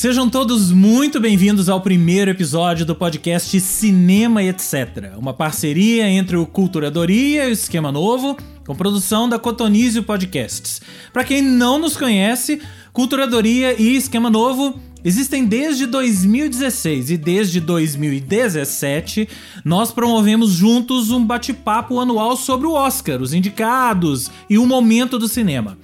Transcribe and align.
Sejam 0.00 0.30
todos 0.30 0.72
muito 0.72 1.20
bem-vindos 1.20 1.68
ao 1.68 1.82
primeiro 1.82 2.30
episódio 2.30 2.86
do 2.86 2.94
podcast 2.94 3.60
Cinema 3.60 4.42
Etc. 4.42 5.12
Uma 5.18 5.34
parceria 5.34 6.08
entre 6.08 6.38
o 6.38 6.46
Culturadoria 6.46 7.44
e 7.44 7.50
o 7.50 7.52
Esquema 7.52 7.92
Novo, 7.92 8.34
com 8.66 8.74
produção 8.74 9.28
da 9.28 9.38
Cotonizio 9.38 10.02
Podcasts. 10.02 10.80
Para 11.12 11.22
quem 11.22 11.42
não 11.42 11.78
nos 11.78 11.98
conhece, 11.98 12.62
Culturadoria 12.94 13.78
e 13.78 13.94
Esquema 13.94 14.30
Novo 14.30 14.80
existem 15.04 15.44
desde 15.44 15.84
2016 15.84 17.10
e 17.10 17.18
desde 17.18 17.60
2017 17.60 19.28
nós 19.62 19.92
promovemos 19.92 20.52
juntos 20.52 21.10
um 21.10 21.22
bate-papo 21.22 22.00
anual 22.00 22.38
sobre 22.38 22.66
o 22.66 22.72
Oscar, 22.72 23.20
os 23.20 23.34
indicados 23.34 24.30
e 24.48 24.56
o 24.56 24.66
momento 24.66 25.18
do 25.18 25.28
cinema. 25.28 25.76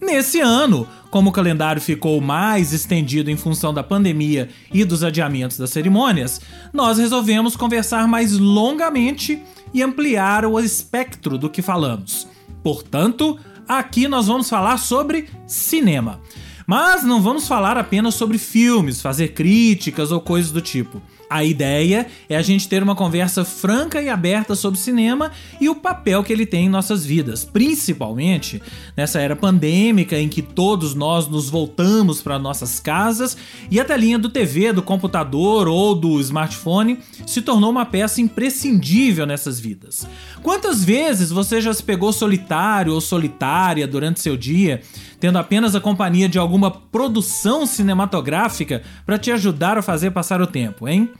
Nesse 0.00 0.40
ano, 0.40 0.86
como 1.10 1.30
o 1.30 1.32
calendário 1.32 1.80
ficou 1.80 2.20
mais 2.20 2.72
estendido 2.72 3.30
em 3.30 3.36
função 3.36 3.72
da 3.72 3.82
pandemia 3.82 4.48
e 4.72 4.84
dos 4.84 5.02
adiamentos 5.02 5.56
das 5.56 5.70
cerimônias, 5.70 6.40
nós 6.72 6.98
resolvemos 6.98 7.56
conversar 7.56 8.06
mais 8.08 8.38
longamente 8.38 9.40
e 9.72 9.82
ampliar 9.82 10.44
o 10.44 10.58
espectro 10.60 11.38
do 11.38 11.48
que 11.48 11.62
falamos. 11.62 12.26
Portanto, 12.62 13.38
aqui 13.68 14.08
nós 14.08 14.26
vamos 14.26 14.48
falar 14.48 14.78
sobre 14.78 15.28
cinema. 15.46 16.20
Mas 16.66 17.02
não 17.02 17.20
vamos 17.20 17.46
falar 17.46 17.76
apenas 17.76 18.14
sobre 18.14 18.38
filmes, 18.38 19.02
fazer 19.02 19.28
críticas 19.28 20.10
ou 20.10 20.20
coisas 20.20 20.50
do 20.50 20.62
tipo. 20.62 21.02
A 21.34 21.42
ideia 21.42 22.06
é 22.28 22.36
a 22.36 22.42
gente 22.42 22.68
ter 22.68 22.80
uma 22.80 22.94
conversa 22.94 23.44
franca 23.44 24.00
e 24.00 24.08
aberta 24.08 24.54
sobre 24.54 24.78
cinema 24.78 25.32
e 25.60 25.68
o 25.68 25.74
papel 25.74 26.22
que 26.22 26.32
ele 26.32 26.46
tem 26.46 26.66
em 26.66 26.68
nossas 26.68 27.04
vidas, 27.04 27.44
principalmente 27.44 28.62
nessa 28.96 29.20
era 29.20 29.34
pandêmica 29.34 30.16
em 30.16 30.28
que 30.28 30.40
todos 30.40 30.94
nós 30.94 31.26
nos 31.26 31.50
voltamos 31.50 32.22
para 32.22 32.38
nossas 32.38 32.78
casas 32.78 33.36
e 33.68 33.80
a 33.80 33.84
telinha 33.84 34.16
do 34.16 34.28
TV, 34.28 34.72
do 34.72 34.80
computador 34.80 35.66
ou 35.66 35.96
do 35.96 36.20
smartphone 36.20 37.00
se 37.26 37.42
tornou 37.42 37.68
uma 37.68 37.84
peça 37.84 38.20
imprescindível 38.20 39.26
nessas 39.26 39.58
vidas. 39.58 40.06
Quantas 40.40 40.84
vezes 40.84 41.32
você 41.32 41.60
já 41.60 41.74
se 41.74 41.82
pegou 41.82 42.12
solitário 42.12 42.94
ou 42.94 43.00
solitária 43.00 43.88
durante 43.88 44.20
seu 44.20 44.36
dia, 44.36 44.82
tendo 45.18 45.38
apenas 45.38 45.74
a 45.74 45.80
companhia 45.80 46.28
de 46.28 46.38
alguma 46.38 46.70
produção 46.70 47.66
cinematográfica 47.66 48.84
para 49.04 49.18
te 49.18 49.32
ajudar 49.32 49.76
a 49.76 49.82
fazer 49.82 50.12
passar 50.12 50.40
o 50.40 50.46
tempo, 50.46 50.86
hein? 50.86 51.10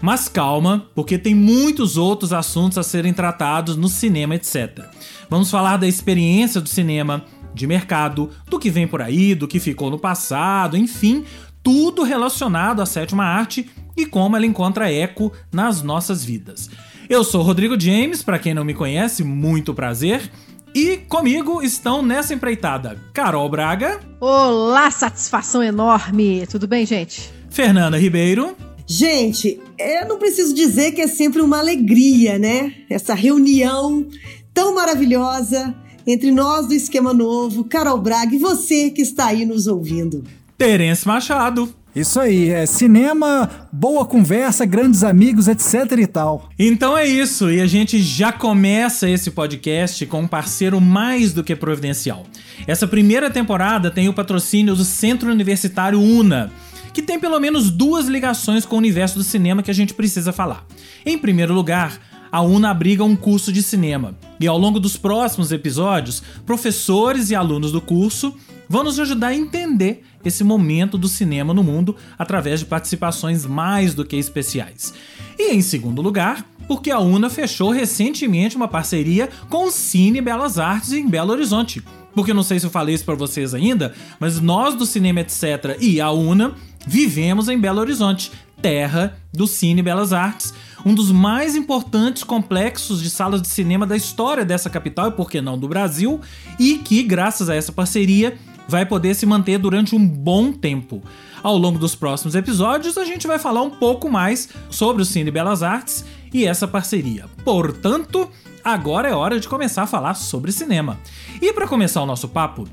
Mas 0.00 0.28
calma, 0.28 0.86
porque 0.94 1.18
tem 1.18 1.34
muitos 1.34 1.96
outros 1.96 2.32
assuntos 2.32 2.78
a 2.78 2.82
serem 2.82 3.12
tratados 3.12 3.76
no 3.76 3.88
cinema, 3.88 4.34
etc. 4.34 4.84
Vamos 5.28 5.50
falar 5.50 5.76
da 5.76 5.86
experiência 5.86 6.60
do 6.60 6.68
cinema, 6.68 7.24
de 7.54 7.66
mercado, 7.66 8.30
do 8.48 8.58
que 8.58 8.70
vem 8.70 8.86
por 8.86 9.02
aí, 9.02 9.34
do 9.34 9.48
que 9.48 9.58
ficou 9.58 9.90
no 9.90 9.98
passado, 9.98 10.76
enfim, 10.76 11.24
tudo 11.62 12.02
relacionado 12.02 12.80
à 12.80 12.86
sétima 12.86 13.24
arte 13.24 13.68
e 13.96 14.06
como 14.06 14.36
ela 14.36 14.46
encontra 14.46 14.92
eco 14.92 15.32
nas 15.52 15.82
nossas 15.82 16.24
vidas. 16.24 16.70
Eu 17.08 17.24
sou 17.24 17.42
Rodrigo 17.42 17.78
James, 17.80 18.22
para 18.22 18.38
quem 18.38 18.54
não 18.54 18.64
me 18.64 18.74
conhece, 18.74 19.24
muito 19.24 19.74
prazer. 19.74 20.30
E 20.74 20.98
comigo 20.98 21.62
estão 21.62 22.02
nessa 22.02 22.34
empreitada 22.34 22.98
Carol 23.12 23.48
Braga. 23.48 24.00
Olá, 24.20 24.90
satisfação 24.90 25.62
enorme. 25.62 26.46
Tudo 26.46 26.68
bem, 26.68 26.84
gente? 26.84 27.32
Fernanda 27.48 27.98
Ribeiro. 27.98 28.54
Gente, 28.90 29.60
eu 29.78 30.08
não 30.08 30.18
preciso 30.18 30.54
dizer 30.54 30.92
que 30.92 31.02
é 31.02 31.06
sempre 31.06 31.42
uma 31.42 31.58
alegria, 31.58 32.38
né? 32.38 32.72
Essa 32.88 33.12
reunião 33.12 34.06
tão 34.54 34.74
maravilhosa 34.74 35.74
entre 36.06 36.30
nós 36.30 36.66
do 36.66 36.72
Esquema 36.72 37.12
Novo, 37.12 37.64
Carol 37.64 38.00
Braga 38.00 38.34
e 38.34 38.38
você 38.38 38.88
que 38.88 39.02
está 39.02 39.26
aí 39.26 39.44
nos 39.44 39.66
ouvindo. 39.66 40.24
Terence 40.56 41.06
Machado. 41.06 41.74
Isso 41.94 42.20
aí, 42.20 42.50
é 42.50 42.64
cinema, 42.64 43.68
boa 43.72 44.04
conversa, 44.06 44.64
grandes 44.64 45.02
amigos, 45.02 45.48
etc 45.48 45.98
e 45.98 46.06
tal. 46.06 46.48
Então 46.58 46.96
é 46.96 47.06
isso, 47.06 47.50
e 47.50 47.60
a 47.60 47.66
gente 47.66 48.00
já 48.00 48.30
começa 48.30 49.08
esse 49.08 49.30
podcast 49.32 50.06
com 50.06 50.20
um 50.20 50.28
parceiro 50.28 50.80
mais 50.80 51.32
do 51.32 51.42
que 51.42 51.56
providencial. 51.56 52.24
Essa 52.66 52.86
primeira 52.86 53.30
temporada 53.30 53.90
tem 53.90 54.08
o 54.08 54.14
patrocínio 54.14 54.76
do 54.76 54.84
Centro 54.84 55.30
Universitário 55.30 56.00
UNA 56.00 56.52
que 56.98 57.02
tem 57.02 57.16
pelo 57.16 57.38
menos 57.38 57.70
duas 57.70 58.06
ligações 58.06 58.66
com 58.66 58.74
o 58.74 58.78
universo 58.78 59.16
do 59.18 59.22
cinema 59.22 59.62
que 59.62 59.70
a 59.70 59.74
gente 59.74 59.94
precisa 59.94 60.32
falar. 60.32 60.66
Em 61.06 61.16
primeiro 61.16 61.54
lugar, 61.54 62.00
a 62.32 62.42
UNA 62.42 62.70
abriga 62.70 63.04
um 63.04 63.14
curso 63.14 63.52
de 63.52 63.62
cinema, 63.62 64.16
e 64.40 64.48
ao 64.48 64.58
longo 64.58 64.80
dos 64.80 64.96
próximos 64.96 65.52
episódios, 65.52 66.20
professores 66.44 67.30
e 67.30 67.36
alunos 67.36 67.70
do 67.70 67.80
curso 67.80 68.34
vão 68.68 68.82
nos 68.82 68.98
ajudar 68.98 69.28
a 69.28 69.34
entender 69.36 70.02
esse 70.24 70.42
momento 70.42 70.98
do 70.98 71.06
cinema 71.06 71.54
no 71.54 71.62
mundo 71.62 71.94
através 72.18 72.58
de 72.58 72.66
participações 72.66 73.46
mais 73.46 73.94
do 73.94 74.04
que 74.04 74.16
especiais. 74.16 74.92
E 75.38 75.52
em 75.54 75.62
segundo 75.62 76.02
lugar, 76.02 76.44
porque 76.66 76.90
a 76.90 76.98
UNA 76.98 77.30
fechou 77.30 77.70
recentemente 77.70 78.56
uma 78.56 78.66
parceria 78.66 79.28
com 79.48 79.66
o 79.68 79.70
Cine 79.70 80.20
Belas 80.20 80.58
Artes 80.58 80.92
em 80.92 81.08
Belo 81.08 81.30
Horizonte. 81.30 81.80
Porque 82.12 82.34
não 82.34 82.42
sei 82.42 82.58
se 82.58 82.66
eu 82.66 82.70
falei 82.70 82.96
isso 82.96 83.04
para 83.04 83.14
vocês 83.14 83.54
ainda, 83.54 83.94
mas 84.18 84.40
nós 84.40 84.74
do 84.74 84.84
Cinema 84.84 85.20
Etc 85.20 85.76
e 85.80 86.00
a 86.00 86.10
UNA 86.10 86.56
vivemos 86.86 87.48
em 87.48 87.58
Belo 87.58 87.80
Horizonte, 87.80 88.32
terra 88.60 89.16
do 89.32 89.46
Cine 89.46 89.82
Belas 89.82 90.12
Artes, 90.12 90.52
um 90.84 90.94
dos 90.94 91.10
mais 91.10 91.56
importantes 91.56 92.24
complexos 92.24 93.00
de 93.02 93.10
salas 93.10 93.42
de 93.42 93.48
cinema 93.48 93.86
da 93.86 93.96
história 93.96 94.44
dessa 94.44 94.70
capital 94.70 95.08
e, 95.08 95.12
por 95.12 95.30
que 95.30 95.40
não, 95.40 95.58
do 95.58 95.68
Brasil, 95.68 96.20
e 96.58 96.78
que, 96.78 97.02
graças 97.02 97.48
a 97.48 97.54
essa 97.54 97.72
parceria, 97.72 98.36
vai 98.68 98.84
poder 98.84 99.14
se 99.14 99.24
manter 99.24 99.58
durante 99.58 99.94
um 99.94 100.06
bom 100.06 100.52
tempo. 100.52 101.02
Ao 101.42 101.56
longo 101.56 101.78
dos 101.78 101.94
próximos 101.94 102.34
episódios, 102.34 102.98
a 102.98 103.04
gente 103.04 103.26
vai 103.26 103.38
falar 103.38 103.62
um 103.62 103.70
pouco 103.70 104.10
mais 104.10 104.48
sobre 104.68 105.02
o 105.02 105.06
Cine 105.06 105.30
Belas 105.30 105.62
Artes 105.62 106.04
e 106.32 106.44
essa 106.44 106.68
parceria. 106.68 107.26
Portanto, 107.44 108.28
agora 108.62 109.08
é 109.08 109.14
hora 109.14 109.40
de 109.40 109.48
começar 109.48 109.84
a 109.84 109.86
falar 109.86 110.14
sobre 110.14 110.52
cinema. 110.52 110.98
E 111.40 111.52
para 111.52 111.66
começar 111.66 112.02
o 112.02 112.06
nosso 112.06 112.28
papo, 112.28 112.68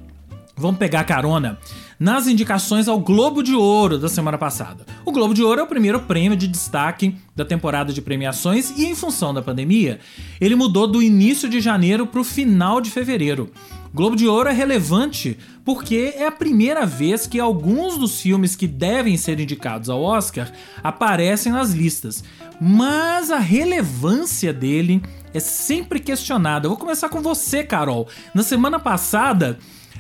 vamos 0.58 0.78
pegar 0.78 1.04
carona 1.06 1.58
nas 2.00 2.28
indicações 2.28 2.88
ao 2.88 3.00
Globo 3.00 3.42
de 3.42 3.54
Ouro 3.54 3.98
da 3.98 4.10
semana 4.10 4.38
passada. 4.38 4.86
O 5.06 5.12
Globo 5.12 5.34
de 5.34 5.44
Ouro 5.44 5.62
é 5.62 5.64
o 5.64 5.68
primeiro 5.68 6.02
prêmio 6.02 6.38
de 6.38 6.48
destaque 6.48 7.16
da 7.36 7.46
temporada 7.46 7.94
de 7.94 8.02
premiações 8.02 8.72
e, 8.78 8.86
em 8.86 8.96
função 8.96 9.34
da 9.34 9.42
pandemia, 9.42 10.00
ele 10.40 10.56
mudou 10.56 10.88
do 10.88 11.02
início 11.02 11.50
de 11.50 11.60
janeiro 11.62 12.06
para 12.06 12.22
o 12.22 12.24
final 12.24 12.82
de 12.82 12.90
fevereiro. 12.90 13.52
Globo 13.94 14.18
de 14.18 14.28
Ouro 14.28 14.50
é 14.50 14.52
relevante 14.52 15.38
porque 15.64 16.14
é 16.18 16.28
a 16.28 16.32
primeira 16.32 16.86
vez 16.86 17.26
que 17.26 17.40
alguns 17.40 17.98
dos 17.98 18.20
filmes 18.20 18.54
que 18.54 18.68
devem 18.68 19.16
ser 19.16 19.40
indicados 19.40 19.90
ao 19.90 20.02
Oscar 20.02 20.52
aparecem 20.84 21.52
nas 21.52 21.72
listas. 21.72 22.22
Mas 22.60 23.32
a 23.32 23.40
relevância 23.40 24.52
dele 24.52 25.02
é 25.34 25.40
sempre 25.40 26.00
questionada. 26.00 26.66
Eu 26.66 26.72
vou 26.72 26.78
começar 26.78 27.08
com 27.08 27.22
você, 27.22 27.64
Carol. 27.64 28.08
Na 28.34 28.44
semana 28.44 28.80
passada, 28.80 29.58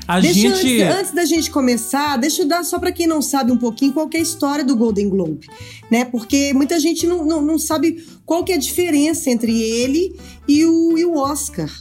a 0.07 0.19
deixa 0.19 0.55
gente. 0.55 0.81
Antes, 0.81 0.97
antes, 0.97 1.11
da 1.13 1.25
gente 1.25 1.49
começar, 1.51 2.17
deixa 2.17 2.43
eu 2.43 2.47
dar 2.47 2.63
só 2.63 2.79
para 2.79 2.91
quem 2.91 3.07
não 3.07 3.21
sabe 3.21 3.51
um 3.51 3.57
pouquinho 3.57 3.93
qual 3.93 4.09
é 4.13 4.17
a 4.17 4.21
história 4.21 4.63
do 4.63 4.75
Golden 4.75 5.09
Globe, 5.09 5.47
né? 5.89 6.05
Porque 6.05 6.53
muita 6.53 6.79
gente 6.79 7.07
não, 7.07 7.25
não, 7.25 7.41
não 7.41 7.57
sabe 7.57 8.03
qual 8.25 8.43
que 8.43 8.51
é 8.51 8.55
a 8.55 8.59
diferença 8.59 9.29
entre 9.29 9.61
ele 9.61 10.15
e 10.47 10.65
o, 10.65 10.97
e 10.97 11.05
o 11.05 11.15
Oscar. 11.15 11.71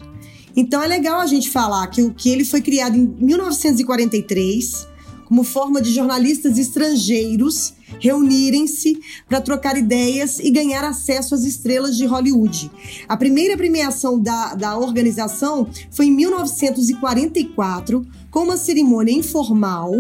Então 0.57 0.83
é 0.83 0.87
legal 0.87 1.21
a 1.21 1.27
gente 1.27 1.51
falar 1.51 1.87
que, 1.89 2.11
que 2.13 2.31
ele 2.31 2.45
foi 2.45 2.61
criado 2.61 2.97
em 2.97 3.07
1943 3.19 4.94
como 5.25 5.45
forma 5.45 5.81
de 5.81 5.93
jornalistas 5.93 6.59
estrangeiros 6.59 7.75
reunirem-se 7.99 8.99
para 9.29 9.41
trocar 9.41 9.77
ideias 9.77 10.39
e 10.39 10.51
ganhar 10.51 10.85
acesso 10.85 11.35
às 11.35 11.45
estrelas 11.45 11.97
de 11.97 12.07
Hollywood. 12.07 12.71
A 13.09 13.17
primeira 13.17 13.57
premiação 13.57 14.21
da, 14.21 14.55
da 14.55 14.79
organização 14.79 15.69
foi 15.91 16.07
em 16.07 16.11
1944, 16.11 18.07
com 18.31 18.41
uma 18.41 18.57
cerimônia 18.57 19.13
informal, 19.13 19.93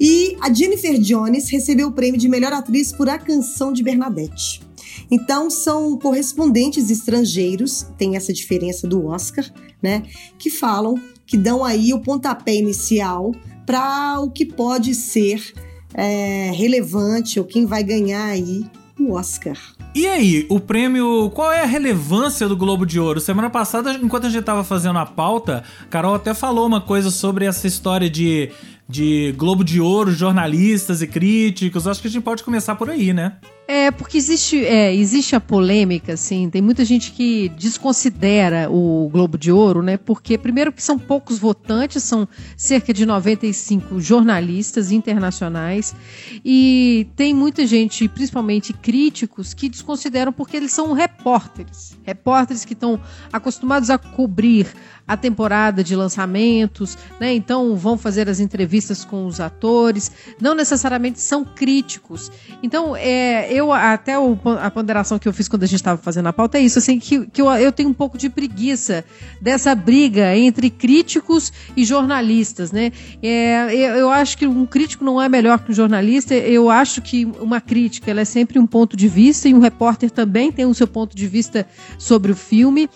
e 0.00 0.36
a 0.40 0.52
Jennifer 0.52 0.98
Jones 0.98 1.48
recebeu 1.48 1.88
o 1.88 1.92
prêmio 1.92 2.18
de 2.18 2.28
melhor 2.28 2.52
atriz 2.52 2.92
por 2.92 3.08
A 3.08 3.18
Canção 3.18 3.72
de 3.72 3.82
Bernadette. 3.82 4.62
Então, 5.10 5.50
são 5.50 5.98
correspondentes 5.98 6.90
estrangeiros, 6.90 7.86
tem 7.98 8.16
essa 8.16 8.32
diferença 8.32 8.86
do 8.86 9.06
Oscar, 9.06 9.44
né? 9.82 10.02
Que 10.38 10.50
falam, 10.50 10.98
que 11.26 11.36
dão 11.36 11.64
aí 11.64 11.92
o 11.92 12.00
pontapé 12.00 12.54
inicial 12.54 13.32
para 13.66 14.20
o 14.20 14.30
que 14.30 14.46
pode 14.46 14.94
ser 14.94 15.52
é, 15.92 16.52
relevante 16.54 17.38
ou 17.38 17.44
quem 17.44 17.66
vai 17.66 17.82
ganhar 17.82 18.26
aí 18.26 18.64
o 18.98 19.12
Oscar. 19.12 19.56
E 19.94 20.06
aí, 20.06 20.46
o 20.48 20.60
prêmio, 20.60 21.30
qual 21.30 21.50
é 21.50 21.62
a 21.62 21.66
relevância 21.66 22.48
do 22.48 22.56
Globo 22.56 22.84
de 22.84 23.00
Ouro? 23.00 23.20
Semana 23.20 23.48
passada, 23.48 23.94
enquanto 23.94 24.26
a 24.26 24.30
gente 24.30 24.44
tava 24.44 24.62
fazendo 24.62 24.98
a 24.98 25.06
pauta, 25.06 25.64
Carol 25.88 26.14
até 26.14 26.34
falou 26.34 26.66
uma 26.66 26.80
coisa 26.80 27.10
sobre 27.10 27.46
essa 27.46 27.66
história 27.66 28.08
de, 28.08 28.50
de 28.88 29.34
Globo 29.38 29.64
de 29.64 29.80
Ouro, 29.80 30.12
jornalistas 30.12 31.00
e 31.00 31.06
críticos. 31.06 31.86
Acho 31.86 32.00
que 32.00 32.08
a 32.08 32.10
gente 32.10 32.22
pode 32.22 32.44
começar 32.44 32.74
por 32.74 32.90
aí, 32.90 33.12
né? 33.12 33.36
É, 33.68 33.90
porque 33.90 34.16
existe, 34.16 34.64
é, 34.64 34.94
existe 34.94 35.34
a 35.34 35.40
polêmica, 35.40 36.12
assim, 36.12 36.48
tem 36.48 36.62
muita 36.62 36.84
gente 36.84 37.10
que 37.10 37.48
desconsidera 37.48 38.70
o 38.70 39.08
Globo 39.10 39.36
de 39.36 39.50
Ouro, 39.50 39.82
né? 39.82 39.96
Porque, 39.96 40.38
primeiro, 40.38 40.72
que 40.72 40.80
são 40.80 40.96
poucos 40.96 41.36
votantes, 41.36 42.04
são 42.04 42.28
cerca 42.56 42.94
de 42.94 43.04
95 43.04 44.00
jornalistas 44.00 44.92
internacionais, 44.92 45.96
e 46.44 47.08
tem 47.16 47.34
muita 47.34 47.66
gente, 47.66 48.08
principalmente 48.08 48.72
críticos, 48.72 49.52
que 49.52 49.68
desconsideram 49.68 50.32
porque 50.32 50.56
eles 50.56 50.70
são 50.70 50.92
repórteres. 50.92 51.98
Repórteres 52.04 52.64
que 52.64 52.72
estão 52.72 53.00
acostumados 53.32 53.90
a 53.90 53.98
cobrir 53.98 54.68
a 55.06 55.16
temporada 55.16 55.84
de 55.84 55.94
lançamentos, 55.94 56.98
né? 57.20 57.32
Então 57.34 57.76
vão 57.76 57.96
fazer 57.96 58.28
as 58.28 58.40
entrevistas 58.40 59.04
com 59.04 59.26
os 59.26 59.40
atores, 59.40 60.10
não 60.40 60.54
necessariamente 60.54 61.20
são 61.20 61.44
críticos. 61.44 62.30
Então, 62.62 62.96
é, 62.96 63.52
eu 63.52 63.72
até 63.72 64.18
o, 64.18 64.36
a 64.60 64.70
ponderação 64.70 65.18
que 65.18 65.28
eu 65.28 65.32
fiz 65.32 65.48
quando 65.48 65.62
a 65.62 65.66
gente 65.66 65.80
estava 65.80 66.00
fazendo 66.00 66.26
a 66.26 66.32
pauta 66.32 66.58
é 66.58 66.60
isso, 66.60 66.78
assim, 66.78 66.98
que, 66.98 67.26
que 67.26 67.40
eu, 67.40 67.50
eu 67.52 67.70
tenho 67.70 67.88
um 67.88 67.94
pouco 67.94 68.18
de 68.18 68.28
preguiça 68.28 69.04
dessa 69.40 69.74
briga 69.74 70.36
entre 70.36 70.70
críticos 70.70 71.52
e 71.76 71.84
jornalistas, 71.84 72.72
né? 72.72 72.90
É, 73.22 73.66
eu, 73.72 73.94
eu 73.96 74.10
acho 74.10 74.36
que 74.36 74.46
um 74.46 74.66
crítico 74.66 75.04
não 75.04 75.22
é 75.22 75.28
melhor 75.28 75.60
que 75.60 75.70
um 75.70 75.74
jornalista, 75.74 76.34
eu 76.34 76.68
acho 76.68 77.00
que 77.00 77.24
uma 77.40 77.60
crítica 77.60 78.10
ela 78.10 78.20
é 78.20 78.24
sempre 78.24 78.58
um 78.58 78.66
ponto 78.66 78.96
de 78.96 79.08
vista 79.08 79.48
e 79.48 79.54
um 79.54 79.60
repórter 79.60 80.10
também 80.10 80.50
tem 80.50 80.66
o 80.66 80.74
seu 80.74 80.86
ponto 80.86 81.14
de 81.14 81.26
vista 81.26 81.66
sobre 81.98 82.32
o 82.32 82.36
filme. 82.36 82.88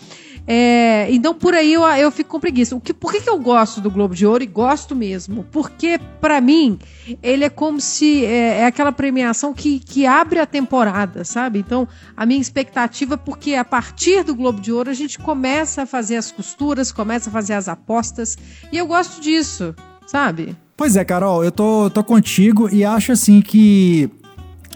É, 0.52 1.06
então 1.12 1.32
por 1.32 1.54
aí 1.54 1.74
eu, 1.74 1.82
eu 1.82 2.10
fico 2.10 2.30
com 2.30 2.40
preguiça. 2.40 2.74
O 2.74 2.80
que, 2.80 2.92
por 2.92 3.12
que, 3.12 3.20
que 3.20 3.30
eu 3.30 3.38
gosto 3.38 3.80
do 3.80 3.88
Globo 3.88 4.16
de 4.16 4.26
Ouro? 4.26 4.42
E 4.42 4.48
gosto 4.48 4.96
mesmo. 4.96 5.46
Porque, 5.52 6.00
para 6.20 6.40
mim, 6.40 6.76
ele 7.22 7.44
é 7.44 7.48
como 7.48 7.80
se. 7.80 8.24
É, 8.24 8.58
é, 8.58 8.66
aquela 8.66 8.90
premiação 8.90 9.54
que, 9.54 9.78
que 9.78 10.06
abre 10.06 10.40
a 10.40 10.46
temporada, 10.46 11.24
sabe? 11.24 11.60
Então, 11.60 11.86
a 12.16 12.26
minha 12.26 12.40
expectativa, 12.40 13.16
porque 13.16 13.54
a 13.54 13.64
partir 13.64 14.24
do 14.24 14.34
Globo 14.34 14.60
de 14.60 14.72
Ouro 14.72 14.90
a 14.90 14.94
gente 14.94 15.20
começa 15.20 15.82
a 15.82 15.86
fazer 15.86 16.16
as 16.16 16.32
costuras, 16.32 16.90
começa 16.90 17.30
a 17.30 17.32
fazer 17.32 17.52
as 17.52 17.68
apostas. 17.68 18.36
E 18.72 18.76
eu 18.76 18.88
gosto 18.88 19.20
disso, 19.20 19.72
sabe? 20.04 20.56
Pois 20.76 20.96
é, 20.96 21.04
Carol, 21.04 21.44
eu 21.44 21.52
tô, 21.52 21.88
tô 21.90 22.02
contigo 22.02 22.68
e 22.74 22.84
acho 22.84 23.12
assim 23.12 23.40
que 23.40 24.10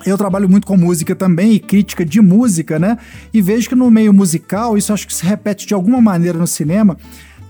eu 0.05 0.19
trabalho 0.19 0.49
muito 0.49 0.67
com 0.67 0.77
música 0.77 1.15
também 1.15 1.53
e 1.53 1.59
crítica 1.61 2.05
de 2.05 2.21
música, 2.21 2.79
né? 2.79 2.99
E 3.33 3.41
vejo 3.41 3.69
que 3.69 3.75
no 3.75 3.91
meio 3.91 4.13
musical, 4.13 4.77
isso 4.77 4.93
acho 4.93 5.07
que 5.07 5.15
se 5.15 5.25
repete 5.25 5.67
de 5.67 5.75
alguma 5.75 6.01
maneira 6.01 6.39
no 6.39 6.47
cinema, 6.47 6.97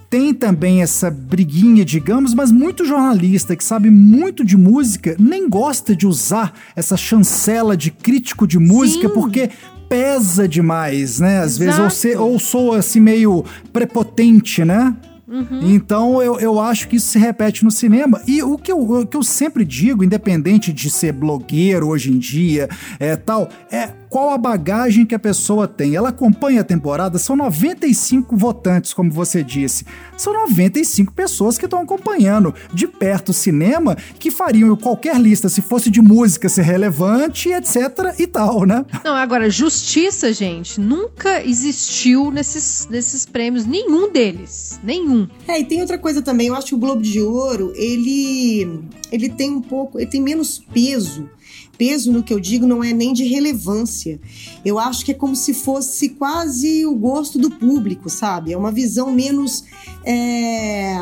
tem 0.09 0.33
também 0.33 0.81
essa 0.81 1.11
briguinha, 1.11 1.85
digamos, 1.85 2.35
mas 2.35 2.53
muito 2.53 2.85
jornalista 2.85 3.57
que 3.57 3.65
sabe 3.65 3.91
muito 3.91 4.45
de 4.45 4.57
música 4.57 5.17
nem 5.19 5.49
gosta 5.49 5.97
de 5.97 6.07
usar 6.07 6.53
essa 6.77 6.97
chancela 6.97 7.77
de 7.77 7.91
crítico 7.91 8.47
de 8.47 8.59
música 8.59 9.09
Sim. 9.09 9.15
porque 9.15 9.51
pesa 9.89 10.47
demais, 10.47 11.19
né? 11.19 11.41
Às 11.41 11.61
Exato. 11.61 11.65
vezes 11.65 11.81
ou, 11.81 11.91
se, 11.91 12.17
ou 12.17 12.39
sou 12.39 12.75
assim 12.75 13.01
meio 13.01 13.45
prepotente, 13.73 14.65
né? 14.65 14.95
Uhum. 15.27 15.61
Então 15.63 16.23
eu, 16.23 16.39
eu 16.39 16.61
acho 16.61 16.89
que 16.89 16.97
isso 16.97 17.09
se 17.09 17.19
repete 17.19 17.65
no 17.65 17.71
cinema. 17.71 18.21
E 18.27 18.43
o 18.43 18.59
que, 18.59 18.71
eu, 18.71 18.79
o 18.79 19.07
que 19.07 19.17
eu 19.17 19.23
sempre 19.23 19.65
digo, 19.65 20.05
independente 20.05 20.73
de 20.73 20.91
ser 20.91 21.13
blogueiro 21.13 21.89
hoje 21.89 22.11
em 22.11 22.19
dia, 22.19 22.69
é 22.99 23.17
tal, 23.17 23.49
é 23.71 23.91
qual 24.15 24.31
a 24.31 24.39
bagagem 24.39 25.05
que 25.05 25.13
a 25.13 25.19
pessoa 25.19 25.67
tem. 25.67 25.97
Ela 25.97 26.11
acompanha 26.11 26.61
a 26.61 26.65
temporada, 26.65 27.19
são 27.19 27.35
95 27.35 28.37
votantes, 28.37 28.95
como 28.95 29.11
você 29.11 29.43
disse. 29.43 29.85
São 30.17 30.33
95 30.33 31.13
pessoas 31.13 31.59
que 31.59 31.65
estão 31.65 31.81
acompanhando 31.81 32.55
de 32.73 32.87
perto 32.87 33.31
o 33.31 33.35
cinema, 33.35 33.97
que 34.21 34.31
fariam 34.31 34.77
qualquer 34.77 35.21
lista, 35.21 35.49
se 35.49 35.61
fosse 35.61 35.91
de 35.91 36.01
música, 36.01 36.49
ser 36.49 36.63
relevante, 36.63 37.49
etc 37.49 38.15
e 38.17 38.25
tal, 38.29 38.65
né? 38.65 38.87
Não, 39.05 39.17
agora, 39.17 39.51
justiça, 39.51 40.33
gente, 40.33 40.81
nunca 40.81 41.45
existiu 41.45 42.31
nesses, 42.31 42.87
nesses 42.89 43.27
prêmios, 43.27 43.67
nenhum 43.67 44.13
deles. 44.13 44.79
Nenhum. 44.85 45.27
É, 45.49 45.59
e 45.59 45.65
tem 45.65 45.81
outra 45.81 45.99
coisa 45.99 46.23
também, 46.23 46.47
eu 46.47 46.55
acho 46.55 46.69
que 46.69 46.75
o 46.77 46.79
Globo 46.79 47.03
de 47.03 47.21
Ouro, 47.21 47.73
ele, 47.75 48.81
ele 49.11 49.29
tem 49.29 49.51
um 49.51 49.61
pouco, 49.61 49.99
ele 49.99 50.07
tem 50.07 50.23
menos 50.23 50.65
peso 50.73 51.29
peso 51.77 52.13
no 52.13 52.23
que 52.23 52.33
eu 52.33 52.41
digo 52.41 52.67
não 52.67 52.83
é 52.83 52.93
nem 52.93 53.13
de 53.13 53.25
relevância. 53.25 54.21
Eu 54.65 54.79
acho 54.79 55.05
que 55.05 55.13
é 55.13 55.15
como 55.15 55.35
se 55.35 55.55
fosse 55.55 56.11
quase 56.11 56.87
o 56.87 56.95
gosto 56.95 57.39
do 57.39 57.51
público, 57.51 58.09
sabe? 58.09 58.53
É 58.53 58.57
uma 58.57 58.73
visão 58.73 59.13
menos. 59.13 59.65
É, 60.05 60.97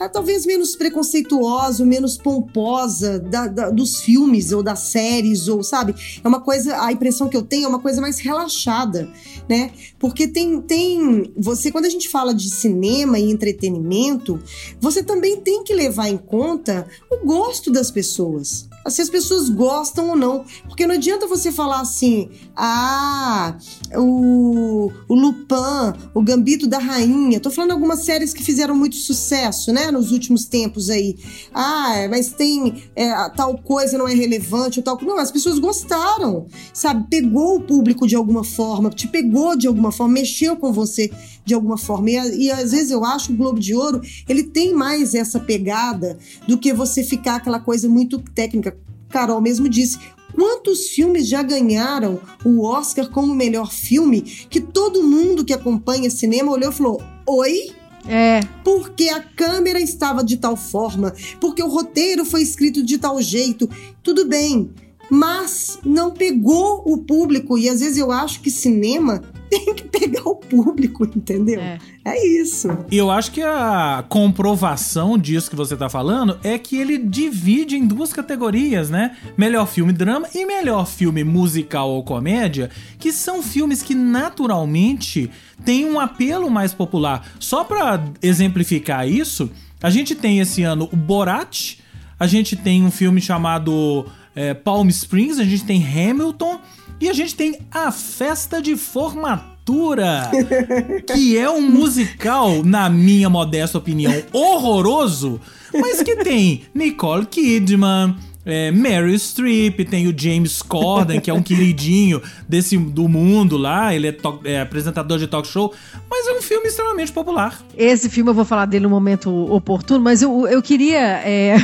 é, 0.00 0.08
talvez 0.08 0.46
menos 0.46 0.74
preconceituosa, 0.76 1.84
menos 1.84 2.16
pomposa 2.16 3.18
da, 3.18 3.46
da, 3.46 3.70
dos 3.70 4.00
filmes 4.00 4.52
ou 4.52 4.62
das 4.62 4.80
séries, 4.80 5.48
ou 5.48 5.62
sabe? 5.62 5.94
É 6.22 6.26
uma 6.26 6.40
coisa. 6.40 6.82
A 6.82 6.92
impressão 6.92 7.28
que 7.28 7.36
eu 7.36 7.42
tenho 7.42 7.66
é 7.66 7.68
uma 7.68 7.80
coisa 7.80 8.00
mais 8.00 8.18
relaxada, 8.18 9.08
né? 9.48 9.70
Porque 9.98 10.26
tem. 10.26 10.60
tem 10.60 11.32
você, 11.36 11.70
quando 11.70 11.86
a 11.86 11.90
gente 11.90 12.08
fala 12.08 12.34
de 12.34 12.50
cinema 12.50 13.18
e 13.18 13.30
entretenimento, 13.30 14.40
você 14.80 15.02
também 15.02 15.40
tem 15.40 15.62
que 15.62 15.74
levar 15.74 16.08
em 16.08 16.16
conta 16.16 16.86
o 17.10 17.24
gosto 17.24 17.70
das 17.70 17.90
pessoas 17.90 18.68
se 18.88 19.02
as 19.02 19.08
pessoas 19.08 19.48
gostam 19.48 20.10
ou 20.10 20.16
não. 20.16 20.44
Porque 20.66 20.86
não 20.86 20.94
adianta 20.94 21.26
você 21.26 21.52
falar 21.52 21.80
assim, 21.80 22.28
ah, 22.56 23.56
o, 23.94 24.90
o 25.08 25.14
Lupin, 25.14 25.98
o 26.14 26.22
Gambito 26.22 26.66
da 26.66 26.78
Rainha. 26.78 27.40
Tô 27.40 27.50
falando 27.50 27.72
algumas 27.72 28.04
séries 28.04 28.32
que 28.32 28.42
fizeram 28.42 28.74
muito 28.74 28.96
sucesso, 28.96 29.72
né, 29.72 29.90
nos 29.90 30.12
últimos 30.12 30.44
tempos 30.44 30.90
aí. 30.90 31.16
Ah, 31.54 32.06
mas 32.10 32.32
tem 32.32 32.82
é, 32.96 33.10
tal 33.30 33.56
coisa 33.58 33.98
não 33.98 34.08
é 34.08 34.14
relevante 34.14 34.78
ou 34.78 34.82
tal. 34.82 34.98
Não, 35.02 35.18
as 35.18 35.30
pessoas 35.30 35.58
gostaram, 35.58 36.46
sabe? 36.72 37.06
Pegou 37.08 37.56
o 37.56 37.60
público 37.60 38.06
de 38.06 38.16
alguma 38.16 38.44
forma, 38.44 38.90
te 38.90 39.06
pegou 39.06 39.56
de 39.56 39.66
alguma 39.66 39.92
forma, 39.92 40.14
mexeu 40.14 40.56
com 40.56 40.72
você 40.72 41.10
de 41.44 41.54
alguma 41.54 41.78
forma. 41.78 42.10
E, 42.10 42.46
e 42.46 42.50
às 42.50 42.72
vezes 42.72 42.90
eu 42.90 43.04
acho 43.04 43.28
que 43.28 43.32
o 43.34 43.36
Globo 43.36 43.60
de 43.60 43.74
Ouro 43.74 44.00
ele 44.28 44.44
tem 44.44 44.74
mais 44.74 45.14
essa 45.14 45.40
pegada 45.40 46.18
do 46.46 46.58
que 46.58 46.72
você 46.72 47.02
ficar 47.02 47.36
aquela 47.36 47.60
coisa 47.60 47.88
muito 47.88 48.18
técnica. 48.18 48.76
Carol 49.08 49.40
mesmo 49.40 49.68
disse, 49.68 49.98
Quantos 50.34 50.88
filmes 50.88 51.28
já 51.28 51.42
ganharam 51.42 52.18
o 52.44 52.64
Oscar 52.64 53.08
como 53.10 53.34
melhor 53.34 53.70
filme 53.70 54.22
que 54.22 54.60
todo 54.60 55.02
mundo 55.02 55.44
que 55.44 55.52
acompanha 55.52 56.10
cinema 56.10 56.50
olhou 56.50 56.70
e 56.70 56.74
falou: 56.74 57.02
Oi? 57.26 57.72
É. 58.08 58.40
Porque 58.64 59.08
a 59.10 59.20
câmera 59.20 59.80
estava 59.80 60.24
de 60.24 60.36
tal 60.36 60.56
forma, 60.56 61.14
porque 61.40 61.62
o 61.62 61.68
roteiro 61.68 62.24
foi 62.24 62.42
escrito 62.42 62.82
de 62.82 62.98
tal 62.98 63.20
jeito. 63.22 63.68
Tudo 64.02 64.26
bem, 64.26 64.70
mas 65.10 65.78
não 65.84 66.10
pegou 66.10 66.82
o 66.86 66.98
público. 66.98 67.58
E 67.58 67.68
às 67.68 67.80
vezes 67.80 67.98
eu 67.98 68.10
acho 68.10 68.40
que 68.40 68.50
cinema 68.50 69.22
tem 69.52 69.74
que 69.74 69.82
pegar 69.84 70.26
o 70.26 70.34
público, 70.34 71.04
entendeu? 71.04 71.60
É. 71.60 71.78
é. 72.06 72.26
isso. 72.26 72.68
E 72.90 72.96
eu 72.96 73.10
acho 73.10 73.30
que 73.30 73.42
a 73.42 74.02
comprovação 74.08 75.18
disso 75.18 75.50
que 75.50 75.56
você 75.56 75.76
tá 75.76 75.90
falando 75.90 76.38
é 76.42 76.56
que 76.56 76.76
ele 76.76 76.96
divide 76.96 77.76
em 77.76 77.86
duas 77.86 78.14
categorias, 78.14 78.88
né? 78.88 79.14
Melhor 79.36 79.66
filme 79.66 79.92
drama 79.92 80.26
e 80.34 80.46
melhor 80.46 80.86
filme 80.86 81.22
musical 81.22 81.90
ou 81.90 82.02
comédia, 82.02 82.70
que 82.98 83.12
são 83.12 83.42
filmes 83.42 83.82
que 83.82 83.94
naturalmente 83.94 85.30
têm 85.66 85.84
um 85.84 86.00
apelo 86.00 86.50
mais 86.50 86.72
popular. 86.72 87.26
Só 87.38 87.62
para 87.62 88.02
exemplificar 88.22 89.06
isso, 89.06 89.50
a 89.82 89.90
gente 89.90 90.14
tem 90.14 90.38
esse 90.38 90.62
ano 90.62 90.88
o 90.90 90.96
Borat, 90.96 91.76
a 92.18 92.26
gente 92.26 92.56
tem 92.56 92.82
um 92.82 92.90
filme 92.90 93.20
chamado 93.20 94.06
é, 94.34 94.54
Palm 94.54 94.88
Springs, 94.88 95.38
a 95.38 95.44
gente 95.44 95.64
tem 95.64 95.84
Hamilton 95.84 96.58
e 97.02 97.08
a 97.08 97.12
gente 97.12 97.34
tem 97.34 97.58
A 97.68 97.90
Festa 97.90 98.62
de 98.62 98.76
Formatura, 98.76 100.30
que 101.12 101.36
é 101.36 101.50
um 101.50 101.60
musical, 101.60 102.62
na 102.62 102.88
minha 102.88 103.28
modesta 103.28 103.76
opinião, 103.76 104.14
horroroso, 104.32 105.40
mas 105.74 106.00
que 106.00 106.18
tem 106.18 106.62
Nicole 106.72 107.26
Kidman, 107.26 108.16
é, 108.44 108.70
Mary 108.70 109.18
Streep, 109.18 109.84
tem 109.88 110.08
o 110.08 110.14
James 110.16 110.62
Corden, 110.62 111.20
que 111.20 111.30
é 111.30 111.34
um 111.34 111.42
queridinho 111.42 112.20
desse 112.48 112.76
do 112.76 113.08
mundo 113.08 113.56
lá, 113.56 113.94
ele 113.94 114.08
é, 114.08 114.16
é, 114.44 114.60
apresentador 114.60 115.18
de 115.18 115.26
talk 115.26 115.46
show, 115.46 115.72
mas 116.10 116.26
é 116.26 116.32
um 116.32 116.42
filme 116.42 116.66
extremamente 116.66 117.12
popular. 117.12 117.62
Esse 117.76 118.08
filme 118.08 118.30
eu 118.30 118.34
vou 118.34 118.44
falar 118.44 118.66
dele 118.66 118.84
no 118.84 118.90
momento 118.90 119.30
oportuno, 119.52 120.00
mas 120.00 120.22
eu, 120.22 120.46
eu 120.48 120.60
queria 120.62 120.98
é, 120.98 121.56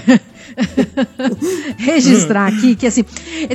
registrar 1.78 2.46
aqui 2.46 2.74
que 2.74 2.86
assim 2.86 3.04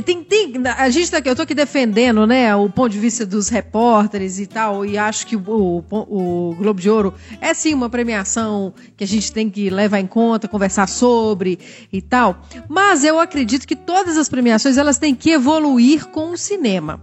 tem, 0.04 0.22
tem 0.22 0.52
a 0.76 0.88
gente 0.90 1.10
tá 1.10 1.20
eu 1.24 1.34
tô 1.34 1.42
aqui 1.42 1.54
defendendo 1.54 2.26
né 2.26 2.54
o 2.54 2.68
ponto 2.68 2.90
de 2.90 2.98
vista 2.98 3.24
dos 3.26 3.48
repórteres 3.48 4.38
e 4.38 4.46
tal 4.46 4.84
e 4.84 4.96
acho 4.96 5.26
que 5.26 5.36
o, 5.36 5.84
o, 5.90 6.50
o 6.50 6.54
Globo 6.56 6.80
de 6.80 6.90
Ouro 6.90 7.14
é 7.40 7.52
sim 7.54 7.74
uma 7.74 7.88
premiação 7.88 8.72
que 8.96 9.04
a 9.04 9.06
gente 9.06 9.32
tem 9.32 9.50
que 9.50 9.70
levar 9.70 10.00
em 10.00 10.06
conta 10.06 10.48
conversar 10.48 10.88
sobre 10.88 11.58
e 11.92 12.00
tal 12.00 12.42
mas 12.68 13.04
eu 13.04 13.13
acredito 13.20 13.66
que 13.66 13.76
todas 13.76 14.16
as 14.16 14.28
premiações 14.28 14.76
elas 14.76 14.98
têm 14.98 15.14
que 15.14 15.30
evoluir 15.30 16.06
com 16.06 16.30
o 16.30 16.36
cinema 16.36 17.00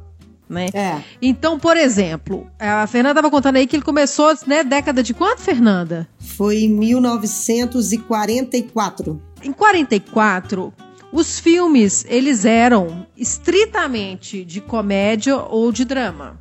né? 0.52 0.68
É. 0.74 1.02
Então, 1.22 1.58
por 1.58 1.78
exemplo, 1.78 2.46
a 2.60 2.86
Fernanda 2.86 3.14
estava 3.14 3.32
contando 3.32 3.56
aí 3.56 3.66
que 3.66 3.78
ele 3.78 3.84
começou, 3.84 4.36
né, 4.46 4.66
década 4.66 5.02
de 5.02 5.14
quanto, 5.14 5.40
Fernanda? 5.40 6.06
Foi 6.20 6.64
em 6.64 6.70
1944. 6.70 9.22
Em 9.42 9.54
44, 9.54 10.74
os 11.14 11.40
filmes, 11.40 12.06
eles 12.08 12.44
eram 12.44 13.08
estritamente 13.16 14.44
de 14.44 14.60
comédia 14.60 15.38
ou 15.38 15.72
de 15.72 15.86
drama. 15.86 16.38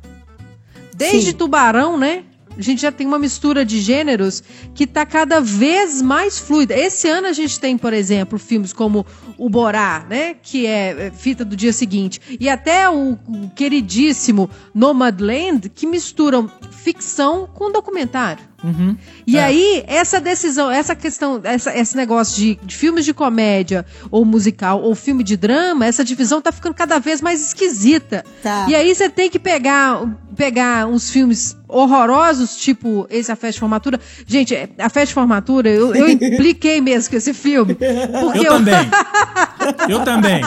Desde 0.93 1.31
Sim. 1.31 1.37
Tubarão, 1.37 1.97
né? 1.97 2.25
A 2.57 2.61
gente 2.61 2.81
já 2.81 2.91
tem 2.91 3.07
uma 3.07 3.19
mistura 3.19 3.65
de 3.65 3.79
gêneros 3.79 4.43
que 4.75 4.83
está 4.83 5.05
cada 5.05 5.39
vez 5.39 6.01
mais 6.01 6.37
fluida. 6.37 6.77
Esse 6.77 7.07
ano 7.07 7.27
a 7.27 7.33
gente 7.33 7.59
tem, 7.59 7.77
por 7.77 7.93
exemplo, 7.93 8.37
filmes 8.37 8.73
como 8.73 9.05
O 9.37 9.49
Borá, 9.49 10.05
né? 10.09 10.35
Que 10.41 10.67
é, 10.67 11.07
é 11.07 11.11
fita 11.11 11.45
do 11.45 11.55
dia 11.55 11.73
seguinte. 11.73 12.19
E 12.39 12.49
até 12.49 12.89
o, 12.89 13.13
o 13.13 13.49
queridíssimo 13.55 14.49
Nomadland, 14.73 15.69
que 15.69 15.87
misturam 15.87 16.49
ficção 16.71 17.47
com 17.47 17.71
documentário. 17.71 18.50
Uhum. 18.63 18.95
E 19.25 19.37
é. 19.37 19.43
aí, 19.43 19.83
essa 19.87 20.19
decisão, 20.19 20.69
essa 20.69 20.95
questão, 20.95 21.41
essa, 21.43 21.75
esse 21.75 21.95
negócio 21.95 22.35
de, 22.35 22.59
de, 22.63 22.75
filmes 22.75 23.05
de 23.05 23.13
comédia, 23.13 23.85
ou 24.11 24.23
musical, 24.23 24.81
ou 24.81 24.93
filme 24.93 25.23
de 25.23 25.35
drama, 25.35 25.85
essa 25.85 26.03
divisão 26.03 26.41
tá 26.41 26.51
ficando 26.51 26.75
cada 26.75 26.99
vez 26.99 27.21
mais 27.21 27.41
esquisita. 27.41 28.23
Tá. 28.43 28.67
E 28.69 28.75
aí 28.75 28.93
você 28.93 29.09
tem 29.09 29.29
que 29.29 29.39
pegar, 29.39 30.01
pegar 30.35 30.87
uns 30.87 31.09
filmes 31.09 31.57
horrorosos, 31.67 32.55
tipo 32.57 33.07
esse 33.09 33.31
A 33.31 33.35
Festa 33.35 33.53
de 33.53 33.59
Formatura. 33.59 33.99
Gente, 34.27 34.55
A 34.77 34.89
Festa 34.89 35.07
de 35.07 35.13
Formatura, 35.13 35.69
eu, 35.69 35.95
eu 35.95 36.07
impliquei 36.09 36.81
mesmo 36.81 37.09
com 37.09 37.17
esse 37.17 37.33
filme. 37.33 37.75
Porque 37.75 38.39
eu, 38.39 38.43
eu... 38.43 38.51
também. 38.51 38.89
eu 39.89 39.99
também. 40.03 40.43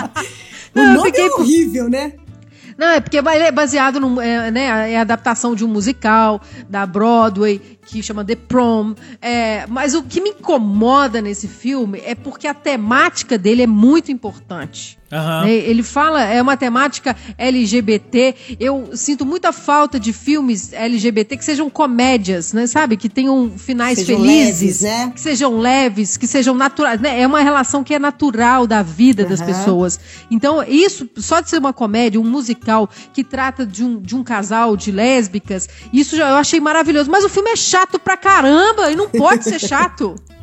o 0.75 0.83
nome 0.83 1.13
é 1.15 1.27
horrível, 1.31 1.89
né? 1.89 2.13
Não, 2.77 2.89
é 2.89 3.01
porque 3.01 3.19
é 3.19 3.53
baseado 3.53 4.01
no, 4.01 4.21
é, 4.21 4.51
né, 4.51 4.93
é 4.93 4.99
adaptação 4.99 5.55
de 5.55 5.65
um 5.65 5.69
musical 5.69 6.41
da 6.69 6.85
Broadway 6.85 7.79
que 7.87 8.03
chama 8.03 8.25
The 8.25 8.37
Prom. 8.37 8.95
É, 9.21 9.67
mas 9.69 9.95
o 9.95 10.03
que 10.03 10.21
me 10.21 10.31
incomoda 10.31 11.21
nesse 11.21 11.47
filme 11.47 12.03
é 12.05 12.15
porque 12.15 12.47
a 12.47 12.55
temática 12.55 13.39
dele 13.39 13.63
é 13.63 13.67
muito 13.67 14.11
importante. 14.11 14.99
Uhum. 15.15 15.47
Ele 15.47 15.83
fala, 15.85 16.25
é 16.25 16.43
uma 16.43 16.57
temática 16.57 17.17
LGBT. 17.39 18.35
Eu 18.59 18.91
sinto 18.95 19.25
muita 19.25 19.53
falta 19.53 20.01
de 20.01 20.13
filmes 20.13 20.73
LGBT 20.73 21.37
que 21.37 21.45
sejam 21.45 21.71
comédias, 21.71 22.53
né? 22.53 22.67
Sabe? 22.67 22.97
Que 22.97 23.09
tenham 23.09 23.53
finais 23.57 24.01
sejam 24.01 24.17
felizes, 24.17 24.61
leves, 24.61 24.81
né? 24.83 25.13
que 25.15 25.21
sejam 25.21 25.59
leves, 25.59 26.17
que 26.17 26.27
sejam 26.27 26.55
naturais. 26.55 27.01
Né? 27.01 27.21
É 27.21 27.27
uma 27.27 27.41
relação 27.41 27.85
que 27.85 27.95
é 27.95 27.99
natural 27.99 28.67
da 28.67 28.83
vida 28.83 29.23
uhum. 29.23 29.29
das 29.29 29.41
pessoas. 29.41 30.01
Então, 30.31 30.65
isso, 30.65 31.09
só 31.17 31.41
de 31.41 31.49
ser 31.49 31.59
uma 31.59 31.73
comédia, 31.73 32.21
um 32.21 32.29
musical 32.29 32.91
que 33.13 33.23
trata 33.23 33.65
de 33.65 33.85
um, 33.85 34.01
de 34.01 34.17
um 34.17 34.25
casal 34.25 34.77
de 34.77 34.91
lésbicas, 34.91 35.69
isso 35.93 36.17
já, 36.17 36.31
eu 36.31 36.37
achei 36.37 36.59
maravilhoso. 36.59 37.09
Mas 37.09 37.25
o 37.25 37.29
filme 37.29 37.51
é 37.51 37.57
chato 37.57 38.01
pra 38.01 38.17
caramba 38.17 38.91
e 38.91 38.97
não 38.97 39.09
pode 39.09 39.45
ser 39.45 39.61
chato. 39.61 40.17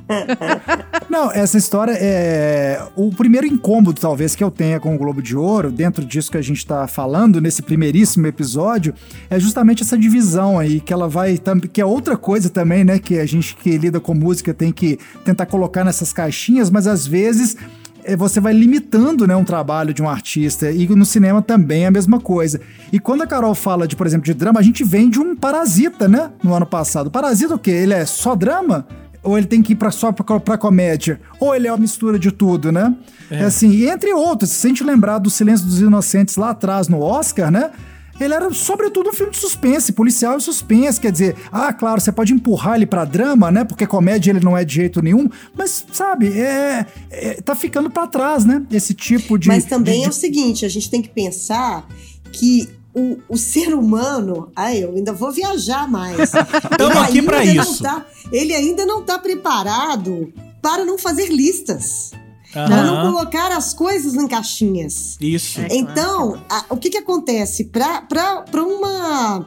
Não, 1.10 1.32
essa 1.32 1.58
história 1.58 1.94
é. 1.94 2.82
O 2.96 3.10
primeiro 3.12 3.46
incômodo, 3.46 4.00
talvez, 4.00 4.36
que 4.36 4.44
eu 4.44 4.52
tenha 4.52 4.80
com 4.80 4.96
o 4.96 4.98
Globo 4.98 5.22
de 5.22 5.36
Ouro, 5.36 5.72
dentro 5.72 6.06
disso 6.06 6.32
que 6.32 6.38
a 6.38 6.42
gente 6.42 6.58
está 6.58 6.88
falando, 6.88 7.42
nesse 7.42 7.62
primeiríssimo 7.62 8.28
episódio, 8.28 8.94
é 9.30 9.40
justamente 9.40 9.84
essa 9.84 9.98
divisão 9.98 10.58
aí, 10.60 10.80
que 10.80 10.94
ela 10.94 11.08
vai. 11.08 11.40
Que 11.72 11.82
é 11.82 11.86
outra 11.86 12.18
coisa 12.18 12.50
também, 12.50 12.84
né? 12.84 13.00
Que 13.00 13.20
a 13.20 13.26
gente 13.26 13.56
que 13.56 13.78
lida 13.78 14.00
com 14.00 14.14
música 14.14 14.54
tem 14.54 14.72
que 14.72 14.98
tentar 15.26 15.46
colocar 15.46 15.84
nessas 15.84 16.14
caixinhas, 16.14 16.70
mas 16.70 16.88
às 16.88 17.06
vezes 17.06 17.58
é, 18.04 18.16
você 18.16 18.40
vai 18.40 18.54
limitando 18.54 19.28
né, 19.28 19.36
um 19.36 19.44
trabalho 19.44 19.94
de 19.94 20.02
um 20.02 20.10
artista. 20.10 20.72
E 20.72 20.88
no 20.88 21.06
cinema 21.06 21.42
também 21.42 21.84
é 21.84 21.88
a 21.88 21.92
mesma 21.92 22.20
coisa. 22.20 22.60
E 22.92 23.00
quando 23.00 23.22
a 23.22 23.28
Carol 23.28 23.56
fala 23.56 23.88
de, 23.88 23.96
por 23.96 24.08
exemplo, 24.08 24.26
de 24.26 24.34
drama, 24.34 24.60
a 24.60 24.64
gente 24.64 24.84
vem 24.84 25.10
de 25.10 25.20
um 25.20 25.36
Parasita, 25.36 26.08
né? 26.08 26.32
No 26.44 26.54
ano 26.54 26.66
passado. 26.66 27.10
Parasita 27.10 27.56
o 27.56 27.60
quê? 27.60 27.72
Ele 27.72 27.94
é 27.94 28.06
só 28.06 28.36
drama? 28.36 28.86
Ou 29.24 29.38
ele 29.38 29.48
tem 29.48 29.62
que 29.62 29.74
ir 29.74 29.76
pra, 29.76 29.92
só 29.92 30.12
pra, 30.12 30.40
pra 30.40 30.58
comédia, 30.58 31.20
ou 31.40 31.56
ele 31.56 31.68
é 31.68 31.72
uma 31.72 31.78
mistura 31.78 32.18
de 32.18 32.32
tudo, 32.32 32.72
né? 32.72 32.96
É. 33.30 33.44
Assim, 33.44 33.88
entre 33.88 34.14
outros, 34.14 34.50
se 34.52 34.68
a 34.68 34.70
gente 34.70 34.84
lembrar 34.84 35.20
do 35.20 35.30
Silêncio 35.30 35.66
dos 35.66 35.80
Inocentes 35.80 36.36
lá 36.36 36.50
atrás 36.50 36.88
no 36.88 37.02
Oscar, 37.02 37.52
né? 37.52 37.72
Ele 38.20 38.36
era, 38.36 38.54
sobretudo, 38.54 39.10
um 39.10 39.14
filme 39.14 39.32
de 39.32 39.40
suspense, 39.40 39.92
policial 39.94 40.38
e 40.38 40.42
suspense. 40.42 41.00
Quer 41.00 41.12
dizer, 41.12 41.36
ah, 41.52 41.74
claro, 41.74 42.00
você 42.00 42.12
pode 42.12 42.32
empurrar 42.34 42.76
ele 42.76 42.86
pra 42.86 43.04
drama, 43.04 43.52
né? 43.52 43.64
Porque 43.64 43.88
comédia 43.88 44.32
ele 44.32 44.40
não 44.40 44.56
é 44.56 44.64
de 44.64 44.76
jeito 44.76 45.02
nenhum. 45.02 45.28
Mas, 45.58 45.84
sabe, 45.92 46.28
é, 46.40 46.86
é 47.10 47.34
tá 47.42 47.56
ficando 47.56 47.90
para 47.90 48.06
trás, 48.06 48.46
né? 48.46 48.64
Esse 48.72 48.94
tipo 48.94 49.40
de. 49.40 49.48
Mas 49.48 49.66
também 49.66 50.02
de, 50.02 50.06
é 50.06 50.10
o 50.10 50.14
seguinte: 50.14 50.66
a 50.66 50.70
gente 50.70 50.90
tem 50.90 51.02
que 51.02 51.10
pensar 51.10 51.88
que 52.32 52.70
o, 52.94 53.18
o 53.30 53.38
ser 53.38 53.74
humano, 53.74 54.52
aí 54.56 54.82
eu 54.82 54.94
ainda 54.96 55.14
vou 55.14 55.32
viajar 55.32 55.88
mais. 55.88 56.32
Estamos 56.72 56.98
aqui 56.98 57.22
para 57.22 57.44
isso. 57.44 57.84
Tá, 57.84 58.06
ele 58.32 58.54
ainda 58.54 58.86
não 58.86 59.02
está 59.02 59.18
preparado 59.18 60.34
para 60.62 60.86
não 60.86 60.98
fazer 60.98 61.28
listas. 61.30 62.12
Uhum. 62.56 62.66
Para 62.66 62.84
não 62.84 63.12
colocar 63.12 63.52
as 63.54 63.74
coisas 63.74 64.14
em 64.14 64.28
caixinhas. 64.28 65.18
Isso. 65.22 65.62
É, 65.62 65.68
então, 65.72 66.42
a, 66.50 66.66
o 66.70 66.78
que, 66.78 66.90
que 66.90 66.98
acontece? 66.98 67.66
Para 67.66 68.66
uma, 68.66 69.46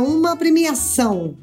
uma 0.00 0.36
premiação 0.36 1.36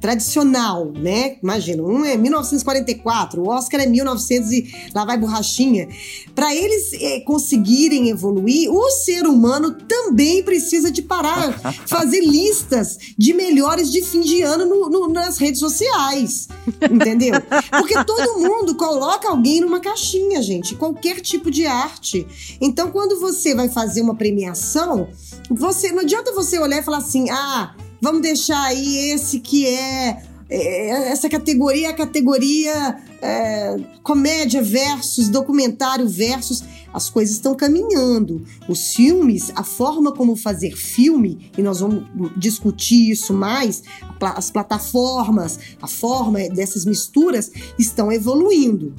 tradicional, 0.00 0.90
né? 0.92 1.36
Imagina, 1.42 1.82
um 1.82 2.04
é 2.04 2.16
1944, 2.16 3.42
o 3.42 3.48
Oscar 3.48 3.80
é 3.80 3.86
1900 3.86 4.52
e 4.52 4.74
lá 4.94 5.04
vai 5.04 5.18
borrachinha. 5.18 5.88
Para 6.34 6.54
eles 6.54 6.92
é, 6.94 7.20
conseguirem 7.20 8.08
evoluir, 8.08 8.70
o 8.70 8.90
ser 8.90 9.26
humano 9.26 9.72
também 9.72 10.42
precisa 10.42 10.90
de 10.90 11.02
parar, 11.02 11.52
fazer 11.86 12.20
listas 12.20 12.98
de 13.16 13.34
melhores 13.34 13.92
de 13.92 14.02
fim 14.02 14.20
de 14.20 14.40
ano 14.42 14.64
no, 14.64 14.88
no, 14.88 15.08
nas 15.08 15.36
redes 15.36 15.60
sociais, 15.60 16.48
entendeu? 16.90 17.34
Porque 17.70 18.02
todo 18.04 18.40
mundo 18.40 18.74
coloca 18.74 19.28
alguém 19.28 19.60
numa 19.60 19.80
caixinha, 19.80 20.40
gente, 20.40 20.74
qualquer 20.74 21.20
tipo 21.20 21.50
de 21.50 21.66
arte. 21.66 22.26
Então, 22.60 22.90
quando 22.90 23.20
você 23.20 23.54
vai 23.54 23.68
fazer 23.68 24.00
uma 24.00 24.14
premiação, 24.14 25.08
você 25.50 25.92
não 25.92 26.00
adianta 26.00 26.32
você 26.32 26.58
olhar 26.58 26.78
e 26.78 26.82
falar 26.82 26.98
assim, 26.98 27.28
ah 27.28 27.74
Vamos 28.00 28.22
deixar 28.22 28.62
aí 28.62 29.10
esse 29.10 29.40
que 29.40 29.66
é, 29.66 30.22
é 30.48 31.08
essa 31.10 31.28
categoria, 31.28 31.90
a 31.90 31.94
categoria 31.94 32.96
é, 33.20 33.76
comédia 34.02 34.62
versus 34.62 35.28
documentário 35.28 36.08
versus 36.08 36.64
as 36.92 37.08
coisas 37.08 37.34
estão 37.34 37.54
caminhando. 37.54 38.44
Os 38.68 38.94
filmes, 38.94 39.52
a 39.54 39.62
forma 39.62 40.12
como 40.12 40.34
fazer 40.34 40.76
filme, 40.76 41.50
e 41.56 41.62
nós 41.62 41.80
vamos 41.80 42.04
discutir 42.36 43.10
isso 43.10 43.32
mais, 43.32 43.82
as 44.20 44.50
plataformas, 44.50 45.58
a 45.80 45.86
forma 45.86 46.40
dessas 46.48 46.84
misturas 46.84 47.50
estão 47.78 48.10
evoluindo. 48.10 48.94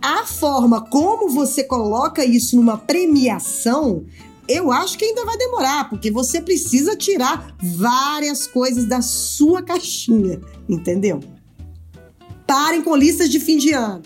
A 0.00 0.26
forma 0.26 0.80
como 0.80 1.28
você 1.28 1.62
coloca 1.62 2.24
isso 2.24 2.56
numa 2.56 2.76
premiação 2.76 4.04
eu 4.48 4.72
acho 4.72 4.98
que 4.98 5.04
ainda 5.04 5.24
vai 5.24 5.36
demorar, 5.36 5.88
porque 5.88 6.10
você 6.10 6.40
precisa 6.40 6.96
tirar 6.96 7.54
várias 7.62 8.46
coisas 8.46 8.84
da 8.84 9.00
sua 9.00 9.62
caixinha, 9.62 10.40
entendeu? 10.68 11.20
Parem 12.46 12.82
com 12.82 12.94
listas 12.96 13.30
de 13.30 13.40
fim 13.40 13.56
de 13.56 13.72
ano. 13.72 14.02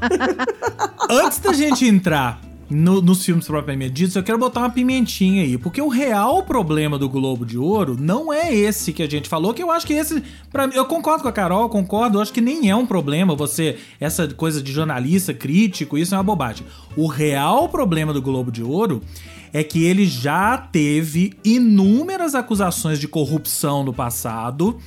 Antes 1.10 1.38
da 1.38 1.52
gente 1.52 1.86
entrar 1.86 2.45
no, 2.68 3.00
nos 3.00 3.24
filmes 3.24 3.46
propriamente 3.46 3.92
ditos, 3.92 4.16
eu 4.16 4.22
quero 4.22 4.38
botar 4.38 4.60
uma 4.60 4.70
pimentinha 4.70 5.42
aí, 5.42 5.56
porque 5.56 5.80
o 5.80 5.88
real 5.88 6.42
problema 6.42 6.98
do 6.98 7.08
Globo 7.08 7.46
de 7.46 7.56
Ouro 7.56 7.96
não 7.98 8.32
é 8.32 8.52
esse 8.54 8.92
que 8.92 9.02
a 9.02 9.08
gente 9.08 9.28
falou, 9.28 9.54
que 9.54 9.62
eu 9.62 9.70
acho 9.70 9.86
que 9.86 9.94
esse, 9.94 10.22
para 10.50 10.66
eu 10.74 10.84
concordo 10.84 11.22
com 11.22 11.28
a 11.28 11.32
Carol, 11.32 11.68
concordo, 11.68 12.18
eu 12.18 12.22
acho 12.22 12.32
que 12.32 12.40
nem 12.40 12.68
é 12.68 12.74
um 12.74 12.86
problema 12.86 13.34
você 13.34 13.78
essa 14.00 14.26
coisa 14.28 14.60
de 14.62 14.72
jornalista 14.72 15.32
crítico, 15.32 15.96
isso 15.96 16.14
é 16.14 16.18
uma 16.18 16.24
bobagem. 16.24 16.66
O 16.96 17.06
real 17.06 17.68
problema 17.68 18.12
do 18.12 18.20
Globo 18.20 18.50
de 18.50 18.62
Ouro 18.62 19.02
é 19.52 19.62
que 19.62 19.84
ele 19.84 20.06
já 20.06 20.58
teve 20.58 21.32
inúmeras 21.44 22.34
acusações 22.34 22.98
de 22.98 23.08
corrupção 23.08 23.84
no 23.84 23.92
passado, 23.92 24.78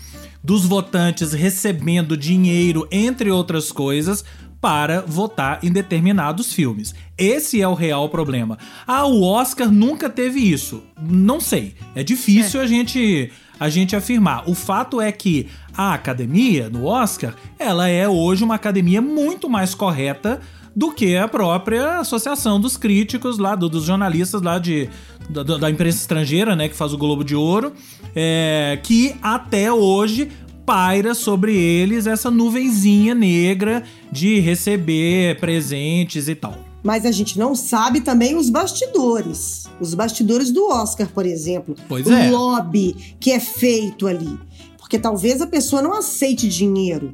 dos 0.43 0.65
votantes 0.65 1.33
recebendo 1.33 2.15
dinheiro, 2.15 2.87
entre 2.91 3.31
outras 3.31 3.71
coisas, 3.71 4.23
para 4.61 5.01
votar 5.01 5.59
em 5.63 5.71
determinados 5.71 6.53
filmes. 6.53 6.93
Esse 7.19 7.61
é 7.61 7.67
o 7.67 7.73
real 7.73 8.07
problema. 8.07 8.57
Ah, 8.87 9.05
o 9.05 9.23
Oscar 9.23 9.69
nunca 9.69 10.09
teve 10.09 10.39
isso. 10.39 10.81
Não 10.99 11.41
sei. 11.41 11.75
É 11.93 12.03
difícil 12.03 12.61
é. 12.61 12.63
a 12.63 12.67
gente 12.67 13.29
a 13.59 13.67
gente 13.67 13.93
afirmar. 13.93 14.49
O 14.49 14.55
fato 14.55 15.01
é 15.01 15.11
que 15.11 15.47
a 15.75 15.93
academia 15.93 16.69
no 16.69 16.85
Oscar, 16.85 17.35
ela 17.59 17.89
é 17.89 18.07
hoje 18.07 18.43
uma 18.43 18.55
academia 18.55 19.01
muito 19.01 19.49
mais 19.49 19.75
correta 19.75 20.39
do 20.73 20.93
que 20.93 21.17
a 21.17 21.27
própria 21.27 21.99
associação 21.99 22.59
dos 22.59 22.77
críticos 22.77 23.37
lá, 23.37 23.55
do, 23.55 23.67
dos 23.67 23.83
jornalistas 23.83 24.41
lá 24.41 24.57
de 24.59 24.89
da, 25.29 25.43
da, 25.43 25.69
imprensa 25.69 25.97
estrangeira, 25.97 26.55
né, 26.55 26.69
que 26.69 26.75
faz 26.75 26.93
o 26.93 26.97
Globo 26.97 27.23
de 27.23 27.35
Ouro, 27.35 27.73
é, 28.15 28.79
que 28.81 29.15
até 29.21 29.71
hoje 29.71 30.31
paira 30.65 31.13
sobre 31.13 31.55
eles 31.55 32.07
essa 32.07 32.31
nuvenzinha 32.31 33.13
negra 33.13 33.83
de 34.11 34.39
receber 34.39 35.39
presentes 35.39 36.27
e 36.29 36.35
tal. 36.35 36.68
Mas 36.83 37.05
a 37.05 37.11
gente 37.11 37.37
não 37.37 37.55
sabe 37.55 38.01
também 38.01 38.35
os 38.35 38.49
bastidores. 38.49 39.67
Os 39.79 39.93
bastidores 39.93 40.51
do 40.51 40.67
Oscar, 40.69 41.07
por 41.09 41.25
exemplo. 41.25 41.75
Pois 41.87 42.07
o 42.07 42.13
é. 42.13 42.29
lobby 42.29 43.15
que 43.19 43.31
é 43.31 43.39
feito 43.39 44.07
ali. 44.07 44.39
Porque 44.77 44.97
talvez 44.97 45.41
a 45.41 45.47
pessoa 45.47 45.81
não 45.81 45.93
aceite 45.93 46.47
dinheiro. 46.47 47.11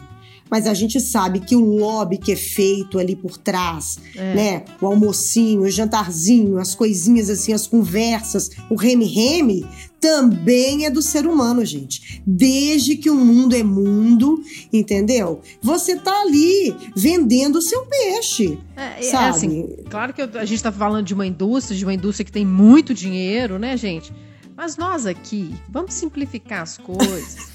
Mas 0.49 0.67
a 0.67 0.73
gente 0.73 0.99
sabe 0.99 1.39
que 1.39 1.55
o 1.55 1.59
lobby 1.59 2.17
que 2.17 2.31
é 2.31 2.35
feito 2.35 2.99
ali 2.99 3.15
por 3.15 3.37
trás, 3.37 3.97
é. 4.15 4.33
né? 4.33 4.65
O 4.81 4.85
almocinho, 4.85 5.61
o 5.61 5.69
jantarzinho, 5.69 6.59
as 6.59 6.75
coisinhas 6.75 7.29
assim, 7.29 7.53
as 7.53 7.67
conversas, 7.67 8.51
o 8.69 8.75
reme-reme, 8.75 9.65
também 9.99 10.85
é 10.85 10.89
do 10.89 11.01
ser 11.01 11.25
humano, 11.25 11.65
gente. 11.65 12.21
Desde 12.27 12.95
que 12.95 13.09
o 13.09 13.15
mundo 13.15 13.55
é 13.55 13.63
mundo, 13.63 14.39
entendeu? 14.71 15.41
Você 15.61 15.95
tá 15.95 16.21
ali 16.21 16.75
vendendo 16.95 17.57
o 17.57 17.61
seu 17.61 17.85
peixe. 17.87 18.59
É, 18.75 19.01
sabe? 19.01 19.25
É 19.25 19.29
assim, 19.29 19.75
claro 19.89 20.13
que 20.13 20.21
a 20.21 20.45
gente 20.45 20.61
tá 20.61 20.71
falando 20.71 21.05
de 21.05 21.13
uma 21.13 21.25
indústria, 21.25 21.75
de 21.75 21.83
uma 21.83 21.93
indústria 21.93 22.23
que 22.23 22.31
tem 22.31 22.45
muito 22.45 22.93
dinheiro, 22.93 23.57
né, 23.57 23.75
gente? 23.75 24.13
Mas 24.55 24.77
nós 24.77 25.05
aqui, 25.05 25.53
vamos 25.69 25.93
simplificar 25.95 26.61
as 26.61 26.77
coisas. 26.77 27.53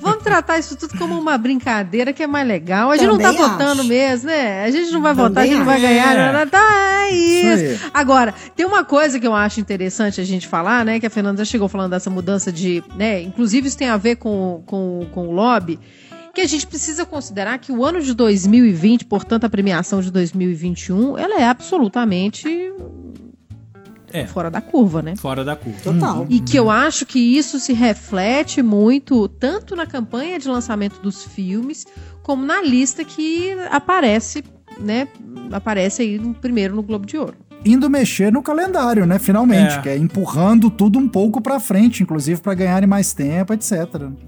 Vamos 0.00 0.22
tratar 0.22 0.58
isso 0.58 0.76
tudo 0.76 0.96
como 0.98 1.18
uma 1.18 1.38
brincadeira 1.38 2.12
que 2.12 2.22
é 2.22 2.26
mais 2.26 2.46
legal. 2.46 2.90
A 2.90 2.96
gente 2.96 3.10
Também 3.10 3.26
não 3.26 3.34
tá 3.34 3.42
acho. 3.42 3.52
votando 3.52 3.84
mesmo, 3.84 4.26
né? 4.26 4.64
A 4.64 4.70
gente 4.70 4.90
não 4.90 5.02
vai 5.02 5.14
Também 5.14 5.28
votar, 5.28 5.44
a 5.44 5.46
gente 5.46 5.58
não 5.58 5.64
vai 5.64 5.80
ganhar. 5.80 6.16
É. 6.16 6.46
Tá, 6.46 7.06
é 7.08 7.10
isso. 7.14 7.64
isso 7.64 7.90
Agora, 7.94 8.34
tem 8.56 8.66
uma 8.66 8.84
coisa 8.84 9.18
que 9.18 9.26
eu 9.26 9.34
acho 9.34 9.60
interessante 9.60 10.20
a 10.20 10.24
gente 10.24 10.48
falar, 10.48 10.84
né? 10.84 10.98
Que 10.98 11.06
a 11.06 11.10
Fernanda 11.10 11.44
já 11.44 11.50
chegou 11.50 11.68
falando 11.68 11.90
dessa 11.90 12.10
mudança 12.10 12.50
de. 12.52 12.82
né? 12.96 13.22
Inclusive, 13.22 13.68
isso 13.68 13.78
tem 13.78 13.88
a 13.88 13.96
ver 13.96 14.16
com, 14.16 14.62
com, 14.66 15.06
com 15.12 15.28
o 15.28 15.32
lobby 15.32 15.78
que 16.34 16.40
a 16.40 16.46
gente 16.46 16.66
precisa 16.66 17.04
considerar 17.04 17.58
que 17.58 17.70
o 17.70 17.84
ano 17.84 18.00
de 18.00 18.14
2020, 18.14 19.04
portanto 19.04 19.44
a 19.44 19.50
premiação 19.50 20.00
de 20.00 20.10
2021, 20.10 21.18
ela 21.18 21.38
é 21.38 21.44
absolutamente 21.44 22.48
é. 24.12 24.26
fora 24.26 24.50
da 24.50 24.60
curva, 24.60 25.02
né? 25.02 25.16
Fora 25.16 25.44
da 25.44 25.56
curva. 25.56 25.80
Total. 25.82 26.26
E 26.28 26.40
que 26.40 26.56
eu 26.56 26.70
acho 26.70 27.06
que 27.06 27.18
isso 27.18 27.58
se 27.58 27.72
reflete 27.72 28.62
muito 28.62 29.28
tanto 29.28 29.74
na 29.74 29.86
campanha 29.86 30.38
de 30.38 30.48
lançamento 30.48 31.00
dos 31.00 31.24
filmes, 31.24 31.86
como 32.22 32.44
na 32.44 32.62
lista 32.62 33.04
que 33.04 33.52
aparece, 33.70 34.44
né? 34.78 35.08
Aparece 35.50 36.02
aí 36.02 36.18
no, 36.18 36.34
primeiro 36.34 36.74
no 36.74 36.82
Globo 36.82 37.06
de 37.06 37.16
Ouro 37.16 37.36
indo 37.64 37.88
mexer 37.88 38.32
no 38.32 38.42
calendário, 38.42 39.06
né? 39.06 39.18
Finalmente, 39.18 39.74
é. 39.74 39.80
que 39.80 39.88
é 39.88 39.96
empurrando 39.96 40.70
tudo 40.70 40.98
um 40.98 41.08
pouco 41.08 41.40
para 41.40 41.60
frente, 41.60 42.02
inclusive 42.02 42.40
para 42.40 42.54
ganharem 42.54 42.88
mais 42.88 43.12
tempo, 43.12 43.52
etc. 43.52 43.72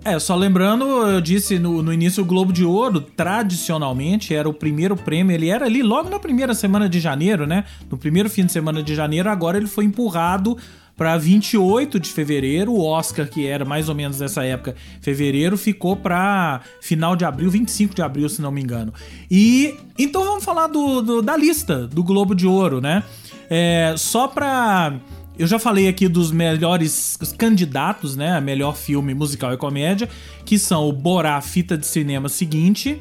É, 0.05 0.19
só 0.19 0.35
lembrando, 0.35 0.85
eu 0.85 1.21
disse 1.21 1.59
no, 1.59 1.83
no 1.83 1.93
início 1.93 2.23
o 2.23 2.27
Globo 2.27 2.53
de 2.53 2.65
Ouro, 2.65 3.01
tradicionalmente 3.01 4.35
era 4.35 4.49
o 4.49 4.55
primeiro 4.55 4.97
prêmio, 4.97 5.35
ele 5.35 5.49
era 5.49 5.67
ali 5.67 5.83
logo 5.83 6.09
na 6.09 6.19
primeira 6.19 6.55
semana 6.55 6.89
de 6.89 7.01
janeiro, 7.01 7.47
né? 7.47 7.65
No 7.91 7.97
primeiro 7.97 8.31
fim 8.31 8.47
de 8.47 8.53
semana 8.53 8.83
de 8.83 8.95
janeiro, 8.95 9.29
agora 9.29 9.57
ele 9.57 9.67
foi 9.67 9.85
empurrado 9.85 10.57
para 10.97 11.17
28 11.17 11.99
de 11.99 12.11
fevereiro. 12.11 12.73
O 12.73 12.85
Oscar, 12.85 13.29
que 13.29 13.47
era 13.47 13.65
mais 13.65 13.89
ou 13.89 13.95
menos 13.95 14.21
nessa 14.21 14.45
época, 14.45 14.75
fevereiro, 15.01 15.57
ficou 15.57 15.97
para 15.97 16.61
final 16.81 17.17
de 17.17 17.25
abril, 17.25 17.51
25 17.51 17.95
de 17.95 18.03
abril, 18.03 18.29
se 18.29 18.41
não 18.41 18.51
me 18.51 18.63
engano. 18.63 18.93
E 19.31 19.75
então 19.99 20.25
vamos 20.25 20.45
falar 20.45 20.67
do, 20.67 21.03
do 21.03 21.23
da 21.23 21.37
lista 21.37 21.87
do 21.87 22.03
Globo 22.03 22.35
de 22.35 22.47
Ouro, 22.47 22.81
né? 22.81 23.03
É, 23.51 23.95
só 23.97 24.29
pra. 24.29 24.95
Eu 25.37 25.49
já 25.49 25.59
falei 25.59 25.89
aqui 25.89 26.07
dos 26.07 26.31
melhores 26.31 27.19
candidatos, 27.37 28.15
né? 28.15 28.37
A 28.37 28.41
melhor 28.41 28.77
filme 28.77 29.13
musical 29.15 29.53
e 29.53 29.57
comédia, 29.57 30.09
que 30.45 30.59
são 30.59 30.89
o 30.89 30.93
Borá, 30.93 31.41
fita 31.41 31.77
de 31.77 31.87
cinema 31.87 32.29
seguinte, 32.29 33.01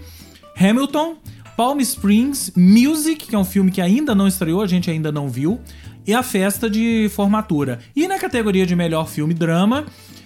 Hamilton, 0.59 1.17
Palm 1.55 1.79
Springs, 1.81 2.51
Music, 2.55 3.27
que 3.27 3.35
é 3.35 3.37
um 3.37 3.45
filme 3.45 3.69
que 3.69 3.79
ainda 3.79 4.15
não 4.15 4.27
estreou, 4.27 4.61
a 4.61 4.67
gente 4.67 4.89
ainda 4.89 5.11
não 5.11 5.29
viu, 5.29 5.59
e 6.05 6.13
A 6.13 6.23
Festa 6.23 6.69
de 6.69 7.09
Formatura. 7.09 7.79
E 7.95 8.07
na 8.07 8.19
categoria 8.19 8.65
de 8.65 8.75
melhor 8.75 9.07
filme 9.07 9.33
drama, 9.33 9.85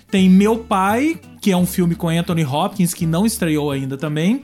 tem 0.10 0.30
Meu 0.30 0.60
Pai, 0.60 1.20
que 1.42 1.52
é 1.52 1.58
um 1.58 1.66
filme 1.66 1.96
com 1.96 2.10
Anthony 2.10 2.46
Hopkins, 2.46 2.94
que 2.94 3.06
não 3.06 3.26
estreou 3.26 3.72
ainda 3.72 3.98
também, 3.98 4.42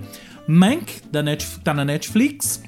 Mank, 0.47 1.01
da 1.11 1.23
Net, 1.23 1.47
tá 1.63 1.73
na 1.73 1.85
Netflix, 1.85 2.61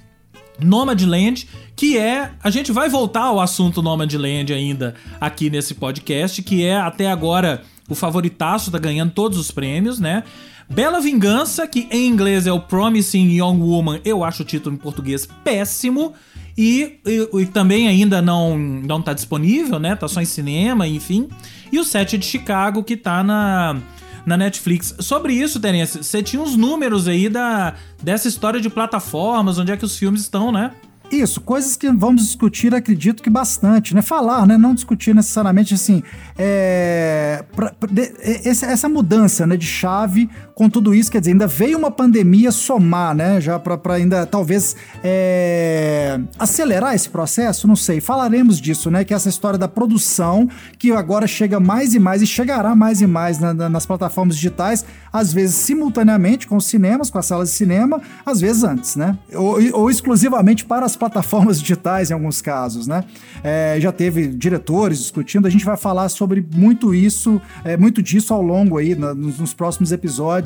Nomadland, 0.60 1.48
que 1.76 1.98
é. 1.98 2.32
A 2.42 2.50
gente 2.50 2.72
vai 2.72 2.90
voltar 2.90 3.24
ao 3.24 3.40
assunto 3.40 3.82
Nomadland 3.82 4.54
ainda 4.54 4.96
aqui 5.20 5.50
nesse 5.50 5.74
podcast, 5.74 6.42
que 6.42 6.64
é 6.64 6.78
até 6.78 7.10
agora 7.12 7.64
o 7.90 7.96
favoritaço, 7.96 8.72
tá 8.72 8.80
ganhando 8.80 9.12
todos 9.12 9.38
os 9.38 9.52
prêmios, 9.52 10.00
né? 10.00 10.24
Bela 10.68 11.00
Vingança, 11.00 11.68
que 11.68 11.88
em 11.92 12.08
inglês 12.08 12.48
é 12.48 12.52
o 12.52 12.60
Promising 12.60 13.30
Young 13.30 13.60
Woman, 13.60 14.02
eu 14.04 14.24
acho 14.24 14.42
o 14.42 14.46
título 14.46 14.76
em 14.76 14.80
português 14.80 15.28
péssimo. 15.44 16.14
E, 16.58 17.00
e, 17.06 17.30
e, 17.42 17.46
também 17.48 17.88
ainda 17.88 18.22
não, 18.22 18.58
não 18.58 19.02
tá 19.02 19.14
disponível, 19.14 19.80
né? 19.80 19.96
Tá 19.96 20.08
só 20.08 20.22
em 20.22 20.26
cinema, 20.26 20.88
enfim. 20.88 21.28
E 21.72 21.80
o 21.80 21.84
Sete 21.84 22.18
de 22.18 22.26
Chicago, 22.26 22.84
que 22.84 22.96
tá 22.96 23.22
na, 23.24 23.78
na 24.26 24.38
Netflix. 24.38 24.96
Sobre 25.00 25.34
isso, 25.34 25.60
Terence, 25.60 25.98
você 25.98 26.24
tinha 26.24 26.42
uns 26.42 26.56
números 26.56 27.08
aí 27.08 27.28
da, 27.28 27.76
dessa 28.02 28.28
história 28.28 28.62
de 28.62 28.70
plataformas, 28.70 29.58
onde 29.58 29.72
é 29.72 29.78
que 29.78 29.84
os 29.84 29.98
filmes 29.98 30.22
estão, 30.22 30.52
né? 30.52 30.72
Isso, 31.12 31.40
coisas 31.40 31.76
que 31.76 31.92
vamos 31.92 32.24
discutir, 32.24 32.74
acredito 32.74 33.22
que 33.22 33.30
bastante, 33.30 33.94
né? 33.94 34.02
Falar, 34.02 34.48
né? 34.48 34.58
Não 34.58 34.74
discutir 34.74 35.14
necessariamente 35.14 35.74
assim. 35.74 36.02
É, 36.38 37.44
pra, 37.56 37.72
pra, 37.74 37.90
de, 37.92 38.12
essa, 38.44 38.66
essa 38.66 38.90
mudança 38.90 39.46
né, 39.46 39.56
de 39.56 39.68
chave 39.68 40.30
com 40.56 40.70
tudo 40.70 40.96
isso, 40.96 41.12
quer 41.12 41.20
dizer, 41.20 41.34
ainda 41.34 41.48
veio 41.48 41.78
uma 41.78 41.92
pandemia 41.92 42.50
somar, 42.50 43.14
né? 43.14 43.42
Já 43.42 43.60
para 43.60 43.94
ainda 43.94 44.26
talvez 44.26 44.74
é, 45.04 46.18
acelerar 46.40 46.96
esse 46.96 47.10
processo, 47.10 47.68
não 47.68 47.76
sei. 47.76 48.00
Falaremos 48.00 48.62
disso, 48.62 48.90
né? 48.90 49.04
Que 49.04 49.14
é 49.14 49.18
essa 49.18 49.28
história 49.28 49.60
da 49.60 49.68
produção 49.68 50.48
que 50.80 50.94
agora 50.94 51.28
chega 51.28 51.60
mais 51.60 51.94
e 51.94 52.00
mais 52.00 52.22
e 52.22 52.26
chegará 52.26 52.74
mais 52.74 53.02
e 53.02 53.08
mais 53.08 53.38
na, 53.38 53.54
na, 53.54 53.68
nas 53.68 53.86
plataformas 53.86 54.36
digitais, 54.36 54.86
às 55.12 55.34
vezes 55.34 55.56
simultaneamente 55.58 56.48
com 56.48 56.56
os 56.56 56.66
cinemas, 56.66 57.10
com 57.10 57.18
as 57.18 57.26
salas 57.26 57.50
de 57.50 57.56
cinema, 57.56 58.02
às 58.26 58.40
vezes 58.40 58.64
antes, 58.64 58.96
né? 58.96 59.18
Ou, 59.34 59.58
ou 59.74 59.90
exclusivamente 59.90 60.64
para 60.64 60.86
as 60.86 60.96
plataformas 60.96 61.60
digitais 61.60 62.12
em 62.12 62.14
alguns 62.14 62.42
casos, 62.42 62.88
né? 62.88 63.04
É, 63.44 63.78
já 63.82 63.92
teve 63.92 64.28
diretores 64.28 65.00
discutindo, 65.00 65.48
a 65.48 65.50
gente 65.50 65.66
vai 65.66 65.76
falar 65.76 66.08
sobre 66.08 66.46
muito 66.56 66.96
isso, 66.96 67.42
é, 67.66 67.76
muito 67.76 68.02
disso 68.02 68.34
ao 68.34 68.42
longo 68.42 68.78
aí, 68.78 68.96
na, 68.96 69.14
nos, 69.14 69.38
nos 69.38 69.54
próximos 69.54 69.92
episódios 69.92 70.45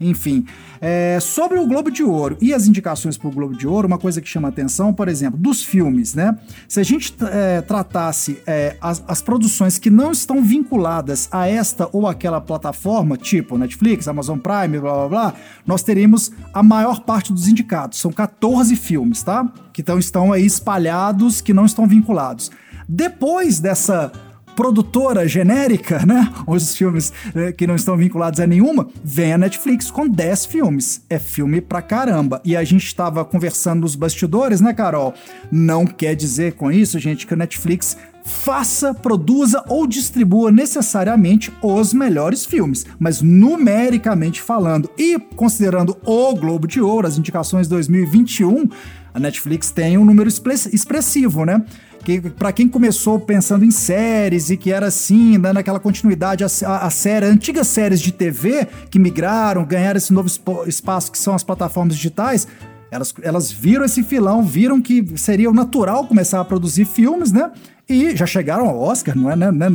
enfim. 0.00 0.44
É, 0.80 1.18
sobre 1.20 1.58
o 1.58 1.66
Globo 1.66 1.90
de 1.90 2.02
Ouro 2.02 2.36
e 2.40 2.52
as 2.52 2.66
indicações 2.66 3.16
para 3.16 3.28
o 3.28 3.30
Globo 3.32 3.56
de 3.56 3.66
Ouro, 3.66 3.86
uma 3.86 3.98
coisa 3.98 4.20
que 4.20 4.28
chama 4.28 4.48
atenção, 4.48 4.92
por 4.92 5.08
exemplo, 5.08 5.38
dos 5.38 5.62
filmes, 5.62 6.14
né? 6.14 6.38
Se 6.68 6.80
a 6.80 6.82
gente 6.82 7.14
é, 7.30 7.60
tratasse 7.60 8.42
é, 8.46 8.76
as, 8.80 9.02
as, 9.06 9.22
produções 9.22 9.78
que 9.78 9.90
não 9.90 10.12
estão 10.12 10.42
vinculadas 10.42 11.28
a 11.30 11.48
esta 11.48 11.88
ou 11.92 12.06
aquela 12.06 12.40
plataforma, 12.40 13.16
tipo 13.16 13.56
Netflix, 13.58 14.06
Amazon 14.06 14.38
Prime, 14.38 14.78
blá 14.78 14.92
blá 14.92 15.08
blá, 15.08 15.34
nós 15.66 15.82
teríamos 15.82 16.30
a 16.52 16.62
maior 16.62 17.00
parte 17.00 17.32
dos 17.32 17.48
indicados. 17.48 17.98
São 17.98 18.12
14 18.12 18.76
filmes, 18.76 19.22
tá? 19.22 19.50
Que 19.72 19.82
tão, 19.82 19.98
estão 19.98 20.32
aí 20.32 20.44
espalhados, 20.44 21.40
que 21.40 21.52
não 21.52 21.64
estão 21.64 21.86
vinculados. 21.86 22.50
Depois 22.88 23.58
dessa 23.58 24.12
produtora 24.56 25.28
genérica, 25.28 26.04
né? 26.04 26.32
Os 26.46 26.74
filmes 26.74 27.12
eh, 27.34 27.52
que 27.52 27.66
não 27.66 27.76
estão 27.76 27.96
vinculados 27.96 28.40
a 28.40 28.46
nenhuma, 28.46 28.88
vem 29.04 29.34
a 29.34 29.38
Netflix 29.38 29.90
com 29.90 30.08
10 30.08 30.46
filmes. 30.46 31.02
É 31.08 31.18
filme 31.18 31.60
pra 31.60 31.82
caramba. 31.82 32.40
E 32.44 32.56
a 32.56 32.64
gente 32.64 32.86
estava 32.86 33.24
conversando 33.24 33.82
nos 33.82 33.94
bastidores, 33.94 34.60
né, 34.60 34.72
Carol? 34.72 35.14
Não 35.52 35.86
quer 35.86 36.16
dizer 36.16 36.54
com 36.54 36.72
isso, 36.72 36.98
gente, 36.98 37.26
que 37.26 37.34
a 37.34 37.36
Netflix 37.36 37.96
faça, 38.24 38.92
produza 38.92 39.62
ou 39.68 39.86
distribua 39.86 40.50
necessariamente 40.50 41.52
os 41.62 41.94
melhores 41.94 42.44
filmes, 42.44 42.84
mas 42.98 43.22
numericamente 43.22 44.42
falando 44.42 44.90
e 44.98 45.16
considerando 45.36 45.96
o 46.04 46.34
Globo 46.34 46.66
de 46.66 46.80
Ouro, 46.80 47.06
as 47.06 47.16
indicações 47.16 47.68
2021, 47.68 48.68
a 49.14 49.20
Netflix 49.20 49.70
tem 49.70 49.96
um 49.96 50.04
número 50.04 50.28
expressivo, 50.28 51.44
né? 51.46 51.64
Que 52.06 52.20
para 52.30 52.52
quem 52.52 52.68
começou 52.68 53.18
pensando 53.18 53.64
em 53.64 53.70
séries 53.72 54.48
e 54.48 54.56
que 54.56 54.70
era 54.70 54.86
assim, 54.86 55.40
dando 55.40 55.56
aquela 55.56 55.80
continuidade 55.80 56.44
a, 56.44 56.46
a 56.46 56.88
série, 56.88 57.26
antigas 57.26 57.66
séries 57.66 58.00
de 58.00 58.12
TV 58.12 58.64
que 58.88 58.96
migraram, 58.96 59.64
ganharam 59.64 59.98
esse 59.98 60.12
novo 60.12 60.30
espaço 60.68 61.10
que 61.10 61.18
são 61.18 61.34
as 61.34 61.42
plataformas 61.42 61.96
digitais, 61.96 62.46
elas, 62.96 63.14
elas 63.22 63.52
viram 63.52 63.84
esse 63.84 64.02
filão, 64.02 64.42
viram 64.42 64.80
que 64.80 65.04
seria 65.16 65.50
o 65.50 65.54
natural 65.54 66.06
começar 66.06 66.40
a 66.40 66.44
produzir 66.44 66.84
filmes, 66.84 67.30
né? 67.30 67.50
E 67.88 68.16
já 68.16 68.26
chegaram 68.26 68.66
ao 68.66 68.80
Oscar, 68.80 69.16
não 69.16 69.30
é? 69.30 69.36
Né? 69.36 69.68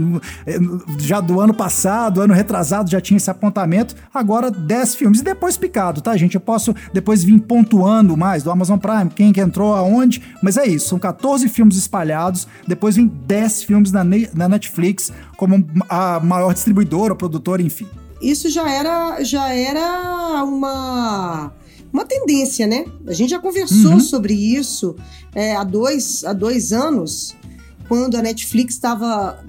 É, 0.46 0.58
já 1.00 1.22
do 1.22 1.40
ano 1.40 1.54
passado, 1.54 2.20
ano 2.20 2.34
retrasado, 2.34 2.92
já 2.92 3.00
tinha 3.00 3.16
esse 3.16 3.32
apontamento. 3.32 3.96
Agora 4.14 4.52
10 4.52 4.96
filmes. 4.96 5.22
E 5.22 5.24
depois 5.24 5.56
picado, 5.56 6.02
tá, 6.02 6.18
gente? 6.18 6.36
Eu 6.36 6.42
posso 6.42 6.76
depois 6.92 7.24
vir 7.24 7.40
pontuando 7.40 8.18
mais 8.18 8.44
do 8.44 8.52
Amazon 8.52 8.78
Prime, 8.78 9.10
quem 9.16 9.32
que 9.32 9.40
entrou 9.40 9.74
aonde. 9.74 10.22
Mas 10.44 10.58
é 10.58 10.66
isso, 10.68 10.90
são 10.90 11.00
14 11.00 11.48
filmes 11.48 11.78
espalhados. 11.78 12.48
Depois 12.68 12.98
vem 12.98 13.08
10 13.08 13.64
filmes 13.64 13.94
na, 13.94 14.04
na 14.04 14.50
Netflix, 14.50 15.14
como 15.38 15.66
a 15.88 16.20
maior 16.20 16.54
distribuidora, 16.54 17.16
produtora, 17.16 17.62
enfim. 17.62 17.88
Isso 18.22 18.50
já 18.50 18.70
era, 18.70 19.24
já 19.24 19.54
era 19.54 20.44
uma 20.44 21.54
uma 21.92 22.06
tendência, 22.06 22.66
né? 22.68 22.86
A 23.06 23.14
gente 23.14 23.30
já 23.30 23.40
conversou 23.40 23.94
uhum. 23.94 24.00
sobre 24.00 24.34
isso 24.34 24.96
é, 25.36 25.56
há, 25.56 25.64
dois, 25.64 26.24
há 26.24 26.34
dois 26.34 26.72
anos, 26.72 27.36
quando 27.88 28.16
a 28.16 28.22
Netflix 28.22 28.76
estava. 28.76 29.44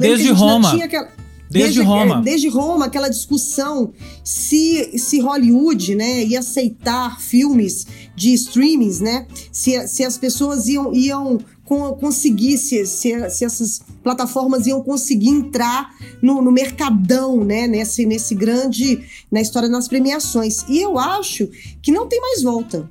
Desde 0.00 0.30
Roma. 0.30 0.72
Aquela... 0.72 1.08
Desde, 1.48 1.78
desde 1.78 1.82
Roma. 1.82 2.22
Desde 2.22 2.48
Roma, 2.48 2.86
aquela 2.86 3.08
discussão 3.08 3.92
se, 4.24 4.98
se 4.98 5.20
Hollywood 5.20 5.94
né, 5.94 6.24
ia 6.24 6.40
aceitar 6.40 7.20
filmes 7.20 7.86
de 8.16 8.32
streamings, 8.34 9.00
né? 9.00 9.26
Se, 9.52 9.86
se 9.86 10.04
as 10.04 10.18
pessoas 10.18 10.66
iam, 10.66 10.92
iam 10.92 11.38
conseguir, 11.66 12.56
se, 12.58 12.86
se, 12.86 13.30
se 13.30 13.44
essas 13.44 13.82
plataformas 14.02 14.66
iam 14.66 14.82
conseguir 14.82 15.28
entrar 15.28 15.94
no, 16.22 16.40
no 16.40 16.52
mercadão, 16.52 17.44
né? 17.44 17.66
Nesse, 17.66 18.06
nesse 18.06 18.34
grande. 18.34 19.04
na 19.30 19.40
história 19.40 19.68
das 19.68 19.88
premiações. 19.88 20.64
E 20.68 20.80
eu 20.80 20.98
acho 20.98 21.48
que 21.82 21.90
não 21.90 22.06
tem 22.06 22.20
mais 22.20 22.42
volta. 22.42 22.88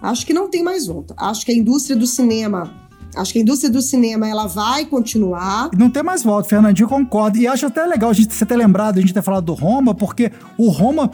Acho 0.00 0.24
que 0.24 0.32
não 0.32 0.48
tem 0.48 0.62
mais 0.62 0.86
volta. 0.86 1.14
Acho 1.16 1.44
que 1.44 1.52
a 1.52 1.54
indústria 1.54 1.96
do 1.96 2.06
cinema 2.06 2.88
Acho 3.16 3.32
que 3.32 3.38
a 3.38 3.42
indústria 3.42 3.70
do 3.70 3.80
cinema 3.80 4.28
ela 4.28 4.46
vai 4.46 4.84
continuar. 4.84 5.70
Não 5.76 5.90
tem 5.90 6.02
mais 6.02 6.22
volta, 6.22 6.48
Fernandinho 6.48 6.88
concorda. 6.88 7.38
E 7.38 7.46
acho 7.46 7.66
até 7.66 7.84
legal 7.84 8.10
a 8.10 8.12
gente 8.12 8.28
ter 8.28 8.56
lembrado, 8.56 8.98
a 8.98 9.00
gente 9.00 9.14
ter 9.14 9.22
falado 9.22 9.46
do 9.46 9.54
Roma, 9.54 9.94
porque 9.94 10.30
o 10.56 10.68
Roma 10.68 11.10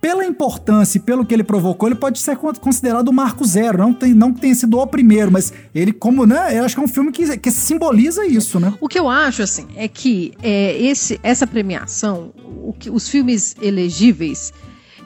pela 0.00 0.24
importância 0.24 0.98
e 0.98 1.00
pelo 1.00 1.26
que 1.26 1.34
ele 1.34 1.44
provocou, 1.44 1.88
ele 1.88 1.94
pode 1.94 2.18
ser 2.18 2.36
considerado 2.36 3.08
o 3.08 3.12
marco 3.12 3.44
zero. 3.44 3.78
Não, 3.78 3.92
tem, 3.92 4.14
não 4.14 4.32
que 4.32 4.40
tenha 4.40 4.54
sido 4.54 4.78
o 4.78 4.86
primeiro, 4.86 5.30
mas 5.30 5.52
ele, 5.74 5.92
como, 5.92 6.24
né? 6.24 6.58
Eu 6.58 6.64
acho 6.64 6.74
que 6.74 6.80
é 6.80 6.84
um 6.84 6.88
filme 6.88 7.12
que, 7.12 7.36
que 7.36 7.50
simboliza 7.50 8.24
isso, 8.26 8.58
né? 8.58 8.72
O 8.80 8.88
que 8.88 8.98
eu 8.98 9.08
acho, 9.08 9.42
assim, 9.42 9.66
é 9.76 9.86
que 9.86 10.32
é, 10.42 10.80
esse, 10.80 11.20
essa 11.22 11.46
premiação, 11.46 12.32
o 12.62 12.72
que, 12.72 12.88
os 12.88 13.08
filmes 13.08 13.54
elegíveis, 13.60 14.52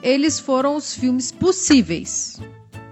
eles 0.00 0.38
foram 0.38 0.76
os 0.76 0.94
filmes 0.94 1.33
possíveis, 1.33 2.40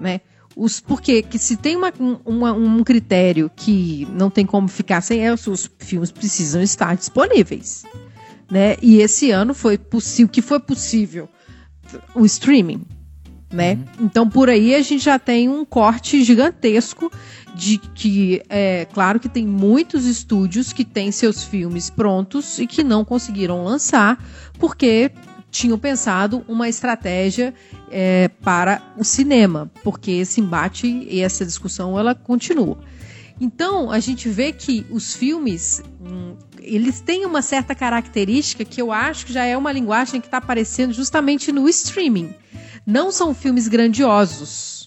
né? 0.01 0.21
Os, 0.57 0.81
porque 0.81 1.23
que 1.23 1.39
se 1.39 1.57
tem 1.57 1.77
uma, 1.77 1.93
uma, 2.27 2.53
um 2.53 2.83
critério 2.85 3.51
que 3.55 4.07
não 4.13 4.29
tem 4.29 4.45
como 4.45 4.69
ficar 4.69 5.01
sem 5.01 5.25
é, 5.25 5.33
os 5.33 5.71
filmes 5.79 6.11
precisam 6.11 6.61
estar 6.61 6.95
disponíveis. 6.97 7.85
Né? 8.51 8.77
E 8.83 9.01
esse 9.01 9.31
ano 9.31 9.55
foi 9.55 9.79
possível, 9.79 10.31
que 10.31 10.43
foi 10.43 10.61
possível 10.61 11.27
o 12.15 12.25
streaming. 12.25 12.83
Né? 13.53 13.75
Uhum. 13.75 14.07
Então 14.07 14.29
por 14.29 14.49
aí 14.49 14.75
a 14.75 14.81
gente 14.81 15.05
já 15.05 15.19
tem 15.19 15.49
um 15.49 15.65
corte 15.65 16.25
gigantesco 16.25 17.13
de 17.55 17.77
que 17.77 18.43
é 18.49 18.87
claro 18.95 19.21
que 19.21 19.29
tem 19.29 19.47
muitos 19.47 20.07
estúdios 20.07 20.73
que 20.73 20.87
têm 20.87 21.13
seus 21.13 21.45
filmes 21.45 21.91
prontos 21.91 22.59
e 22.59 22.67
que 22.67 22.83
não 22.83 23.05
conseguiram 23.05 23.63
lançar 23.63 24.19
porque 24.59 25.13
tinham 25.51 25.79
pensado 25.79 26.43
uma 26.49 26.67
estratégia 26.67 27.53
é, 27.91 28.29
para 28.43 28.83
o 28.97 29.05
cinema, 29.05 29.71
porque 29.85 30.11
esse 30.13 30.41
embate 30.41 30.87
e 30.87 31.21
essa 31.21 31.45
discussão 31.45 31.99
ela 31.99 32.15
continua. 32.15 32.79
Então 33.41 33.91
a 33.91 33.99
gente 33.99 34.29
vê 34.29 34.53
que 34.53 34.87
os 34.91 35.15
filmes 35.15 35.83
hum, 36.01 36.37
eles 36.61 37.01
têm 37.01 37.27
uma 37.27 37.43
certa 37.43 37.75
característica 37.75 38.65
que 38.65 38.81
eu 38.81 38.93
acho 38.93 39.27
que 39.27 39.33
já 39.33 39.45
é 39.45 39.57
uma 39.57 39.73
linguagem 39.73 40.21
que 40.21 40.27
está 40.27 40.39
aparecendo 40.39 40.93
justamente 40.93 41.51
no 41.53 41.69
streaming. 41.69 42.35
Não 42.87 43.11
são 43.11 43.35
filmes 43.35 43.69
grandiosos 43.69 44.83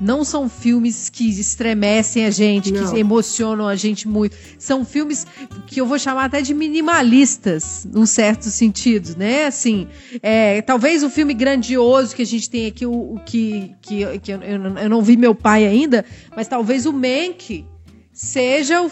não 0.00 0.24
são 0.24 0.48
filmes 0.48 1.08
que 1.08 1.28
estremecem 1.28 2.24
a 2.24 2.30
gente, 2.30 2.72
não. 2.72 2.92
que 2.92 2.98
emocionam 2.98 3.68
a 3.68 3.76
gente 3.76 4.08
muito. 4.08 4.36
São 4.58 4.84
filmes 4.84 5.26
que 5.66 5.80
eu 5.80 5.86
vou 5.86 5.98
chamar 5.98 6.24
até 6.24 6.42
de 6.42 6.52
minimalistas, 6.52 7.86
num 7.90 8.04
certo 8.04 8.46
sentido, 8.46 9.16
né? 9.16 9.46
Assim, 9.46 9.86
é, 10.20 10.60
talvez 10.62 11.02
o 11.02 11.06
um 11.06 11.10
filme 11.10 11.32
grandioso 11.32 12.16
que 12.16 12.22
a 12.22 12.26
gente 12.26 12.50
tem 12.50 12.66
aqui, 12.66 12.84
o, 12.84 13.14
o 13.14 13.20
que, 13.24 13.74
que, 13.80 14.18
que 14.18 14.32
eu, 14.32 14.42
eu, 14.42 14.88
não 14.88 15.02
vi 15.02 15.16
meu 15.16 15.34
pai 15.34 15.64
ainda, 15.64 16.04
mas 16.34 16.48
talvez 16.48 16.84
o 16.84 16.92
Mank 16.92 17.64
seja 18.12 18.82
o, 18.82 18.90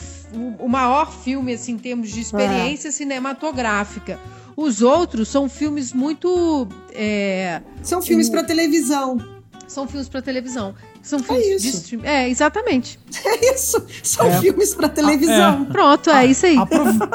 o 0.58 0.68
maior 0.68 1.12
filme, 1.12 1.54
assim, 1.54 1.72
em 1.72 1.78
termos 1.78 2.10
de 2.10 2.20
experiência 2.20 2.88
é. 2.88 2.92
cinematográfica. 2.92 4.18
Os 4.56 4.82
outros 4.82 5.28
são 5.28 5.48
filmes 5.48 5.92
muito. 5.92 6.66
É, 6.92 7.62
são 7.82 8.02
filmes 8.02 8.28
para 8.28 8.42
televisão 8.42 9.40
são 9.70 9.86
filmes 9.86 10.08
para 10.08 10.20
televisão. 10.20 10.74
São 11.02 11.18
é 11.18 11.22
filmes 11.22 11.46
é 11.46 11.54
isso. 11.54 11.70
de 11.70 11.76
streaming. 11.76 12.06
É, 12.06 12.28
exatamente. 12.28 12.98
É 13.22 13.54
isso. 13.54 13.84
São 14.04 14.26
é. 14.26 14.40
filmes 14.40 14.72
para 14.72 14.88
televisão. 14.88 15.66
É. 15.68 15.72
Pronto, 15.72 16.10
é 16.10 16.26
isso 16.26 16.46
aí. 16.46 16.56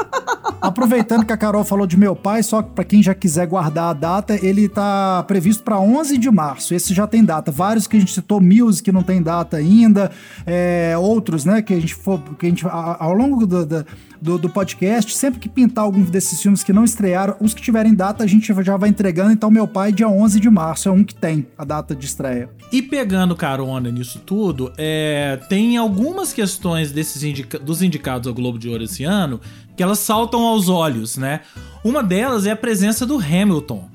Aproveitando 0.62 1.26
que 1.26 1.32
a 1.32 1.38
Carol 1.38 1.64
falou 1.64 1.88
de 1.88 1.98
meu 1.98 2.16
pai, 2.16 2.44
só 2.44 2.62
para 2.62 2.84
quem 2.84 3.02
já 3.02 3.14
quiser 3.14 3.48
guardar 3.48 3.92
a 3.92 3.94
data, 3.94 4.38
ele 4.46 4.68
tá 4.68 5.24
previsto 5.26 5.64
para 5.64 5.80
11 5.80 6.18
de 6.18 6.30
março. 6.30 6.74
Esse 6.74 6.94
já 6.94 7.08
tem 7.08 7.24
data. 7.24 7.50
Vários 7.50 7.88
que 7.88 7.96
a 7.96 8.00
gente 8.00 8.14
citou, 8.14 8.42
Music 8.42 8.92
não 8.92 9.04
tem 9.04 9.22
data 9.22 9.58
ainda, 9.58 10.12
é, 10.46 10.96
outros, 10.98 11.46
né, 11.46 11.62
que 11.62 11.74
a 11.74 11.80
gente 11.80 11.96
for, 11.96 12.20
que 12.38 12.46
a 12.46 12.50
gente 12.50 12.66
ao 12.68 13.14
longo 13.14 13.46
do, 13.46 13.66
do 13.66 13.86
do, 14.22 14.50
podcast. 14.50 15.14
Sempre 15.16 15.40
que 15.40 15.48
pintar 15.48 15.84
algum 15.84 16.02
desses 16.04 16.42
filmes 16.42 16.64
que 16.64 16.74
não 16.74 16.84
estrearam, 16.84 17.36
os 17.40 17.54
que 17.54 17.62
tiverem 17.62 17.94
data, 17.94 18.24
a 18.24 18.28
gente 18.28 18.52
já 18.64 18.78
vai 18.78 18.90
entregando. 18.90 19.32
Então, 19.32 19.52
meu 19.52 19.68
pai, 19.68 19.92
dia 19.92 20.08
11 20.08 20.40
de 20.40 20.50
março, 20.50 20.90
é 20.90 20.92
um 20.92 21.04
que 21.04 21.14
tem 21.14 21.46
a 21.58 21.64
data 21.64 21.96
de 21.96 22.06
estreia. 22.06 22.50
E 22.72 22.82
pegando 22.82 23.36
carona 23.76 23.92
nisso 23.92 24.20
tudo, 24.26 24.72
é, 24.78 25.40
tem 25.50 25.78
algumas 25.78 26.32
questões 26.34 26.92
desses 26.92 27.24
indica 27.24 27.60
dos 27.60 27.82
indicados 27.82 28.28
ao 28.28 28.34
Globo 28.34 28.58
de 28.58 28.70
Ouro 28.70 28.84
esse 28.84 29.04
ano 29.04 29.40
que 29.76 29.84
elas 29.84 30.00
saltam 30.00 30.42
aos 30.44 30.70
olhos, 30.70 31.18
né? 31.18 31.42
Uma 31.84 32.02
delas 32.02 32.46
é 32.46 32.52
a 32.52 32.56
presença 32.56 33.06
do 33.06 33.18
Hamilton 33.18 33.90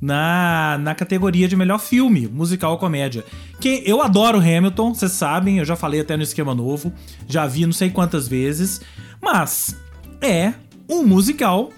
na, 0.00 0.78
na 0.78 0.94
categoria 0.94 1.48
de 1.48 1.56
melhor 1.56 1.78
filme, 1.78 2.28
musical 2.28 2.72
ou 2.72 2.78
comédia. 2.78 3.24
Que 3.60 3.82
eu 3.86 4.02
adoro 4.02 4.38
Hamilton, 4.38 4.94
vocês 4.94 5.12
sabem, 5.12 5.58
eu 5.58 5.64
já 5.64 5.74
falei 5.74 6.00
até 6.00 6.16
no 6.16 6.22
esquema 6.22 6.54
novo, 6.54 6.92
já 7.26 7.46
vi 7.46 7.64
não 7.64 7.72
sei 7.72 7.90
quantas 7.90 8.28
vezes, 8.28 8.80
mas 9.20 9.76
é 10.20 10.52
um 10.88 11.04
musical 11.04 11.70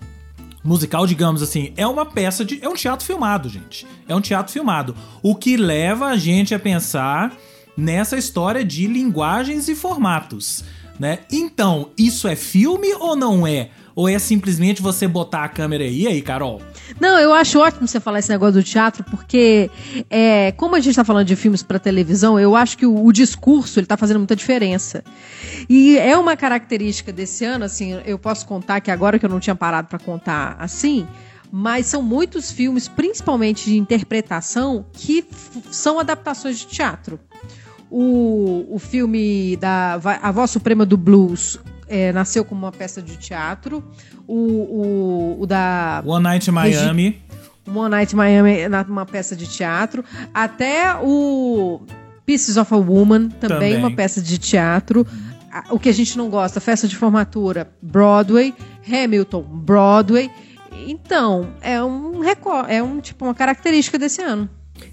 musical, 0.63 1.07
digamos 1.07 1.43
assim, 1.43 1.73
é 1.77 1.87
uma 1.87 2.05
peça 2.05 2.45
de. 2.45 2.63
É 2.63 2.69
um 2.69 2.75
teatro 2.75 3.07
filmado, 3.07 3.49
gente. 3.49 3.87
É 4.09 4.15
um 4.15 4.21
teatro 4.21 4.53
filmado. 4.53 4.95
O 5.23 5.35
que 5.35 5.57
leva 5.57 6.07
a 6.07 6.17
gente 6.17 6.55
a 6.55 6.59
pensar 6.59 7.37
nessa 7.77 8.17
história 8.17 8.65
de 8.65 8.87
linguagens 8.87 9.69
e 9.69 9.75
formatos. 9.75 10.65
Né? 10.99 11.21
Então, 11.31 11.91
isso 11.97 12.27
é 12.27 12.35
filme 12.35 12.93
ou 12.95 13.15
não 13.15 13.47
é? 13.47 13.71
Ou 13.95 14.09
é 14.09 14.19
simplesmente 14.19 14.83
você 14.83 15.07
botar 15.07 15.45
a 15.45 15.49
câmera 15.49 15.85
aí, 15.85 16.07
aí, 16.09 16.21
Carol? 16.21 16.61
Não, 17.01 17.19
eu 17.19 17.33
acho 17.33 17.59
ótimo 17.59 17.87
você 17.87 18.01
falar 18.01 18.21
esse 18.21 18.31
negócio 18.31 18.55
do 18.55 18.63
teatro, 18.63 19.05
porque 19.05 19.71
é, 20.09 20.53
como 20.53 20.75
a 20.75 20.81
gente 20.81 20.91
está 20.91 21.05
falando 21.05 21.27
de 21.27 21.37
filmes 21.37 21.63
para 21.63 21.79
televisão, 21.79 22.39
eu 22.39 22.57
acho 22.57 22.79
que 22.79 22.87
o, 22.87 23.05
o 23.05 23.13
discurso 23.13 23.79
ele 23.79 23.85
está 23.85 23.97
fazendo 23.97 24.19
muita 24.19 24.35
diferença. 24.35 25.05
E 25.69 25.99
é 25.99 26.17
uma 26.17 26.37
característica 26.37 27.13
desse 27.13 27.45
ano, 27.45 27.65
assim, 27.65 28.01
eu 28.05 28.19
posso 28.19 28.47
contar 28.47 28.81
que 28.81 28.91
agora 28.91 29.19
que 29.19 29.27
eu 29.27 29.31
não 29.31 29.41
tinha 29.41 29.55
parado 29.55 29.89
para 29.89 29.99
contar 29.99 30.57
assim, 30.59 31.07
mas 31.51 31.87
são 31.87 32.03
muitos 32.03 32.51
filmes, 32.51 32.89
principalmente 32.89 33.65
de 33.67 33.77
interpretação, 33.77 34.85
que 34.93 35.25
são 35.71 35.99
adaptações 35.99 36.59
de 36.59 36.67
teatro. 36.67 37.19
O, 37.91 38.67
o 38.69 38.79
filme 38.79 39.57
da 39.57 39.95
A 40.23 40.31
Voz 40.31 40.51
Suprema 40.51 40.85
do 40.85 40.97
Blues 40.97 41.59
é, 41.89 42.13
nasceu 42.13 42.45
como 42.45 42.67
uma 42.67 42.73
peça 42.73 43.01
de 43.03 43.17
teatro. 43.17 43.83
O, 44.27 44.35
o, 44.35 45.43
o 45.43 45.47
da. 45.47 46.03
One 46.05 46.23
Night 46.23 46.51
Miami. 46.51 47.23
One 47.67 47.91
Night 47.91 48.15
Miami, 48.17 48.57
uma 48.89 49.07
peça 49.07 49.37
de 49.37 49.47
teatro. 49.47 50.05
Até 50.33 50.97
o 51.03 51.81
Pieces 52.25 52.57
of 52.57 52.73
a 52.73 52.77
Woman, 52.77 53.29
também, 53.29 53.59
também. 53.59 53.77
uma 53.77 53.91
peça 53.91 54.21
de 54.21 54.39
teatro. 54.39 55.07
O 55.71 55.79
que 55.79 55.89
a 55.89 55.93
gente 55.93 56.17
não 56.17 56.29
gosta, 56.29 56.61
festa 56.61 56.87
de 56.87 56.97
formatura, 56.97 57.71
Broadway. 57.81 58.55
Hamilton, 58.87 59.43
Broadway. 59.43 60.31
Então, 60.87 61.49
é 61.61 61.83
um 61.83 62.23
é 62.69 62.83
um 62.83 63.01
tipo 63.01 63.25
uma 63.25 63.35
característica 63.35 63.99
desse 63.99 64.23
ano. 64.23 64.49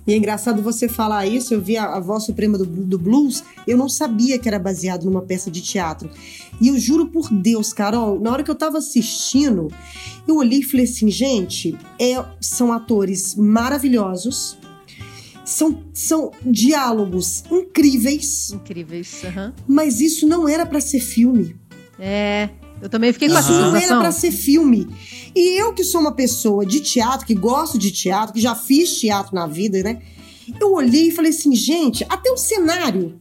E 0.06 0.14
é 0.14 0.18
engraçado 0.18 0.62
você 0.62 0.88
falar 0.88 1.26
isso, 1.26 1.54
eu 1.54 1.62
vi 1.62 1.78
a, 1.78 1.96
a 1.96 2.00
voz 2.00 2.24
suprema 2.24 2.58
do, 2.58 2.66
do, 2.66 2.98
blues, 2.98 3.44
eu 3.68 3.78
não 3.78 3.90
sabia 3.90 4.38
que 4.38 4.48
era 4.48 4.60
baseado 4.60 5.06
numa 5.06 5.22
peça 5.22 5.50
de 5.50 5.62
teatro. 5.62 6.10
E 6.62 6.68
eu 6.68 6.80
juro 6.80 7.08
por 7.08 7.30
Deus, 7.32 7.74
Carol, 7.74 8.20
na 8.20 8.32
hora 8.32 8.44
que 8.44 8.52
eu 8.52 8.56
tava 8.56 8.78
assistindo, 8.78 9.72
eu 10.28 10.38
olhei 10.38 10.60
e 10.60 10.64
falei 10.64 10.86
assim, 10.86 11.10
gente, 11.10 11.78
é, 12.00 12.24
são 12.40 12.72
atores 12.72 13.36
maravilhosos, 13.36 14.58
são, 15.44 15.84
são 15.94 16.32
diálogos 16.44 17.44
incríveis. 17.52 18.52
Incríveis, 18.52 19.24
uhum. 19.24 19.54
Mas 19.68 20.02
isso 20.02 20.28
não 20.28 20.48
era 20.48 20.66
para 20.66 20.82
ser 20.82 21.00
filme. 21.00 21.56
É, 22.00 22.50
eu 22.82 22.90
também 22.90 23.12
fiquei 23.14 23.28
com 23.28 23.40
Isso 23.40 23.52
essa 23.52 23.62
não 23.62 23.76
era 23.76 23.98
para 23.98 24.12
ser 24.12 24.32
filme. 24.32 24.88
E 25.36 25.60
eu 25.60 25.74
que 25.74 25.84
sou 25.84 26.02
uma 26.02 26.12
pessoa 26.12 26.66
de 26.66 26.80
teatro, 26.80 27.26
que 27.26 27.34
gosto 27.34 27.78
de 27.78 27.92
teatro, 27.92 28.34
que 28.34 28.42
já 28.42 28.56
fiz 28.56 29.00
teatro 29.00 29.36
na 29.36 29.48
vida, 29.48 29.82
né? 29.84 30.02
Eu 30.60 30.74
olhei 30.74 31.08
e 31.08 31.12
falei 31.12 31.32
assim, 31.32 31.56
gente, 31.56 32.06
até 32.08 32.30
o 32.32 32.38
cenário 32.38 33.20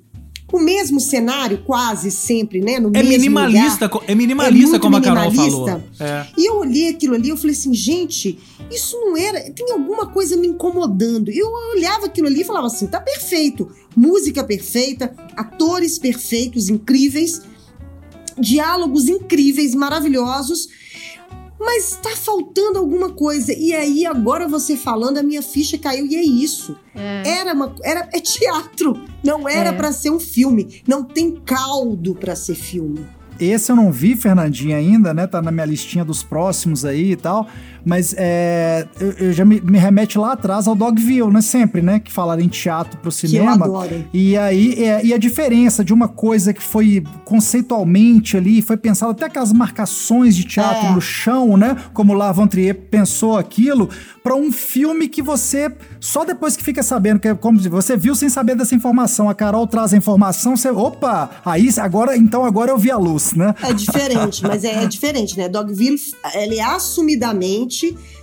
o 0.54 0.60
mesmo 0.60 1.00
cenário 1.00 1.64
quase 1.64 2.12
sempre, 2.12 2.60
né? 2.60 2.78
No 2.78 2.88
é 2.90 3.02
mesmo 3.02 3.10
minimalista, 3.10 3.86
lugar. 3.86 4.04
é 4.06 4.14
minimalista, 4.14 4.76
é 4.76 4.78
como 4.78 5.00
minimalista. 5.00 5.42
a 5.42 5.64
Carol 5.64 5.66
falou. 5.66 5.82
É. 5.98 6.26
E 6.38 6.48
eu 6.48 6.58
olhei 6.58 6.90
aquilo 6.90 7.14
ali, 7.14 7.28
eu 7.28 7.36
falei 7.36 7.56
assim, 7.56 7.74
gente, 7.74 8.38
isso 8.70 8.96
não 9.00 9.16
era, 9.16 9.50
tem 9.50 9.72
alguma 9.72 10.06
coisa 10.06 10.36
me 10.36 10.46
incomodando. 10.46 11.28
Eu 11.30 11.50
olhava 11.74 12.06
aquilo 12.06 12.28
ali 12.28 12.42
e 12.42 12.44
falava 12.44 12.68
assim, 12.68 12.86
tá 12.86 13.00
perfeito, 13.00 13.68
música 13.96 14.44
perfeita, 14.44 15.12
atores 15.36 15.98
perfeitos, 15.98 16.68
incríveis, 16.68 17.42
diálogos 18.38 19.08
incríveis, 19.08 19.74
maravilhosos. 19.74 20.68
mas 21.58 21.98
tá 22.02 22.10
faltando 22.10 22.78
alguma 22.78 23.10
coisa. 23.10 23.52
E 23.52 23.72
aí, 23.72 24.04
agora 24.04 24.46
você 24.46 24.76
falando, 24.76 25.18
a 25.18 25.22
minha 25.22 25.42
ficha 25.42 25.78
caiu 25.78 26.06
e 26.06 26.16
é 26.16 26.22
isso. 26.22 26.76
É. 26.94 27.22
Era 27.40 27.54
uma. 27.54 27.74
Era, 27.82 28.08
é 28.12 28.20
teatro. 28.20 29.02
Não 29.22 29.48
era 29.48 29.70
é. 29.70 29.72
para 29.72 29.92
ser 29.92 30.10
um 30.10 30.20
filme. 30.20 30.82
Não 30.86 31.04
tem 31.04 31.32
caldo 31.44 32.14
para 32.14 32.36
ser 32.36 32.54
filme. 32.54 33.06
Esse 33.38 33.72
eu 33.72 33.76
não 33.76 33.90
vi, 33.90 34.14
Fernandinha, 34.14 34.76
ainda, 34.76 35.12
né? 35.12 35.26
Tá 35.26 35.42
na 35.42 35.50
minha 35.50 35.66
listinha 35.66 36.04
dos 36.04 36.22
próximos 36.22 36.84
aí 36.84 37.12
e 37.12 37.16
tal. 37.16 37.48
Mas 37.84 38.14
é, 38.16 38.86
eu, 38.98 39.10
eu 39.12 39.32
já 39.32 39.44
me, 39.44 39.60
me, 39.60 39.78
remete 39.78 40.18
lá 40.18 40.32
atrás 40.32 40.66
ao 40.66 40.74
Dogville, 40.74 41.30
né? 41.30 41.40
Sempre, 41.40 41.82
né? 41.82 42.00
Que 42.00 42.10
falaram 42.10 42.40
em 42.40 42.48
teatro 42.48 42.98
pro 42.98 43.12
cinema. 43.12 43.66
E 44.12 44.36
aí, 44.36 44.82
é, 44.82 45.04
e 45.04 45.12
a 45.12 45.18
diferença 45.18 45.84
de 45.84 45.92
uma 45.92 46.08
coisa 46.08 46.54
que 46.54 46.62
foi 46.62 47.04
conceitualmente 47.24 48.36
ali, 48.36 48.62
foi 48.62 48.76
pensado 48.76 49.12
até 49.12 49.26
aquelas 49.26 49.52
marcações 49.52 50.34
de 50.34 50.44
teatro 50.44 50.86
é. 50.86 50.92
no 50.92 51.00
chão, 51.00 51.56
né? 51.56 51.76
Como 51.92 52.14
lá 52.14 52.32
Van 52.32 52.46
Trier 52.46 52.74
pensou 52.74 53.36
aquilo, 53.36 53.88
para 54.22 54.34
um 54.34 54.50
filme 54.50 55.08
que 55.08 55.20
você 55.20 55.70
só 56.00 56.24
depois 56.24 56.56
que 56.56 56.62
fica 56.62 56.82
sabendo 56.82 57.18
que 57.18 57.28
é 57.28 57.34
como 57.34 57.58
você 57.58 57.96
viu 57.96 58.14
sem 58.14 58.28
saber 58.28 58.54
dessa 58.54 58.74
informação, 58.74 59.28
a 59.28 59.34
Carol 59.34 59.66
traz 59.66 59.94
a 59.94 59.96
informação, 59.96 60.56
você, 60.56 60.70
opa, 60.70 61.30
aí 61.44 61.68
agora, 61.78 62.16
então 62.16 62.44
agora 62.44 62.70
eu 62.70 62.78
vi 62.78 62.90
a 62.90 62.96
luz, 62.96 63.32
né? 63.32 63.54
É 63.62 63.72
diferente, 63.72 64.42
mas 64.42 64.64
é, 64.64 64.84
é 64.84 64.86
diferente, 64.86 65.36
né? 65.36 65.48
Dogville, 65.48 65.98
ele 66.34 66.60
assumidamente 66.60 67.73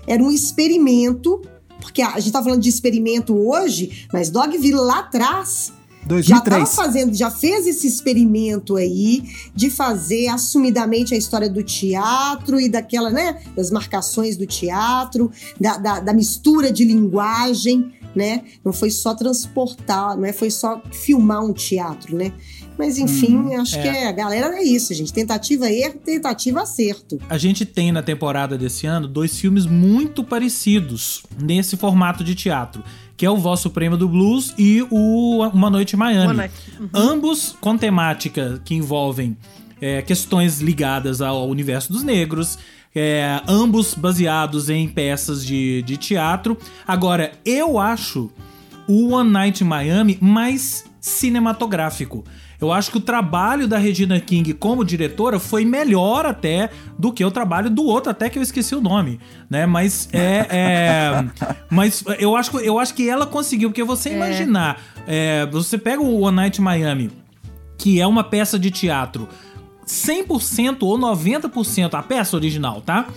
era 0.07 0.21
um 0.21 0.31
experimento, 0.31 1.41
porque 1.79 2.01
a 2.01 2.19
gente 2.19 2.31
tá 2.31 2.43
falando 2.43 2.61
de 2.61 2.69
experimento 2.69 3.35
hoje, 3.35 4.07
mas 4.13 4.29
Dogville 4.29 4.75
lá 4.75 4.99
atrás 4.99 5.73
2003. 6.05 6.25
já 6.25 6.41
tava 6.41 6.65
fazendo, 6.65 7.13
já 7.13 7.31
fez 7.31 7.67
esse 7.67 7.87
experimento 7.87 8.75
aí 8.75 9.23
de 9.53 9.69
fazer 9.69 10.27
assumidamente 10.27 11.13
a 11.13 11.17
história 11.17 11.49
do 11.49 11.63
teatro 11.63 12.59
e 12.59 12.67
daquela, 12.67 13.09
né, 13.09 13.41
das 13.55 13.69
marcações 13.69 14.35
do 14.35 14.45
teatro, 14.45 15.31
da, 15.59 15.77
da, 15.77 15.99
da 15.99 16.13
mistura 16.13 16.71
de 16.71 16.83
linguagem, 16.83 17.93
né? 18.15 18.43
Não 18.63 18.73
foi 18.73 18.91
só 18.91 19.13
transportar, 19.13 20.17
não 20.17 20.25
é, 20.25 20.33
foi 20.33 20.51
só 20.51 20.81
filmar 20.91 21.43
um 21.45 21.53
teatro, 21.53 22.15
né? 22.15 22.33
Mas 22.81 22.97
enfim, 22.97 23.35
hum, 23.35 23.61
acho 23.61 23.77
é. 23.77 23.81
que 23.83 23.87
é, 23.87 24.07
a 24.07 24.11
galera 24.11 24.55
é 24.55 24.63
isso, 24.63 24.91
gente. 24.91 25.13
Tentativa 25.13 25.69
erro, 25.69 25.99
tentativa 26.03 26.63
acerto. 26.63 27.19
A 27.29 27.37
gente 27.37 27.63
tem 27.63 27.91
na 27.91 28.01
temporada 28.01 28.57
desse 28.57 28.87
ano 28.87 29.07
dois 29.07 29.37
filmes 29.37 29.67
muito 29.67 30.23
parecidos 30.23 31.21
nesse 31.39 31.77
formato 31.77 32.23
de 32.23 32.33
teatro. 32.33 32.83
Que 33.15 33.23
é 33.23 33.29
o 33.29 33.37
Vosso 33.37 33.69
Prêmio 33.69 33.99
do 33.99 34.09
Blues 34.09 34.51
e 34.57 34.81
o 34.89 35.47
Uma 35.53 35.69
Noite 35.69 35.95
em 35.95 35.99
Miami. 35.99 36.49
Uhum. 36.79 36.89
Ambos 36.91 37.55
com 37.61 37.77
temática 37.77 38.59
que 38.65 38.73
envolvem 38.73 39.37
é, 39.79 40.01
questões 40.01 40.59
ligadas 40.59 41.21
ao 41.21 41.47
universo 41.47 41.93
dos 41.93 42.01
negros, 42.01 42.57
é, 42.95 43.39
ambos 43.47 43.93
baseados 43.93 44.71
em 44.71 44.87
peças 44.87 45.45
de, 45.45 45.83
de 45.83 45.97
teatro. 45.97 46.57
Agora, 46.87 47.31
eu 47.45 47.77
acho 47.77 48.31
o 48.87 49.11
One 49.11 49.29
Night 49.29 49.63
in 49.63 49.67
Miami 49.67 50.17
mais 50.19 50.83
cinematográfico. 50.99 52.23
Eu 52.61 52.71
acho 52.71 52.91
que 52.91 52.97
o 52.97 53.01
trabalho 53.01 53.67
da 53.67 53.79
Regina 53.79 54.19
King 54.19 54.53
como 54.53 54.85
diretora 54.85 55.39
foi 55.39 55.65
melhor 55.65 56.27
até 56.27 56.69
do 56.97 57.11
que 57.11 57.25
o 57.25 57.31
trabalho 57.31 57.71
do 57.71 57.83
outro, 57.83 58.11
até 58.11 58.29
que 58.29 58.37
eu 58.37 58.43
esqueci 58.43 58.75
o 58.75 58.79
nome, 58.81 59.19
né? 59.49 59.65
Mas 59.65 60.07
é, 60.13 60.45
é 60.49 61.25
mas 61.71 62.03
eu 62.19 62.35
acho, 62.35 62.59
eu 62.59 62.77
acho 62.77 62.93
que 62.93 63.09
ela 63.09 63.25
conseguiu, 63.25 63.69
porque 63.69 63.83
você 63.83 64.09
é. 64.09 64.13
imaginar, 64.13 64.79
é, 65.07 65.47
você 65.47 65.75
pega 65.75 66.03
o 66.03 66.21
One 66.21 66.35
Night 66.35 66.61
Miami, 66.61 67.09
que 67.79 67.99
é 67.99 68.05
uma 68.05 68.23
peça 68.23 68.59
de 68.59 68.69
teatro 68.69 69.27
100% 69.87 70.83
ou 70.83 70.99
90% 70.99 71.95
a 71.95 72.03
peça 72.03 72.37
original, 72.37 72.79
tá? 72.81 73.07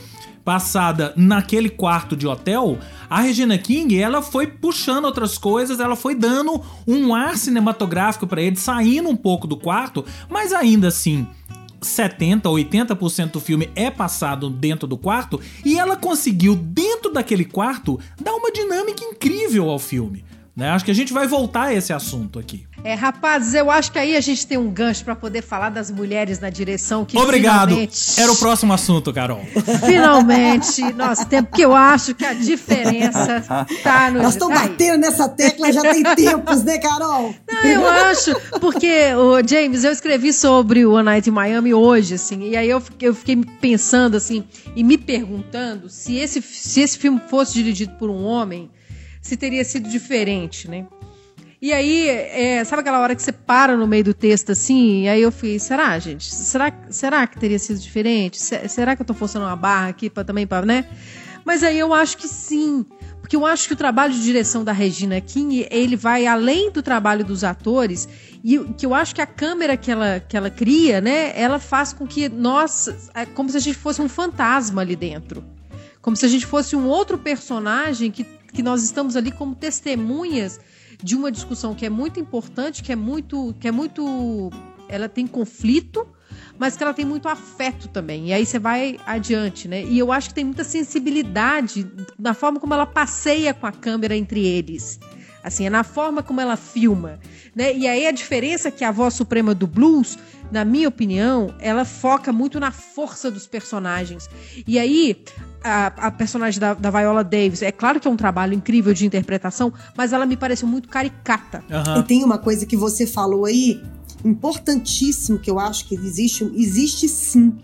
Passada 0.44 1.12
naquele 1.16 1.70
quarto 1.70 2.14
de 2.14 2.26
hotel, 2.26 2.78
a 3.09 3.20
Regina 3.20 3.57
King, 3.57 3.98
ela 3.98 4.20
foi 4.20 4.46
puxando 4.46 5.07
outras 5.07 5.38
coisas, 5.38 5.80
ela 5.80 5.96
foi 5.96 6.14
dando 6.14 6.61
um 6.87 7.14
ar 7.14 7.37
cinematográfico 7.37 8.26
para 8.26 8.42
ele, 8.42 8.57
saindo 8.57 9.09
um 9.09 9.16
pouco 9.16 9.46
do 9.46 9.57
quarto, 9.57 10.04
mas 10.28 10.52
ainda 10.52 10.88
assim, 10.88 11.26
70, 11.80 12.48
80% 12.48 13.33
do 13.33 13.40
filme 13.40 13.70
é 13.74 13.90
passado 13.90 14.50
dentro 14.50 14.87
do 14.87 14.98
quarto 14.98 15.40
e 15.64 15.78
ela 15.78 15.96
conseguiu 15.96 16.54
dentro 16.54 17.12
daquele 17.12 17.44
quarto 17.44 17.98
dar 18.20 18.35
uma 18.35 18.50
dinâmica 18.50 19.04
incrível 19.04 19.70
ao 19.70 19.78
filme. 19.78 20.24
Né? 20.57 20.70
Acho 20.70 20.85
que 20.85 20.90
a 20.90 20.94
gente 20.94 21.12
vai 21.12 21.26
voltar 21.26 21.64
a 21.64 21.74
esse 21.74 21.92
assunto 21.92 22.38
aqui. 22.38 22.66
É, 22.84 22.92
rapazes, 22.92 23.54
eu 23.54 23.70
acho 23.70 23.90
que 23.90 23.98
aí 23.98 24.14
a 24.14 24.20
gente 24.20 24.46
tem 24.46 24.58
um 24.58 24.68
gancho 24.68 25.02
para 25.06 25.16
poder 25.16 25.40
falar 25.40 25.70
das 25.70 25.90
mulheres 25.90 26.38
na 26.38 26.50
direção 26.50 27.02
que 27.02 27.16
Obrigado. 27.16 27.68
Finalmente... 27.70 28.20
Era 28.20 28.30
o 28.30 28.36
próximo 28.36 28.74
assunto, 28.74 29.10
Carol. 29.10 29.40
Finalmente, 29.86 30.82
nosso 30.92 31.24
tempo, 31.24 31.48
porque 31.48 31.64
eu 31.64 31.74
acho 31.74 32.14
que 32.14 32.26
a 32.26 32.34
diferença 32.34 33.42
tá 33.82 34.10
no. 34.10 34.22
Nós 34.22 34.34
estamos 34.34 34.60
batendo 34.60 34.98
nessa 34.98 35.26
tecla 35.30 35.72
já 35.72 35.80
tem 35.80 36.02
tempos, 36.14 36.62
né, 36.62 36.76
Carol? 36.76 37.34
Não, 37.50 37.64
eu 37.64 37.88
acho, 37.88 38.38
porque, 38.60 39.14
o 39.14 39.48
James, 39.48 39.82
eu 39.82 39.90
escrevi 39.90 40.30
sobre 40.30 40.84
o 40.84 40.92
One 40.92 41.04
Night 41.04 41.30
in 41.30 41.32
Miami 41.32 41.72
hoje, 41.72 42.16
assim, 42.16 42.50
e 42.50 42.54
aí 42.54 42.68
eu 42.68 42.82
fiquei, 42.82 43.08
eu 43.08 43.14
fiquei 43.14 43.42
pensando, 43.62 44.14
assim, 44.14 44.44
e 44.76 44.84
me 44.84 44.98
perguntando 44.98 45.88
se 45.88 46.16
esse, 46.16 46.42
se 46.42 46.82
esse 46.82 46.98
filme 46.98 47.18
fosse 47.30 47.54
dirigido 47.54 47.94
por 47.94 48.10
um 48.10 48.24
homem 48.24 48.70
se 49.22 49.38
teria 49.38 49.64
sido 49.64 49.88
diferente, 49.88 50.68
né? 50.68 50.84
E 51.64 51.72
aí, 51.72 52.11
é, 52.11 52.62
sabe 52.62 52.81
aquela 52.81 53.00
hora 53.00 53.14
que 53.14 53.22
você 53.22 53.33
para 53.33 53.74
no 53.74 53.87
meio 53.87 54.05
do 54.05 54.12
texto 54.12 54.53
assim? 54.53 55.05
E 55.05 55.09
aí 55.09 55.22
eu 55.22 55.33
fiz, 55.33 55.62
será, 55.62 55.98
gente? 55.98 56.31
Será, 56.31 56.70
será 56.90 57.27
que 57.27 57.40
teria 57.40 57.59
sido 57.59 57.79
diferente? 57.79 58.37
Será 58.38 58.94
que 58.94 59.00
eu 59.00 59.07
tô 59.07 59.14
forçando 59.14 59.46
uma 59.46 59.57
barra 59.57 59.88
aqui 59.88 60.11
para 60.11 60.24
também 60.24 60.46
para, 60.46 60.66
né? 60.66 60.87
Mas 61.42 61.62
aí 61.62 61.79
eu 61.79 61.94
acho 61.94 62.18
que 62.18 62.29
sim, 62.29 62.85
porque 63.18 63.35
eu 63.35 63.46
acho 63.46 63.66
que 63.66 63.72
o 63.72 63.77
trabalho 63.79 64.12
de 64.12 64.22
direção 64.22 64.62
da 64.62 64.72
Regina 64.72 65.18
King, 65.22 65.66
ele 65.70 65.96
vai 65.96 66.27
além 66.27 66.70
do 66.70 66.83
trabalho 66.83 67.24
dos 67.24 67.42
atores 67.42 68.07
e 68.44 68.59
que 68.77 68.85
eu 68.85 68.92
acho 68.92 69.14
que 69.14 69.22
a 69.22 69.27
câmera 69.27 69.74
que 69.74 69.90
ela, 69.90 70.20
que 70.20 70.37
ela 70.37 70.50
cria, 70.50 71.00
né, 71.00 71.33
ela 71.35 71.59
faz 71.59 71.94
com 71.94 72.07
que 72.07 72.29
nós, 72.29 73.09
é 73.14 73.24
como 73.24 73.48
se 73.48 73.57
a 73.57 73.61
gente 73.61 73.79
fosse 73.79 74.03
um 74.03 74.09
fantasma 74.09 74.83
ali 74.83 74.94
dentro. 74.94 75.42
Como 76.03 76.14
se 76.14 76.27
a 76.27 76.29
gente 76.29 76.44
fosse 76.44 76.77
um 76.77 76.87
outro 76.88 77.16
personagem 77.16 78.11
que 78.11 78.27
que 78.55 78.62
nós 78.62 78.83
estamos 78.85 79.16
ali 79.16 79.33
como 79.33 79.55
testemunhas 79.55 80.61
de 81.02 81.16
uma 81.16 81.30
discussão 81.30 81.74
que 81.74 81.87
é 81.87 81.90
muito 81.90 82.18
importante, 82.20 82.83
que 82.83 82.92
é 82.92 82.96
muito, 82.96 83.54
que 83.61 83.68
é 83.68 83.72
muito, 83.72 84.50
ela 84.88 85.09
tem 85.09 85.26
conflito, 85.26 86.07
mas 86.59 86.76
que 86.76 86.83
ela 86.83 86.94
tem 86.94 87.04
muito 87.04 87.28
afeto 87.28 87.88
também. 87.88 88.28
E 88.28 88.33
aí 88.33 88.46
você 88.46 88.59
vai 88.59 88.98
adiante, 89.07 89.68
né? 89.68 89.85
E 89.85 89.98
eu 89.98 90.12
acho 90.12 90.28
que 90.28 90.35
tem 90.35 90.44
muita 90.44 90.64
sensibilidade 90.64 91.87
na 92.18 92.35
forma 92.35 92.61
como 92.61 92.74
ela 92.74 92.87
passeia 92.87 93.52
com 93.52 93.66
a 93.66 93.72
câmera 93.72 94.16
entre 94.16 94.44
eles. 94.44 95.00
Assim, 95.42 95.66
é 95.66 95.70
na 95.70 95.85
forma 95.85 96.22
como 96.22 96.40
ela 96.40 96.57
filma, 96.57 97.20
né? 97.54 97.76
E 97.76 97.87
aí 97.87 98.07
a 98.07 98.12
diferença 98.12 98.68
é 98.68 98.70
que 98.70 98.83
a 98.83 98.90
voz 98.90 99.12
suprema 99.12 99.54
do 99.54 99.66
blues, 99.66 100.16
na 100.50 100.64
minha 100.64 100.88
opinião, 100.88 101.54
ela 101.59 101.85
foca 101.85 102.33
muito 102.33 102.59
na 102.59 102.70
força 102.70 103.30
dos 103.30 103.46
personagens. 103.46 104.28
E 104.66 104.78
aí 104.78 105.22
a, 105.64 105.87
a 105.87 106.11
personagem 106.11 106.61
da, 106.61 106.74
da, 106.74 106.90
Viola 106.90 107.24
Davis, 107.24 107.62
é 107.62 107.72
claro 107.72 107.98
que 107.98 108.07
é 108.07 108.11
um 108.11 108.16
trabalho 108.16 108.53
incrível 108.53 108.92
de 108.92 109.07
interpretação, 109.07 109.72
mas 109.96 110.12
ela 110.12 110.27
me 110.27 110.37
pareceu 110.37 110.68
muito 110.68 110.88
caricata. 110.88 111.64
Uhum. 111.70 112.00
E 112.00 112.03
tem 112.05 112.22
uma 112.22 112.37
coisa 112.37 112.66
que 112.66 112.77
você 112.77 113.07
falou 113.07 113.46
aí, 113.46 113.83
importantíssimo, 114.22 115.38
que 115.38 115.50
eu 115.50 115.59
acho 115.59 115.87
que 115.87 115.94
existe, 115.94 116.44
existe 116.55 117.09
sim 117.09 117.55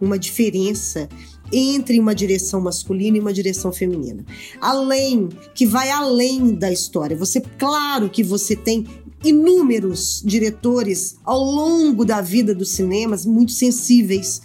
uma 0.00 0.18
diferença 0.18 1.06
entre 1.52 2.00
uma 2.00 2.14
direção 2.14 2.60
masculina 2.60 3.18
e 3.18 3.20
uma 3.20 3.32
direção 3.32 3.72
feminina. 3.72 4.24
Além, 4.60 5.28
que 5.54 5.66
vai 5.66 5.90
além 5.90 6.54
da 6.54 6.72
história. 6.72 7.16
Você, 7.16 7.42
claro 7.58 8.08
que 8.08 8.22
você 8.22 8.56
tem 8.56 8.86
inúmeros 9.22 10.22
diretores 10.24 11.16
ao 11.24 11.42
longo 11.42 12.04
da 12.04 12.22
vida 12.22 12.54
dos 12.54 12.70
cinemas 12.70 13.26
muito 13.26 13.52
sensíveis 13.52 14.40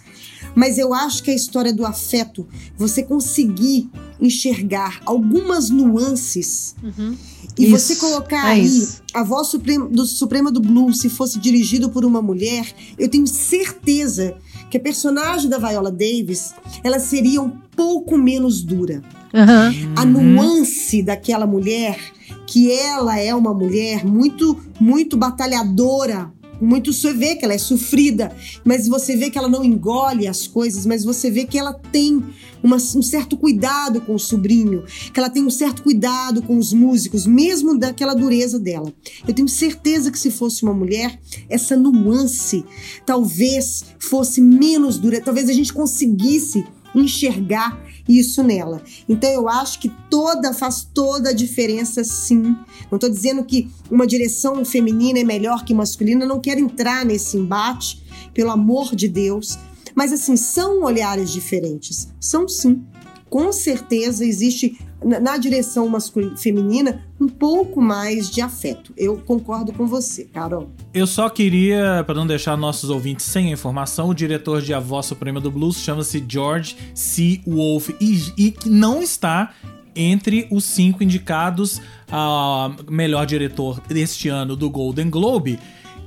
mas 0.56 0.78
eu 0.78 0.94
acho 0.94 1.22
que 1.22 1.30
a 1.30 1.34
história 1.34 1.70
do 1.70 1.84
afeto, 1.84 2.48
você 2.78 3.02
conseguir 3.02 3.90
enxergar 4.18 5.02
algumas 5.04 5.68
nuances 5.68 6.74
uhum. 6.82 7.14
e 7.58 7.64
isso, 7.64 7.78
você 7.78 7.96
colocar 7.96 8.48
é 8.48 8.52
aí 8.52 8.64
isso. 8.64 9.02
a 9.12 9.22
voz 9.22 9.48
suprema 9.48 9.86
do, 9.86 10.06
suprema 10.06 10.50
do 10.50 10.58
blues 10.58 11.00
se 11.00 11.10
fosse 11.10 11.38
dirigido 11.38 11.90
por 11.90 12.06
uma 12.06 12.22
mulher, 12.22 12.74
eu 12.98 13.06
tenho 13.10 13.26
certeza 13.26 14.34
que 14.70 14.78
a 14.78 14.80
personagem 14.80 15.50
da 15.50 15.58
Viola 15.58 15.92
Davis 15.92 16.54
ela 16.82 16.98
seria 16.98 17.42
um 17.42 17.50
pouco 17.76 18.16
menos 18.16 18.62
dura. 18.62 19.02
Uhum. 19.34 19.92
A 19.96 20.04
nuance 20.06 21.02
daquela 21.02 21.46
mulher, 21.46 22.00
que 22.46 22.72
ela 22.72 23.18
é 23.18 23.34
uma 23.34 23.52
mulher 23.52 24.06
muito, 24.06 24.58
muito 24.80 25.16
batalhadora 25.16 26.32
muito 26.60 26.92
você 26.92 27.12
vê 27.12 27.36
que 27.36 27.44
ela 27.44 27.54
é 27.54 27.58
sofrida, 27.58 28.34
mas 28.64 28.88
você 28.88 29.16
vê 29.16 29.30
que 29.30 29.38
ela 29.38 29.48
não 29.48 29.64
engole 29.64 30.26
as 30.26 30.46
coisas, 30.46 30.86
mas 30.86 31.04
você 31.04 31.30
vê 31.30 31.44
que 31.44 31.58
ela 31.58 31.72
tem 31.72 32.22
uma, 32.62 32.76
um 32.76 33.02
certo 33.02 33.36
cuidado 33.36 34.00
com 34.00 34.14
o 34.14 34.18
sobrinho, 34.18 34.84
que 35.12 35.18
ela 35.18 35.30
tem 35.30 35.44
um 35.44 35.50
certo 35.50 35.82
cuidado 35.82 36.42
com 36.42 36.58
os 36.58 36.72
músicos, 36.72 37.26
mesmo 37.26 37.78
daquela 37.78 38.14
dureza 38.14 38.58
dela. 38.58 38.92
Eu 39.26 39.34
tenho 39.34 39.48
certeza 39.48 40.10
que 40.10 40.18
se 40.18 40.30
fosse 40.30 40.62
uma 40.62 40.74
mulher, 40.74 41.20
essa 41.48 41.76
nuance 41.76 42.64
talvez 43.04 43.84
fosse 43.98 44.40
menos 44.40 44.98
dura, 44.98 45.20
talvez 45.20 45.48
a 45.48 45.52
gente 45.52 45.72
conseguisse 45.72 46.64
enxergar 46.94 47.85
isso 48.08 48.42
nela. 48.42 48.82
Então 49.08 49.30
eu 49.30 49.48
acho 49.48 49.80
que 49.80 49.88
toda 50.10 50.52
faz 50.52 50.86
toda 50.94 51.30
a 51.30 51.34
diferença 51.34 52.04
sim. 52.04 52.56
Não 52.90 52.96
estou 52.96 53.10
dizendo 53.10 53.44
que 53.44 53.70
uma 53.90 54.06
direção 54.06 54.64
feminina 54.64 55.18
é 55.18 55.24
melhor 55.24 55.64
que 55.64 55.74
masculina, 55.74 56.26
não 56.26 56.40
quero 56.40 56.60
entrar 56.60 57.04
nesse 57.04 57.36
embate, 57.36 58.04
pelo 58.32 58.50
amor 58.50 58.94
de 58.94 59.08
Deus. 59.08 59.58
Mas 59.94 60.12
assim, 60.12 60.36
são 60.36 60.82
olhares 60.82 61.30
diferentes. 61.30 62.08
São 62.20 62.46
sim. 62.46 62.84
Com 63.28 63.52
certeza 63.52 64.24
existe 64.24 64.78
na 65.04 65.36
direção 65.36 65.88
masculina 65.88 66.36
feminina 66.36 67.04
um 67.20 67.28
pouco 67.28 67.80
mais 67.80 68.30
de 68.30 68.40
afeto. 68.40 68.92
Eu 68.96 69.18
concordo 69.18 69.72
com 69.72 69.86
você, 69.86 70.24
Carol. 70.24 70.70
Eu 70.92 71.06
só 71.06 71.28
queria, 71.28 72.02
para 72.04 72.14
não 72.14 72.26
deixar 72.26 72.56
nossos 72.56 72.90
ouvintes 72.90 73.26
sem 73.26 73.52
informação, 73.52 74.08
o 74.08 74.14
diretor 74.14 74.62
de 74.62 74.72
A 74.72 74.80
Voz 74.80 75.06
Suprema 75.06 75.40
do 75.40 75.50
Blues 75.50 75.78
chama-se 75.78 76.24
George 76.26 76.76
C. 76.94 77.40
Wolfe 77.46 77.94
e, 78.00 78.32
e 78.38 78.54
não 78.66 79.02
está 79.02 79.54
entre 79.94 80.46
os 80.50 80.64
cinco 80.64 81.02
indicados 81.02 81.80
a 82.10 82.70
melhor 82.88 83.24
diretor 83.26 83.80
deste 83.88 84.28
ano 84.28 84.54
do 84.54 84.68
Golden 84.68 85.08
Globe. 85.08 85.58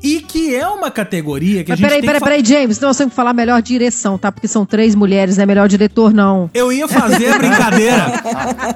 E 0.01 0.21
que 0.21 0.55
é 0.55 0.67
uma 0.67 0.89
categoria 0.89 1.63
que 1.63 1.71
Mas 1.71 1.79
a 1.79 1.81
gente 1.81 1.87
peraí, 1.89 2.01
tem 2.01 2.07
peraí, 2.07 2.41
peraí, 2.41 2.45
James. 2.45 2.79
Nós 2.79 2.97
temos 2.97 3.11
que 3.11 3.15
falar 3.15 3.33
melhor 3.33 3.61
direção, 3.61 4.17
tá? 4.17 4.31
Porque 4.31 4.47
são 4.47 4.65
três 4.65 4.95
mulheres, 4.95 5.37
não 5.37 5.43
é 5.43 5.45
melhor 5.45 5.67
diretor, 5.67 6.13
não. 6.13 6.49
Eu 6.53 6.71
ia 6.71 6.87
fazer 6.87 7.33
a 7.33 7.37
brincadeira. 7.37 8.23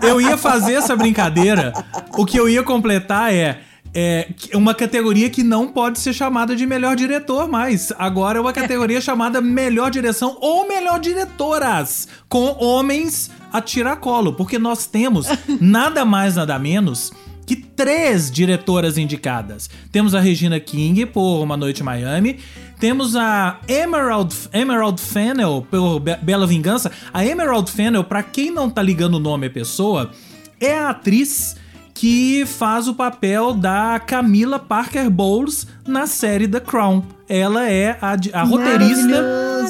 eu 0.01 0.19
ia 0.19 0.37
fazer 0.37 0.73
essa 0.73 0.95
brincadeira. 0.95 1.73
O 2.17 2.25
que 2.25 2.37
eu 2.37 2.47
ia 2.49 2.63
completar 2.63 3.33
é. 3.33 3.59
É 3.95 4.27
uma 4.55 4.73
categoria 4.73 5.29
que 5.29 5.43
não 5.43 5.67
pode 5.67 5.99
ser 5.99 6.13
chamada 6.13 6.55
de 6.55 6.65
melhor 6.65 6.95
diretor 6.95 7.47
mais. 7.47 7.93
Agora 7.99 8.39
é 8.39 8.41
uma 8.41 8.51
categoria 8.51 8.99
chamada 9.01 9.39
melhor 9.39 9.91
direção 9.91 10.35
ou 10.41 10.67
melhor 10.67 10.99
diretoras, 10.99 12.07
com 12.27 12.57
homens 12.59 13.29
a 13.51 13.61
tiracolo, 13.61 14.33
porque 14.33 14.57
nós 14.57 14.87
temos 14.87 15.27
nada 15.61 16.03
mais, 16.03 16.37
nada 16.37 16.57
menos 16.57 17.13
que 17.45 17.55
três 17.55 18.31
diretoras 18.31 18.97
indicadas. 18.97 19.69
Temos 19.91 20.15
a 20.15 20.19
Regina 20.19 20.59
King 20.59 21.05
por 21.05 21.41
Uma 21.41 21.57
Noite 21.57 21.81
em 21.81 21.85
Miami, 21.85 22.39
temos 22.79 23.15
a 23.15 23.59
Emerald, 23.67 24.35
Emerald 24.51 25.01
Fennel 25.01 25.65
por 25.69 25.99
Be 25.99 26.17
Bela 26.21 26.45
Vingança. 26.45 26.91
A 27.13 27.25
Emerald 27.25 27.71
Fennel, 27.71 28.03
para 28.03 28.21
quem 28.23 28.51
não 28.51 28.69
tá 28.69 28.81
ligando 28.81 29.15
o 29.15 29.19
nome 29.19 29.47
à 29.47 29.49
pessoa, 29.49 30.11
é 30.59 30.77
a 30.77 30.89
atriz 30.89 31.55
que 31.93 32.45
faz 32.45 32.87
o 32.87 32.93
papel 32.93 33.53
da 33.53 33.99
Camila 33.99 34.57
Parker 34.57 35.09
Bowles 35.09 35.67
na 35.87 36.07
série 36.07 36.47
The 36.47 36.59
Crown. 36.59 37.03
Ela 37.29 37.69
é 37.69 37.97
a, 38.01 38.17
a 38.33 38.43
roteirista 38.43 39.23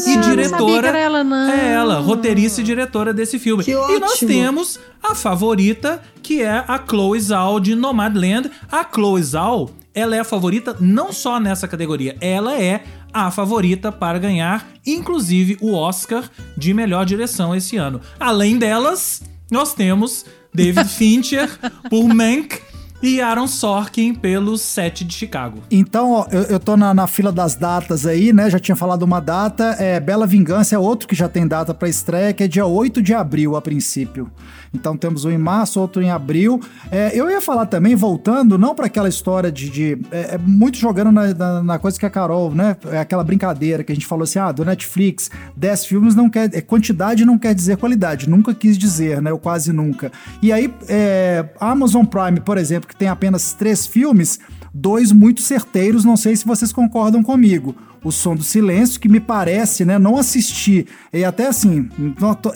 e 0.07 0.17
diretora. 0.17 0.91
Não 0.91 0.99
ela, 0.99 1.23
não. 1.23 1.51
É 1.51 1.73
ela, 1.73 1.99
roteirista 1.99 2.61
e 2.61 2.63
diretora 2.63 3.13
desse 3.13 3.37
filme. 3.37 3.63
Que 3.63 3.71
e 3.71 3.99
nós 3.99 4.19
temos 4.19 4.79
a 5.01 5.13
favorita, 5.13 6.01
que 6.21 6.41
é 6.41 6.63
a 6.67 6.79
Chloe 6.87 7.19
Zhao 7.19 7.59
de 7.59 7.75
Nomadland. 7.75 8.49
A 8.71 8.83
Chloe 8.83 9.21
Zhao, 9.21 9.69
ela 9.93 10.15
é 10.15 10.19
a 10.19 10.23
favorita 10.23 10.75
não 10.79 11.11
só 11.11 11.39
nessa 11.39 11.67
categoria, 11.67 12.17
ela 12.19 12.59
é 12.59 12.83
a 13.13 13.29
favorita 13.29 13.91
para 13.91 14.17
ganhar, 14.17 14.67
inclusive, 14.85 15.57
o 15.61 15.73
Oscar 15.73 16.23
de 16.57 16.73
melhor 16.73 17.05
direção 17.05 17.55
esse 17.55 17.77
ano. 17.77 18.01
Além 18.19 18.57
delas, 18.57 19.21
nós 19.51 19.75
temos 19.75 20.25
David 20.53 20.87
Fincher 20.87 21.49
por 21.89 22.13
Mank 22.13 22.61
e 23.03 23.19
Aaron 23.19 23.47
Sorkin 23.47 24.15
pelo 24.15 24.57
Set 24.57 25.03
de 25.03 25.13
Chicago. 25.13 25.59
Então, 25.69 26.11
ó, 26.13 26.25
eu, 26.31 26.43
eu 26.43 26.59
tô 26.59 26.77
na, 26.77 26.93
na 26.93 27.05
fila 27.05 27.33
das 27.33 27.53
datas 27.53 28.05
aí, 28.05 28.31
né? 28.31 28.49
Já 28.49 28.59
tinha 28.59 28.77
falado 28.77 29.03
uma 29.03 29.19
data. 29.19 29.75
É, 29.77 29.99
Bela 29.99 30.25
Vingança 30.25 30.75
é 30.75 30.79
outro 30.79 31.05
que 31.05 31.13
já 31.13 31.27
tem 31.27 31.45
data 31.45 31.73
pra 31.73 31.89
estreia, 31.89 32.31
que 32.31 32.43
é 32.43 32.47
dia 32.47 32.65
8 32.65 33.01
de 33.01 33.13
abril, 33.13 33.57
a 33.57 33.61
princípio. 33.61 34.31
Então 34.73 34.97
temos 34.97 35.23
um 35.23 35.29
em 35.29 35.37
março, 35.37 35.79
outro 35.79 36.01
em 36.01 36.09
abril. 36.09 36.59
É, 36.89 37.11
eu 37.13 37.29
ia 37.29 37.39
falar 37.41 37.67
também, 37.67 37.93
voltando, 37.93 38.57
não 38.57 38.73
para 38.73 38.87
aquela 38.87 39.07
história 39.07 39.51
de. 39.51 39.69
de 39.69 39.97
é, 40.11 40.35
é 40.35 40.37
muito 40.37 40.77
jogando 40.77 41.11
na, 41.11 41.33
na, 41.33 41.63
na, 41.63 41.79
coisa 41.79 41.99
que 41.99 42.05
a 42.05 42.09
Carol, 42.09 42.51
né? 42.51 42.75
É 42.85 42.99
aquela 42.99 43.23
brincadeira 43.23 43.83
que 43.83 43.91
a 43.91 43.95
gente 43.95 44.07
falou 44.07 44.23
assim: 44.23 44.39
ah, 44.39 44.51
do 44.51 44.65
Netflix, 44.65 45.29
10 45.55 45.85
filmes 45.85 46.15
não 46.15 46.29
quer. 46.29 46.49
É, 46.53 46.61
quantidade 46.61 47.23
não 47.23 47.37
quer 47.37 47.53
dizer 47.53 47.77
qualidade. 47.77 48.27
Nunca 48.27 48.53
quis 48.53 48.77
dizer, 48.77 49.21
né? 49.21 49.29
Eu 49.29 49.37
quase 49.37 49.71
nunca. 49.71 50.11
E 50.41 50.51
aí, 50.51 50.73
é, 50.87 51.45
Amazon 51.59 52.05
Prime, 52.05 52.39
por 52.39 52.57
exemplo, 52.57 52.89
que 52.93 52.99
tem 52.99 53.07
apenas 53.07 53.53
três 53.53 53.85
filmes, 53.85 54.39
dois 54.73 55.11
muito 55.11 55.41
certeiros, 55.41 56.05
não 56.05 56.15
sei 56.15 56.35
se 56.35 56.45
vocês 56.45 56.71
concordam 56.71 57.21
comigo. 57.21 57.75
O 58.03 58.11
Som 58.11 58.35
do 58.35 58.43
Silêncio, 58.43 58.99
que 58.99 59.07
me 59.07 59.19
parece, 59.19 59.85
né, 59.85 59.97
não 59.97 60.17
assisti. 60.17 60.85
E 61.13 61.23
até 61.23 61.47
assim, 61.47 61.87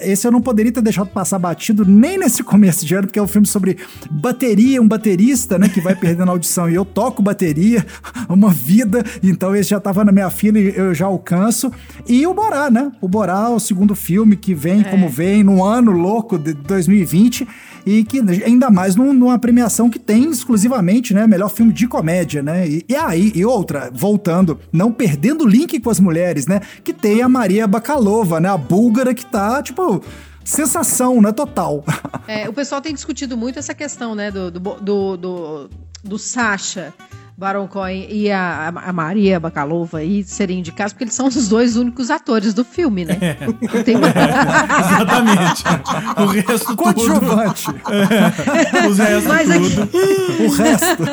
esse 0.01 0.27
eu 0.27 0.31
não 0.31 0.41
poderia 0.41 0.73
ter 0.73 0.81
deixado 0.81 1.07
passar 1.07 1.39
batido 1.39 1.85
nem 1.85 2.17
nesse 2.17 2.43
começo 2.43 2.85
de 2.85 2.93
ano, 2.95 3.07
porque 3.07 3.17
é 3.17 3.21
um 3.21 3.27
filme 3.27 3.47
sobre 3.47 3.77
bateria, 4.11 4.81
um 4.81 4.87
baterista, 4.87 5.57
né, 5.57 5.69
que 5.69 5.79
vai 5.79 5.95
perdendo 5.95 6.29
a 6.29 6.31
audição. 6.33 6.69
E 6.69 6.75
eu 6.75 6.83
toco 6.83 7.21
bateria, 7.21 7.85
uma 8.27 8.49
vida, 8.49 9.05
então 9.23 9.55
esse 9.55 9.69
já 9.69 9.79
tava 9.79 10.03
na 10.03 10.11
minha 10.11 10.29
fila 10.29 10.59
e 10.59 10.75
eu 10.75 10.93
já 10.93 11.05
alcanço. 11.05 11.71
E 12.05 12.27
o 12.27 12.33
Borá, 12.33 12.69
né? 12.69 12.91
O 12.99 13.07
Borá, 13.07 13.49
o 13.49 13.59
segundo 13.59 13.95
filme 13.95 14.35
que 14.35 14.53
vem 14.53 14.81
é. 14.81 14.83
como 14.83 15.07
vem, 15.07 15.43
no 15.43 15.63
ano 15.63 15.91
louco 15.91 16.37
de 16.37 16.53
2020 16.53 17.47
e 17.87 18.03
que 18.03 18.19
ainda 18.43 18.69
mais 18.69 18.97
num, 18.97 19.13
numa 19.13 19.39
premiação 19.39 19.89
que 19.89 19.97
tem 19.97 20.29
exclusivamente, 20.29 21.13
né, 21.13 21.25
melhor 21.25 21.47
filme 21.47 21.71
de 21.71 21.87
comédia, 21.87 22.43
né? 22.43 22.67
E, 22.67 22.85
e 22.89 22.93
aí, 22.93 23.31
e 23.33 23.45
outra, 23.45 23.89
voltando, 23.93 24.59
não 24.73 24.91
perdendo 24.91 25.45
o 25.45 25.47
link 25.47 25.79
com 25.79 25.89
as 25.89 25.97
mulheres, 25.97 26.47
né? 26.47 26.59
Que 26.83 26.91
tem 26.91 27.21
a 27.21 27.29
Maria 27.29 27.65
Bakalova, 27.65 28.41
né? 28.41 28.49
A 28.49 28.57
búlgara 28.57 29.13
que 29.13 29.25
tá, 29.25 29.63
tipo, 29.63 30.03
sensação, 30.43 31.21
né? 31.21 31.31
Total. 31.31 31.81
É, 32.27 32.49
o 32.49 32.51
pessoal 32.53 32.81
tem 32.81 32.93
discutido 32.93 33.37
muito 33.37 33.57
essa 33.57 33.73
questão, 33.73 34.13
né? 34.13 34.29
Do, 34.29 34.51
do, 34.51 34.59
do, 34.59 35.17
do, 35.17 35.69
do 36.03 36.19
Sasha. 36.19 36.93
Baron 37.37 37.67
Cohen 37.67 38.07
e 38.09 38.31
a, 38.31 38.69
a 38.69 38.91
Maria 38.91 39.39
Bakalova 39.39 39.99
aí 39.99 40.23
serem 40.23 40.57
indicados, 40.57 40.91
porque 40.91 41.03
eles 41.03 41.13
são 41.13 41.27
os 41.27 41.47
dois 41.47 41.77
únicos 41.77 42.09
atores 42.09 42.51
do 42.51 42.65
filme, 42.65 43.05
né? 43.05 43.15
É. 43.21 43.83
Tem... 43.83 43.95
Exatamente. 44.89 45.63
O 46.17 46.25
resto 46.25 46.75
Coadjuvante. 46.75 47.65
tudo... 47.65 47.79
É. 47.93 48.87
Os 48.87 48.97
restos 48.97 49.25
Mas 49.25 49.47
tudo. 49.49 49.83
Aqui... 49.83 50.43
O 50.43 50.51
resto. 50.51 51.03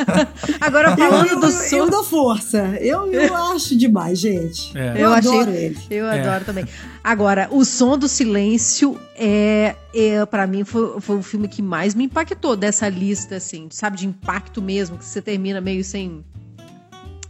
Agora 0.63 0.97
falando 0.97 1.29
eu, 1.29 1.41
do 1.41 1.47
eu, 1.47 1.53
som... 1.53 1.77
Eu 1.77 1.91
dou 1.91 2.03
força. 2.03 2.59
Eu, 2.81 3.13
eu 3.13 3.37
acho 3.37 3.77
demais, 3.77 4.19
gente. 4.19 4.77
É. 4.79 4.93
Eu, 4.93 5.01
eu 5.01 5.13
adoro 5.13 5.51
achei... 5.51 5.65
ele. 5.65 5.79
Eu 5.91 6.07
é. 6.07 6.21
adoro 6.21 6.45
também. 6.47 6.65
Agora, 7.03 7.49
o 7.51 7.67
som 7.67 7.99
do 7.99 8.09
silêncio 8.09 8.99
é 9.15 9.75
para 10.31 10.47
mim 10.47 10.65
foi, 10.65 11.01
foi 11.01 11.17
o 11.17 11.23
filme 11.23 11.49
que 11.49 11.63
mais 11.63 11.95
me 11.95 12.05
impactou 12.05 12.57
dessa 12.57 12.89
lista, 12.89 13.37
assim, 13.37 13.69
sabe, 13.71 13.97
de 13.97 14.07
impacto 14.07 14.61
mesmo, 14.61 14.99
que 14.99 15.05
você 15.05 15.23
termina 15.23 15.61
meio 15.61 15.85
sem 15.85 16.25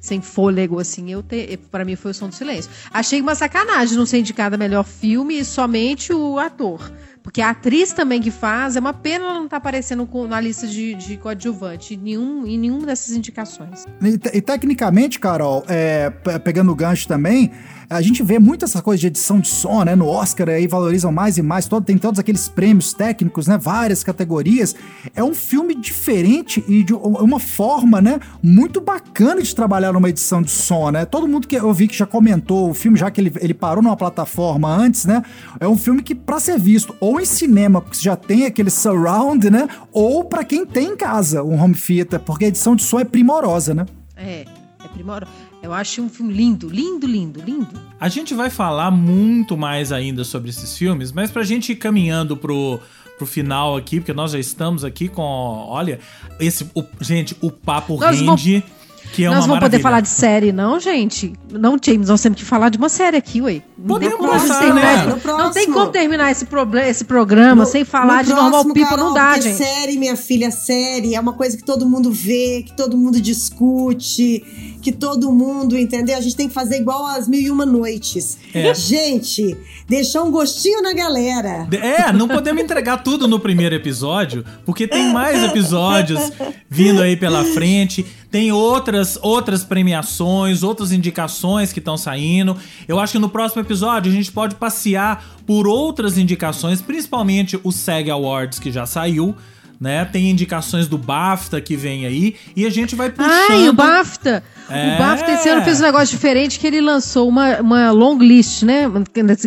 sem 0.04 0.20
fôlego, 0.20 0.78
assim, 0.78 1.10
eu 1.10 1.24
para 1.70 1.82
mim 1.82 1.96
foi 1.96 2.10
o 2.10 2.14
som 2.14 2.28
do 2.28 2.34
silêncio. 2.34 2.70
Achei 2.92 3.22
uma 3.22 3.34
sacanagem 3.34 3.96
não 3.96 4.04
ser 4.04 4.18
indicada 4.18 4.54
melhor 4.58 4.84
filme 4.84 5.38
e 5.38 5.44
somente 5.46 6.12
o 6.12 6.38
ator. 6.38 6.92
Porque 7.22 7.40
a 7.40 7.48
atriz 7.48 7.90
também 7.94 8.20
que 8.20 8.30
faz, 8.30 8.76
é 8.76 8.80
uma 8.80 8.92
pena 8.92 9.24
ela 9.24 9.34
não 9.34 9.44
estar 9.44 9.52
tá 9.52 9.56
aparecendo 9.56 10.06
na 10.28 10.38
lista 10.38 10.66
de, 10.66 10.94
de 10.94 11.16
coadjuvante 11.16 11.94
em, 11.94 11.96
nenhum, 11.96 12.46
em 12.46 12.58
nenhuma 12.58 12.84
dessas 12.84 13.16
indicações. 13.16 13.86
E, 14.02 14.36
e 14.36 14.42
tecnicamente, 14.42 15.18
Carol, 15.18 15.64
é, 15.66 16.10
pegando 16.44 16.70
o 16.70 16.74
gancho 16.74 17.08
também, 17.08 17.50
a 17.88 18.00
gente 18.00 18.22
vê 18.22 18.38
muito 18.38 18.64
essa 18.64 18.82
coisa 18.82 19.00
de 19.00 19.06
edição 19.08 19.40
de 19.40 19.48
som, 19.48 19.84
né? 19.84 19.94
No 19.94 20.06
Oscar 20.06 20.48
aí 20.48 20.66
valorizam 20.66 21.12
mais 21.12 21.38
e 21.38 21.42
mais, 21.42 21.66
todo, 21.66 21.84
tem 21.84 21.98
todos 21.98 22.18
aqueles 22.18 22.48
prêmios 22.48 22.92
técnicos, 22.92 23.46
né? 23.46 23.58
Várias 23.58 24.02
categorias. 24.02 24.74
É 25.14 25.22
um 25.22 25.34
filme 25.34 25.74
diferente 25.74 26.64
e 26.68 26.82
de 26.82 26.94
uma 26.94 27.38
forma, 27.38 28.00
né? 28.00 28.18
Muito 28.42 28.80
bacana 28.80 29.42
de 29.42 29.54
trabalhar 29.54 29.92
numa 29.92 30.08
edição 30.08 30.42
de 30.42 30.50
som, 30.50 30.90
né? 30.90 31.04
Todo 31.04 31.28
mundo 31.28 31.46
que 31.46 31.56
eu 31.56 31.72
vi 31.72 31.88
que 31.88 31.96
já 31.96 32.06
comentou 32.06 32.70
o 32.70 32.74
filme, 32.74 32.98
já 32.98 33.10
que 33.10 33.20
ele, 33.20 33.32
ele 33.40 33.54
parou 33.54 33.82
numa 33.82 33.96
plataforma 33.96 34.68
antes, 34.68 35.04
né? 35.04 35.22
É 35.60 35.68
um 35.68 35.76
filme 35.76 36.02
que, 36.02 36.14
para 36.14 36.40
ser 36.40 36.58
visto 36.58 36.94
ou 37.00 37.20
em 37.20 37.24
cinema, 37.24 37.80
porque 37.80 37.98
já 38.00 38.16
tem 38.16 38.46
aquele 38.46 38.70
surround, 38.70 39.50
né? 39.50 39.68
Ou 39.92 40.24
para 40.24 40.44
quem 40.44 40.64
tem 40.64 40.88
em 40.88 40.96
casa 40.96 41.42
um 41.42 41.60
home 41.60 41.74
theater, 41.74 42.20
porque 42.20 42.46
a 42.46 42.48
edição 42.48 42.74
de 42.74 42.82
som 42.82 42.98
é 43.00 43.04
primorosa, 43.04 43.74
né? 43.74 43.86
É, 44.16 44.44
é 44.84 44.88
primorosa. 44.92 45.53
Eu 45.64 45.72
acho 45.72 46.02
um 46.02 46.10
filme 46.10 46.30
lindo, 46.30 46.68
lindo, 46.68 47.06
lindo, 47.06 47.40
lindo. 47.40 47.68
A 47.98 48.10
gente 48.10 48.34
vai 48.34 48.50
falar 48.50 48.90
muito 48.90 49.56
mais 49.56 49.92
ainda 49.92 50.22
sobre 50.22 50.50
esses 50.50 50.76
filmes, 50.76 51.10
mas 51.10 51.30
pra 51.30 51.42
gente 51.42 51.72
ir 51.72 51.76
caminhando 51.76 52.36
pro, 52.36 52.78
pro 53.16 53.26
final 53.26 53.74
aqui, 53.74 53.98
porque 53.98 54.12
nós 54.12 54.32
já 54.32 54.38
estamos 54.38 54.84
aqui 54.84 55.08
com, 55.08 55.22
olha, 55.22 55.98
esse, 56.38 56.70
o, 56.74 56.84
gente, 57.00 57.34
o 57.40 57.50
papo 57.50 57.98
nós 57.98 58.20
rende. 58.20 58.26
Vamos 58.26 58.84
que 59.12 59.24
é 59.24 59.28
nós 59.28 59.40
uma 59.40 59.46
vamos 59.46 59.60
poder 59.60 59.80
falar 59.80 60.00
de 60.00 60.08
série, 60.08 60.50
não, 60.50 60.80
gente? 60.80 61.32
Não, 61.50 61.76
James, 61.80 62.08
nós 62.08 62.20
temos 62.20 62.38
que 62.38 62.44
falar 62.44 62.68
de 62.68 62.78
uma 62.78 62.88
série 62.88 63.16
aqui, 63.16 63.40
ué. 63.40 63.62
Podemos 63.86 64.18
passar, 64.18 64.74
né? 64.74 65.06
Não 65.24 65.52
tem 65.52 65.70
como 65.70 65.90
terminar 65.90 66.32
esse, 66.32 66.46
esse 66.88 67.04
programa 67.04 67.62
no, 67.62 67.66
sem 67.66 67.84
falar 67.84 68.24
de 68.24 68.32
próximo, 68.32 68.50
Normal 68.50 68.64
People, 68.74 68.82
Carol, 68.82 69.04
não 69.06 69.14
dá, 69.14 69.38
gente. 69.38 69.56
Série, 69.56 69.96
minha 69.98 70.16
filha, 70.16 70.50
série, 70.50 71.14
é 71.14 71.20
uma 71.20 71.32
coisa 71.32 71.56
que 71.56 71.62
todo 71.62 71.88
mundo 71.88 72.10
vê, 72.10 72.64
que 72.66 72.76
todo 72.76 72.96
mundo 72.96 73.20
discute 73.20 74.73
que 74.84 74.92
todo 74.92 75.32
mundo, 75.32 75.78
entendeu? 75.78 76.14
A 76.18 76.20
gente 76.20 76.36
tem 76.36 76.46
que 76.46 76.52
fazer 76.52 76.76
igual 76.76 77.06
às 77.06 77.26
mil 77.26 77.40
e 77.40 77.50
uma 77.50 77.64
noites. 77.64 78.36
É. 78.52 78.74
Gente, 78.74 79.56
deixar 79.88 80.22
um 80.22 80.30
gostinho 80.30 80.82
na 80.82 80.92
galera. 80.92 81.66
É, 81.72 82.12
não 82.12 82.28
podemos 82.28 82.62
entregar 82.62 82.98
tudo 82.98 83.26
no 83.26 83.40
primeiro 83.40 83.74
episódio, 83.74 84.44
porque 84.66 84.86
tem 84.86 85.10
mais 85.10 85.42
episódios 85.42 86.20
vindo 86.68 87.00
aí 87.00 87.16
pela 87.16 87.42
frente. 87.46 88.04
Tem 88.30 88.52
outras 88.52 89.18
outras 89.22 89.64
premiações, 89.64 90.62
outras 90.62 90.92
indicações 90.92 91.72
que 91.72 91.78
estão 91.78 91.96
saindo. 91.96 92.54
Eu 92.86 93.00
acho 93.00 93.14
que 93.14 93.18
no 93.18 93.30
próximo 93.30 93.62
episódio 93.62 94.12
a 94.12 94.14
gente 94.14 94.30
pode 94.30 94.56
passear 94.56 95.24
por 95.46 95.66
outras 95.66 96.18
indicações, 96.18 96.82
principalmente 96.82 97.58
o 97.64 97.72
SEG 97.72 98.10
Awards 98.10 98.58
que 98.58 98.70
já 98.70 98.84
saiu. 98.84 99.34
Né? 99.80 100.04
Tem 100.06 100.30
indicações 100.30 100.86
do 100.88 100.96
BAFTA 100.96 101.60
que 101.60 101.76
vem 101.76 102.06
aí 102.06 102.36
e 102.56 102.64
a 102.64 102.70
gente 102.70 102.94
vai 102.94 103.10
puxando. 103.10 103.32
Ai, 103.50 103.68
o 103.68 103.72
BAFTA! 103.72 104.42
É. 104.70 104.94
O 104.94 104.98
BAFTA 104.98 105.32
esse 105.32 105.48
ano 105.48 105.62
fez 105.62 105.78
um 105.80 105.82
negócio 105.82 106.08
diferente 106.16 106.58
que 106.58 106.66
ele 106.66 106.80
lançou 106.80 107.28
uma, 107.28 107.60
uma 107.60 107.90
long 107.90 108.16
list, 108.18 108.62
né? 108.62 108.84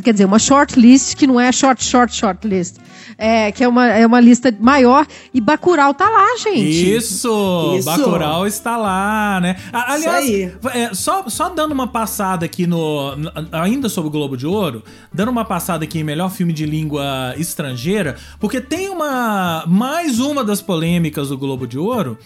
Quer 0.04 0.12
dizer, 0.12 0.26
uma 0.26 0.38
short 0.38 0.80
list 0.80 1.16
que 1.16 1.26
não 1.26 1.40
é 1.40 1.52
short, 1.52 1.84
short, 1.84 2.14
short 2.14 2.48
list. 2.48 2.76
É, 3.18 3.52
que 3.52 3.64
é 3.64 3.68
uma, 3.68 3.88
é 3.88 4.06
uma 4.06 4.20
lista 4.20 4.56
maior 4.60 5.08
e 5.34 5.42
Bacurau 5.42 5.92
tá 5.94 6.08
lá, 6.08 6.38
gente. 6.38 6.96
Isso! 6.96 7.76
Isso. 7.80 7.86
Bacurau 7.86 8.46
está 8.46 8.78
lá, 8.78 9.40
né? 9.42 9.56
A- 9.74 9.94
Aliás, 9.94 10.30
é, 10.74 10.94
só, 10.94 11.28
só 11.28 11.50
dando 11.50 11.72
uma 11.72 11.88
passada 11.88 12.46
aqui 12.46 12.68
no. 12.68 13.16
Ainda 13.54 13.90
sobre 13.90 14.10
o 14.10 14.12
Globo 14.12 14.38
de 14.38 14.46
Ouro, 14.46 14.84
dando 15.12 15.30
uma 15.32 15.46
passada 15.46 15.84
aqui 15.84 15.98
em 16.00 16.04
melhor 16.04 16.30
filme 16.30 16.54
de 16.54 16.66
língua 16.66 17.34
estrangeira, 17.38 18.18
porque 18.40 18.62
tem 18.62 18.90
uma. 18.90 19.64
Mais 19.68 20.17
uma 20.20 20.44
das 20.44 20.62
polêmicas 20.62 21.30
do 21.30 21.38
Globo 21.38 21.66
de 21.68 21.78
Ouro 21.78 22.18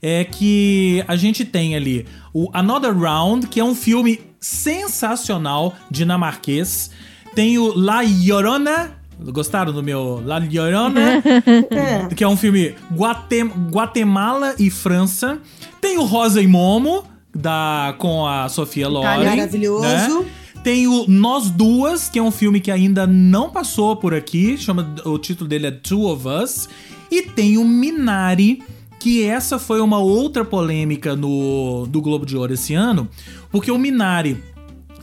é 0.00 0.24
que 0.24 1.02
a 1.08 1.16
gente 1.16 1.44
tem 1.44 1.74
ali 1.74 2.06
o 2.32 2.48
Another 2.52 2.96
Round, 2.96 3.46
que 3.48 3.58
é 3.60 3.64
um 3.64 3.74
filme 3.74 4.20
sensacional 4.40 5.74
dinamarquês. 5.90 6.90
Tem 7.34 7.58
o 7.58 7.72
La 7.76 8.02
Llorona. 8.02 8.92
Gostaram 9.20 9.72
do 9.72 9.82
meu 9.82 10.22
La 10.24 10.38
Llorona? 10.38 11.22
É. 11.70 12.14
que 12.14 12.22
é 12.22 12.28
um 12.28 12.36
filme 12.36 12.74
Guatem- 12.94 13.50
Guatemala 13.70 14.54
e 14.58 14.70
França. 14.70 15.38
Tem 15.80 15.98
o 15.98 16.04
Rosa 16.04 16.40
e 16.40 16.46
Momo, 16.46 17.04
da, 17.34 17.94
com 17.98 18.26
a 18.26 18.48
Sofia 18.48 18.88
Loren. 18.88 19.24
Maravilhoso. 19.24 19.82
né? 19.82 20.24
Tem 20.62 20.86
o 20.86 21.04
Nós 21.08 21.50
Duas, 21.50 22.08
que 22.08 22.18
é 22.18 22.22
um 22.22 22.30
filme 22.30 22.60
que 22.60 22.70
ainda 22.70 23.06
não 23.06 23.50
passou 23.50 23.96
por 23.96 24.12
aqui. 24.14 24.56
Chama, 24.58 24.94
o 25.04 25.18
título 25.18 25.48
dele 25.48 25.66
é 25.68 25.70
Two 25.70 26.04
of 26.10 26.26
Us. 26.26 26.68
E 27.10 27.22
tem 27.22 27.58
o 27.58 27.64
Minari, 27.64 28.62
que 28.98 29.22
essa 29.22 29.58
foi 29.58 29.80
uma 29.80 29.98
outra 29.98 30.44
polêmica 30.44 31.14
no, 31.14 31.86
do 31.86 32.00
Globo 32.00 32.26
de 32.26 32.36
Ouro 32.36 32.54
esse 32.54 32.74
ano. 32.74 33.08
Porque 33.50 33.70
o 33.70 33.78
Minari 33.78 34.42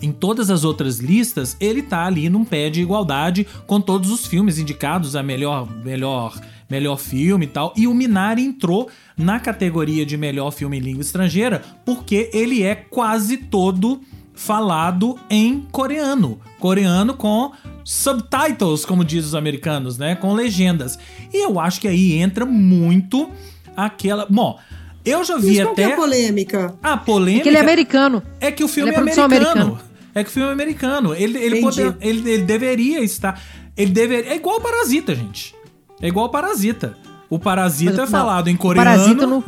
em 0.01 0.11
todas 0.11 0.49
as 0.49 0.63
outras 0.63 0.99
listas, 0.99 1.55
ele 1.59 1.81
tá 1.81 2.05
ali 2.05 2.29
num 2.29 2.45
pé 2.45 2.69
de 2.69 2.81
igualdade 2.81 3.47
com 3.65 3.79
todos 3.79 4.11
os 4.11 4.25
filmes 4.25 4.59
indicados 4.59 5.15
a 5.15 5.23
melhor, 5.23 5.67
melhor, 5.83 6.39
melhor 6.69 6.97
filme 6.97 7.45
e 7.45 7.49
tal. 7.49 7.73
E 7.75 7.87
o 7.87 7.93
Minari 7.93 8.43
entrou 8.43 8.89
na 9.17 9.39
categoria 9.39 10.05
de 10.05 10.17
melhor 10.17 10.51
filme 10.51 10.77
em 10.77 10.81
língua 10.81 11.01
estrangeira 11.01 11.61
porque 11.85 12.29
ele 12.33 12.63
é 12.63 12.75
quase 12.75 13.37
todo 13.37 14.01
falado 14.35 15.17
em 15.29 15.65
coreano. 15.71 16.39
Coreano 16.59 17.13
com 17.13 17.51
subtitles, 17.83 18.85
como 18.85 19.03
diz 19.03 19.25
os 19.25 19.35
americanos, 19.35 19.97
né? 19.97 20.15
Com 20.15 20.33
legendas. 20.33 20.97
E 21.33 21.43
eu 21.45 21.59
acho 21.59 21.79
que 21.81 21.87
aí 21.87 22.13
entra 22.13 22.45
muito 22.45 23.29
aquela. 23.75 24.25
Bom, 24.29 24.57
eu 25.05 25.23
já 25.23 25.37
vi 25.37 25.57
Mas 25.57 25.63
qual 25.63 25.75
que 25.75 25.81
é 25.81 25.85
até. 25.85 25.93
a 25.93 25.97
polêmica? 25.97 26.75
A 26.81 26.97
polêmica. 26.97 27.43
Porque 27.43 27.49
ele 27.49 27.57
é 27.57 27.61
americano. 27.61 28.23
É 28.39 28.51
que 28.51 28.63
o 28.63 28.67
filme 28.67 28.89
Ele 28.89 28.95
é, 28.95 28.99
é 28.99 29.01
americano. 29.01 29.25
americana. 29.61 29.81
É 30.13 30.23
que 30.23 30.29
o 30.29 30.33
filme 30.33 30.49
é 30.49 30.53
americano. 30.53 31.13
Ele, 31.13 31.37
ele, 31.37 31.59
Entendi. 31.59 31.83
pode- 31.83 31.97
ele, 32.07 32.29
ele 32.31 32.43
deveria 32.43 33.01
estar. 33.03 33.41
Ele 33.77 33.91
deveria. 33.91 34.31
É 34.31 34.35
igual 34.35 34.57
o 34.57 34.61
Parasita, 34.61 35.13
gente. 35.13 35.53
É 36.01 36.07
igual 36.07 36.25
o 36.27 36.29
Parasita. 36.29 36.97
O 37.29 37.37
Parasita 37.39 37.91
Mas, 37.91 37.99
é 37.99 38.01
não, 38.03 38.07
falado 38.07 38.47
em 38.47 38.55
o 38.55 38.57
coreano. 38.57 38.89
Parasita 38.89 39.27
não- 39.27 39.43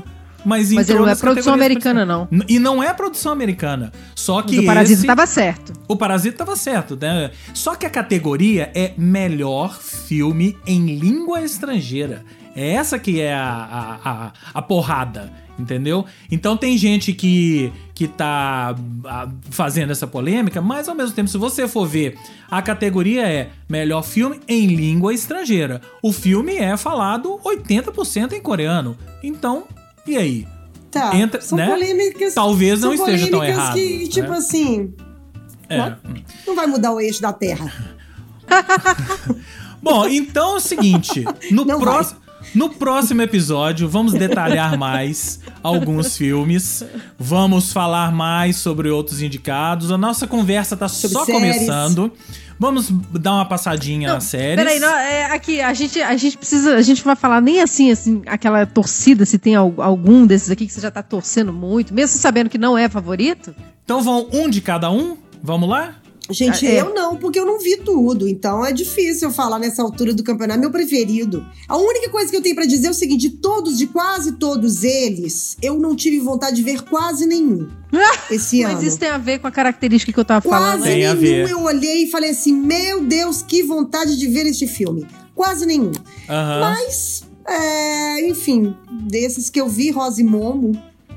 Mas, 0.48 0.72
Mas 0.72 0.89
ele 0.89 1.00
não 1.00 1.10
é 1.10 1.16
produção 1.16 1.54
americana, 1.54 2.26
principais. 2.26 2.50
E 2.50 2.58
não 2.58 2.82
é 2.82 2.93
produção 2.93 3.32
americana. 3.34 3.91
Só 4.16 4.41
que 4.41 4.56
Mas 4.56 4.64
o 4.64 4.66
Parasita 4.66 5.00
esse, 5.00 5.06
tava 5.06 5.28
certo. 5.28 5.74
o 5.89 5.95
Parasita 5.98 6.38
tava 6.38 6.56
certo, 6.56 6.95
né? 6.95 7.32
Só 7.54 7.76
que 7.76 7.86
a 7.86 7.89
categoria 7.89 8.72
é 8.74 8.93
melhor 8.98 9.78
filme 9.78 10.58
em 10.66 10.98
língua 10.98 11.41
estrangeira. 11.41 12.24
É 12.56 12.72
essa 12.72 12.98
que 12.98 13.20
é 13.20 13.34
a, 13.34 13.43
a, 13.43 14.10
a, 14.10 14.32
a 14.54 14.62
porrada, 14.62 15.34
entendeu? 15.60 16.06
Então 16.32 16.56
tem 16.56 16.78
gente 16.78 17.12
que, 17.12 17.74
que 17.93 18.08
tá 18.08 18.74
ah, 19.04 19.28
fazendo 19.50 19.91
essa 19.91 20.08
polêmica, 20.08 20.62
mas 20.62 20.88
ao 20.88 20.95
mesmo 20.95 21.14
tempo, 21.14 21.30
se 21.30 21.38
você 21.38 21.68
for 21.68 21.86
ver, 21.86 22.18
a 22.50 22.62
categoria 22.62 23.28
é 23.28 23.50
melhor 23.68 24.02
filme 24.02 24.39
em 24.48 24.68
língua 24.68 25.14
estrangeira. 25.14 25.82
O 26.02 26.14
filme 26.14 26.56
é 26.56 26.78
falado 26.78 27.38
80% 27.43 28.32
em 28.32 28.41
coreano. 28.41 28.98
Então, 29.22 29.66
e 30.08 30.18
aí? 30.18 30.47
Tá. 30.89 31.16
Entra- 31.16 31.41
são 31.41 31.58
né? 31.58 31.68
polêmicas. 31.68 32.34
Talvez 32.34 32.82
não 32.82 32.95
são 32.95 33.05
esteja 33.08 33.30
tão 33.30 33.43
errado, 33.43 33.74
que, 33.76 34.08
tipo 34.08 34.32
né? 34.32 34.38
assim, 34.38 34.93
É. 35.70 35.93
não 36.45 36.55
vai 36.55 36.66
mudar 36.66 36.91
o 36.93 36.99
eixo 37.01 37.22
da 37.22 37.34
Terra. 37.34 37.72
Bom, 39.82 40.08
então 40.08 40.53
é 40.53 40.55
o 40.55 40.60
seguinte: 40.60 41.24
no, 41.51 41.66
prós- 41.80 42.16
no 42.55 42.70
próximo 42.70 43.22
episódio, 43.22 43.88
vamos 43.88 44.14
detalhar 44.14 44.78
mais 44.78 45.39
alguns 45.62 46.18
filmes, 46.18 46.84
vamos 47.20 47.72
falar 47.72 48.12
mais 48.12 48.55
sobre 48.58 48.89
outros 48.89 49.22
indicados. 49.22 49.91
A 49.91 49.97
nossa 49.97 50.26
conversa 50.28 50.76
tá 50.76 50.88
Sobre 50.88 51.18
só 51.18 51.26
séries. 51.26 51.41
começando. 51.55 52.12
Vamos 52.60 52.89
dar 52.89 53.34
uma 53.36 53.45
passadinha 53.45 54.14
nas 54.14 54.24
séries. 54.24 54.55
Peraí, 54.64 54.80
não, 54.80 54.89
é, 54.95 55.26
aqui, 55.26 55.62
a 55.62 55.74
gente, 55.74 56.01
a 56.01 56.16
gente 56.18 56.38
precisa. 56.38 56.76
A 56.76 56.82
gente 56.82 57.03
vai 57.03 57.16
falar 57.16 57.39
nem 57.41 57.62
assim, 57.62 57.91
assim, 57.91 58.22
aquela 58.26 58.66
torcida, 58.66 59.26
se 59.26 59.38
tem 59.38 59.55
al- 59.55 59.76
algum 59.78 60.26
desses 60.26 60.49
aqui 60.49 60.66
que 60.66 60.74
você 60.74 60.82
já 60.82 60.89
tá 60.89 61.03
torcendo 61.03 61.53
muito, 61.53 61.93
mesmo 61.93 62.18
sabendo 62.20 62.49
que 62.49 62.58
não 62.58 62.78
é 62.78 62.89
favorito. 62.89 63.53
Então 63.86 64.01
vão 64.01 64.28
um 64.34 64.49
de 64.49 64.60
cada 64.62 64.89
um? 64.89 65.18
Vamos 65.41 65.70
lá? 65.70 65.95
Gente, 66.30 66.65
Ah, 66.67 66.71
é. 66.71 66.82
eu 66.82 66.93
não, 66.93 67.15
porque 67.15 67.39
eu 67.39 67.45
não 67.45 67.59
vi 67.59 67.78
tudo. 67.78 68.28
Então 68.28 68.65
é 68.65 68.71
difícil 68.73 69.30
eu 69.30 69.34
falar 69.34 69.57
nessa 69.59 69.82
altura 69.82 70.13
do 70.13 70.23
campeonato. 70.23 70.59
Meu 70.59 70.69
preferido. 70.71 71.45
A 71.67 71.78
única 71.78 72.09
coisa 72.09 72.30
que 72.30 72.36
eu 72.38 72.41
tenho 72.41 72.55
pra 72.55 72.65
dizer 72.65 72.88
é 72.88 72.89
o 72.89 72.93
seguinte: 72.93 73.30
de 73.30 73.38
todos, 73.38 73.78
de 73.78 73.88
quase 73.88 74.34
todos 74.34 74.84
eles, 74.84 75.55
eu 75.61 75.80
não 75.80 75.95
tive 75.95 76.19
vontade 76.19 76.55
de 76.57 76.63
ver 76.63 76.82
quase 76.84 77.25
nenhum 77.25 77.67
esse 78.30 78.61
ano. 78.63 78.73
Mas 78.75 78.84
isso 78.84 78.99
tem 78.99 79.09
a 79.09 79.17
ver 79.17 79.39
com 79.39 79.47
a 79.47 79.51
característica 79.51 80.11
que 80.11 80.19
eu 80.19 80.25
tava 80.25 80.41
falando. 80.41 80.80
Quase 80.80 80.84
Tem 80.84 81.05
a 81.05 81.13
nenhum 81.13 81.45
ver. 81.45 81.49
eu 81.51 81.61
olhei 81.63 82.03
e 82.03 82.07
falei 82.11 82.32
assim: 82.32 82.53
Meu 82.53 83.03
Deus, 83.05 83.41
que 83.41 83.63
vontade 83.63 84.17
de 84.17 84.28
ver 84.28 84.45
este 84.45 84.67
filme. 84.67 85.07
Quase 85.34 85.65
nenhum. 85.65 85.91
Aham. 86.28 86.59
Mas, 86.59 87.23
é, 87.47 88.28
enfim, 88.28 88.75
desses 89.07 89.49
que 89.49 89.61
eu 89.61 89.69
vi, 89.69 89.91
Rosa 89.91 90.19
e 90.19 90.23
Momo, 90.23 90.71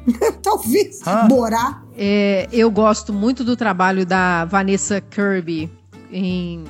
talvez 0.42 1.00
Ah. 1.04 1.26
Borá. 1.28 1.82
É, 1.96 2.48
eu 2.52 2.70
gosto 2.70 3.12
muito 3.12 3.44
do 3.44 3.56
trabalho 3.56 4.06
da 4.06 4.44
Vanessa 4.44 5.00
Kirby 5.00 5.70
em 6.12 6.64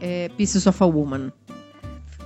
é, 0.00 0.28
Pieces 0.36 0.66
of 0.66 0.82
a 0.82 0.86
Woman. 0.86 1.32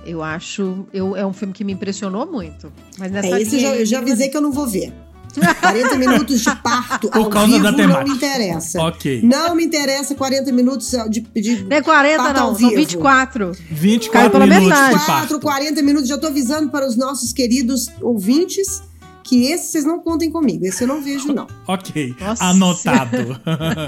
Eu 0.05 0.23
acho. 0.23 0.85
Eu, 0.93 1.15
é 1.17 1.25
um 1.25 1.33
filme 1.33 1.53
que 1.53 1.63
me 1.63 1.73
impressionou 1.73 2.25
muito. 2.25 2.71
Mas 2.97 3.11
nessa 3.11 3.27
É, 3.37 3.41
esse 3.41 3.55
eu 3.55 3.59
linha 3.59 3.69
já, 3.69 3.75
aí, 3.75 3.79
eu 3.81 3.85
já 3.85 3.99
avisei 3.99 4.29
que 4.29 4.37
eu 4.37 4.41
não 4.41 4.51
vou 4.51 4.65
ver. 4.65 4.93
40 5.61 5.95
minutos 5.97 6.39
de 6.41 6.55
parto 6.63 7.09
Por 7.11 7.23
ao 7.25 7.29
causa 7.29 7.51
vivo 7.51 7.63
da 7.63 7.71
não 7.87 8.03
me 8.03 8.09
interessa. 8.11 8.81
Ok. 8.81 9.21
Não 9.21 9.53
me 9.53 9.65
interessa 9.65 10.15
40 10.15 10.51
minutos 10.51 10.89
de, 11.09 11.19
de 11.19 11.63
Não 11.65 11.77
é 11.77 11.81
40, 11.81 12.17
parto 12.23 12.39
ao 12.39 12.47
não, 12.51 12.59
são 12.59 12.69
vivo. 12.69 12.81
24. 12.81 13.51
24 13.69 14.11
Caiu 14.11 14.31
pela 14.31 14.47
minutos 14.47 14.69
metade. 14.69 14.97
de 14.99 15.05
4, 15.05 15.13
parto. 15.29 15.39
40 15.41 15.81
minutos. 15.83 16.07
Já 16.09 16.17
tô 16.17 16.27
avisando 16.27 16.71
para 16.71 16.87
os 16.87 16.95
nossos 16.95 17.33
queridos 17.33 17.87
ouvintes 18.01 18.81
que 19.27 19.47
esse 19.47 19.71
vocês 19.71 19.85
não 19.85 19.99
contem 19.99 20.31
comigo. 20.31 20.65
Esse 20.65 20.83
eu 20.83 20.87
não 20.87 21.01
vejo, 21.01 21.33
não. 21.33 21.47
Ok, 21.67 22.15
Nossa. 22.19 22.45
anotado. 22.45 23.39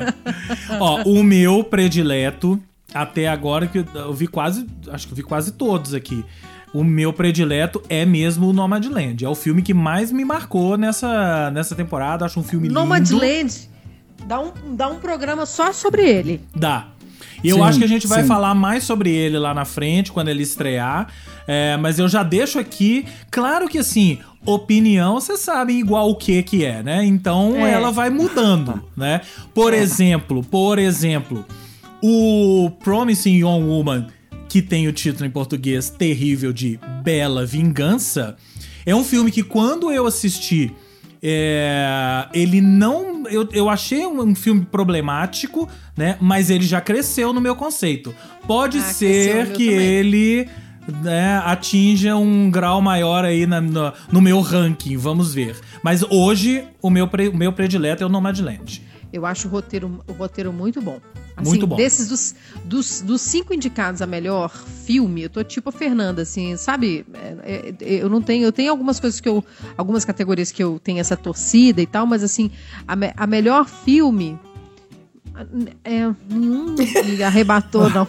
Ó, 0.80 1.04
o 1.04 1.24
meu 1.24 1.64
predileto, 1.64 2.62
até 2.94 3.28
agora, 3.28 3.68
que 3.68 3.86
eu 3.94 4.14
vi 4.14 4.28
quase. 4.28 4.66
Acho 4.92 5.08
que 5.08 5.14
eu 5.14 5.18
vi 5.18 5.24
quase 5.24 5.54
todos 5.54 5.94
aqui. 5.94 6.26
O 6.74 6.84
meu 6.84 7.12
predileto 7.12 7.82
é 7.90 8.06
mesmo 8.06 8.50
o 8.50 8.54
Nomadland. 8.54 9.26
É 9.26 9.30
o 9.30 9.34
filme 9.34 9.62
que 9.62 9.74
mais 9.74 10.12
me 10.12 10.24
marcou 10.24 10.78
nessa, 10.78 11.50
nessa 11.52 11.74
temporada. 11.74 12.26
Acho 12.26 12.40
um 12.40 12.44
filme 12.44 12.68
lindo. 12.68 12.80
Nomadland. 12.80 13.70
Dá 14.28 14.40
um, 14.40 14.52
dá 14.76 14.88
um 14.88 15.00
programa 15.00 15.46
só 15.46 15.72
sobre 15.72 16.08
ele. 16.08 16.42
Dá. 16.56 16.90
E 17.44 17.50
eu 17.50 17.56
Sim, 17.56 17.62
acho 17.64 17.80
que 17.80 17.86
a 17.86 17.88
gente 17.88 18.06
vai 18.06 18.22
sim. 18.22 18.28
falar 18.28 18.54
mais 18.54 18.84
sobre 18.84 19.10
ele 19.12 19.40
lá 19.40 19.54
na 19.54 19.66
frente, 19.66 20.12
quando 20.12 20.28
ele 20.28 20.44
estrear. 20.44 21.08
É, 21.52 21.76
mas 21.78 21.98
eu 21.98 22.08
já 22.08 22.22
deixo 22.22 22.60
aqui. 22.60 23.06
Claro 23.32 23.68
que 23.68 23.80
assim, 23.80 24.20
opinião, 24.46 25.16
vocês 25.16 25.40
sabem 25.40 25.80
igual 25.80 26.10
o 26.12 26.16
que 26.16 26.44
que 26.44 26.64
é, 26.64 26.84
né? 26.84 27.04
Então 27.04 27.56
É. 27.66 27.72
ela 27.72 27.92
vai 27.92 28.12
mudando, 28.12 28.84
né? 28.96 29.22
Por 29.54 29.74
exemplo, 29.74 30.44
por 30.44 30.78
exemplo, 30.78 31.44
o 32.04 32.70
Promising 32.84 33.38
Young 33.40 33.64
Woman, 33.64 34.08
que 34.48 34.62
tem 34.62 34.88
o 34.88 34.94
título 34.94 35.26
em 35.26 35.32
português 35.32 35.90
terrível 35.90 36.54
de 36.54 36.80
Bela 37.04 37.46
Vingança, 37.46 38.36
é 38.86 38.94
um 38.96 39.04
filme 39.04 39.32
que 39.32 39.42
quando 39.42 39.92
eu 39.92 40.06
assisti. 40.06 40.72
é, 41.22 42.28
ele 42.34 42.62
não 42.62 43.28
eu, 43.28 43.48
eu 43.52 43.70
achei 43.70 44.06
um, 44.06 44.22
um 44.22 44.34
filme 44.36 44.66
problemático, 44.66 45.68
né? 45.98 46.16
Mas 46.22 46.50
ele 46.50 46.64
já 46.66 46.80
cresceu 46.80 47.34
no 47.34 47.42
meu 47.42 47.56
conceito. 47.56 48.14
Pode 48.48 48.78
Ah, 48.78 48.82
ser 48.82 49.52
que 49.54 49.66
também. 49.70 49.86
ele 49.86 50.50
né, 50.88 51.38
atinja 51.46 52.16
um 52.16 52.50
grau 52.50 52.82
maior 52.82 53.24
aí 53.26 53.46
na- 53.46 53.62
no, 53.62 53.94
no 54.12 54.22
meu 54.22 54.42
ranking, 54.42 54.98
vamos 54.98 55.34
ver. 55.34 55.56
Mas 55.84 56.04
hoje, 56.10 56.64
o 56.82 56.90
meu, 56.90 57.08
pre- 57.08 57.30
o 57.30 57.36
meu 57.38 57.52
predileto 57.54 58.04
é 58.04 58.06
o 58.06 58.10
Nomadland. 58.10 58.82
Eu 59.12 59.26
acho 59.26 59.48
o 59.48 59.52
roteiro, 59.52 60.00
o 60.08 60.14
roteiro 60.14 60.54
muito 60.54 60.82
bom. 60.82 61.00
Assim, 61.36 61.50
Muito 61.50 61.66
bom. 61.66 61.78
Desses 61.78 62.10
dos, 62.10 62.36
dos, 62.66 63.02
dos 63.02 63.22
cinco 63.22 63.54
indicados 63.54 64.02
a 64.02 64.06
melhor 64.06 64.52
filme, 64.86 65.24
eu 65.24 65.30
tô 65.30 65.42
tipo 65.44 65.70
a 65.70 65.72
Fernanda, 65.72 66.22
assim, 66.24 66.56
sabe? 66.58 67.06
É, 67.44 67.74
é, 67.82 67.94
eu 68.04 68.10
não 68.10 68.22
tenho. 68.22 68.44
Eu 68.44 68.52
tenho 68.52 68.70
algumas 68.70 69.00
coisas 69.00 69.22
que 69.22 69.30
eu. 69.30 69.44
Algumas 69.78 70.04
categorias 70.04 70.52
que 70.52 70.62
eu 70.62 70.80
tenho 70.84 71.00
essa 71.00 71.16
torcida 71.16 71.82
e 71.82 71.86
tal, 71.88 72.06
mas 72.06 72.24
assim, 72.24 72.52
a, 72.86 72.94
a 73.24 73.26
melhor 73.26 73.66
filme. 73.68 74.38
É, 75.84 76.12
nenhum 76.30 76.76
me 76.76 77.24
arrebatou, 77.24 77.90
não. 77.94 78.08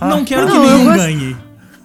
Não 0.00 0.24
quero 0.24 0.46
que 0.46 0.52
Não, 0.52 0.64
eu 0.64 0.70
nenhum 0.78 0.84
gosto- 0.86 0.96
ganhe. 0.98 1.36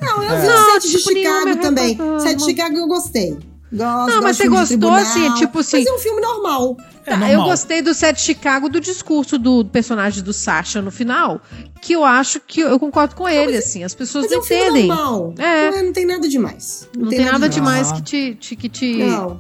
Não, 0.02 0.24
eu 0.24 0.42
vi 0.42 0.48
Não, 0.48 0.56
o 0.56 0.72
set 0.82 0.92
de 0.92 0.98
tipo, 0.98 1.10
Chicago 1.14 1.56
também. 1.62 1.98
Set 2.20 2.36
de 2.36 2.42
não. 2.42 2.50
Chicago 2.50 2.78
eu 2.78 2.88
gostei. 2.88 3.38
Gosto, 3.74 4.10
Não, 4.14 4.22
mas 4.22 4.36
de 4.36 4.44
você 4.44 4.50
gostou, 4.50 4.92
assim, 4.92 5.34
tipo 5.36 5.60
assim- 5.60 5.78
Mas 5.78 5.86
é 5.88 5.94
um 5.94 5.98
filme 6.00 6.22
normal. 6.22 6.76
É 7.06 7.12
Tá, 7.12 7.18
normal. 7.18 7.30
eu 7.32 7.44
gostei 7.44 7.82
do 7.82 7.94
set 7.94 8.20
Chicago 8.20 8.68
do 8.68 8.82
discurso 8.82 9.38
do 9.40 9.64
personagem 9.64 10.22
do 10.22 10.34
Sasha 10.34 10.82
no 10.82 10.92
final, 10.92 11.40
que 11.82 11.94
eu 11.94 12.04
acho 12.04 12.42
que 12.42 12.60
eu 12.60 12.78
concordo 12.78 13.16
com 13.16 13.30
ele, 13.30 13.56
assim, 13.58 13.84
as 13.84 13.96
pessoas 13.96 14.26
Mas 14.26 14.32
é 14.32 14.36
não 14.36 14.42
um 14.42 14.46
entendem. 14.46 14.88
normal. 14.88 15.34
É. 15.38 15.72
Não, 15.72 15.78
é- 15.78 15.84
não 15.84 15.94
tem 15.94 16.06
nada 16.06 16.28
demais. 16.28 16.90
Não, 16.98 17.08
tem, 17.10 17.24
nada 17.24 17.48
demais 17.48 17.92
Ah. 17.92 17.96
que 17.96 18.02
te, 18.02 18.36
te- 18.36 18.56
que 18.58 18.68
te 18.70 18.98
Não, 18.98 19.40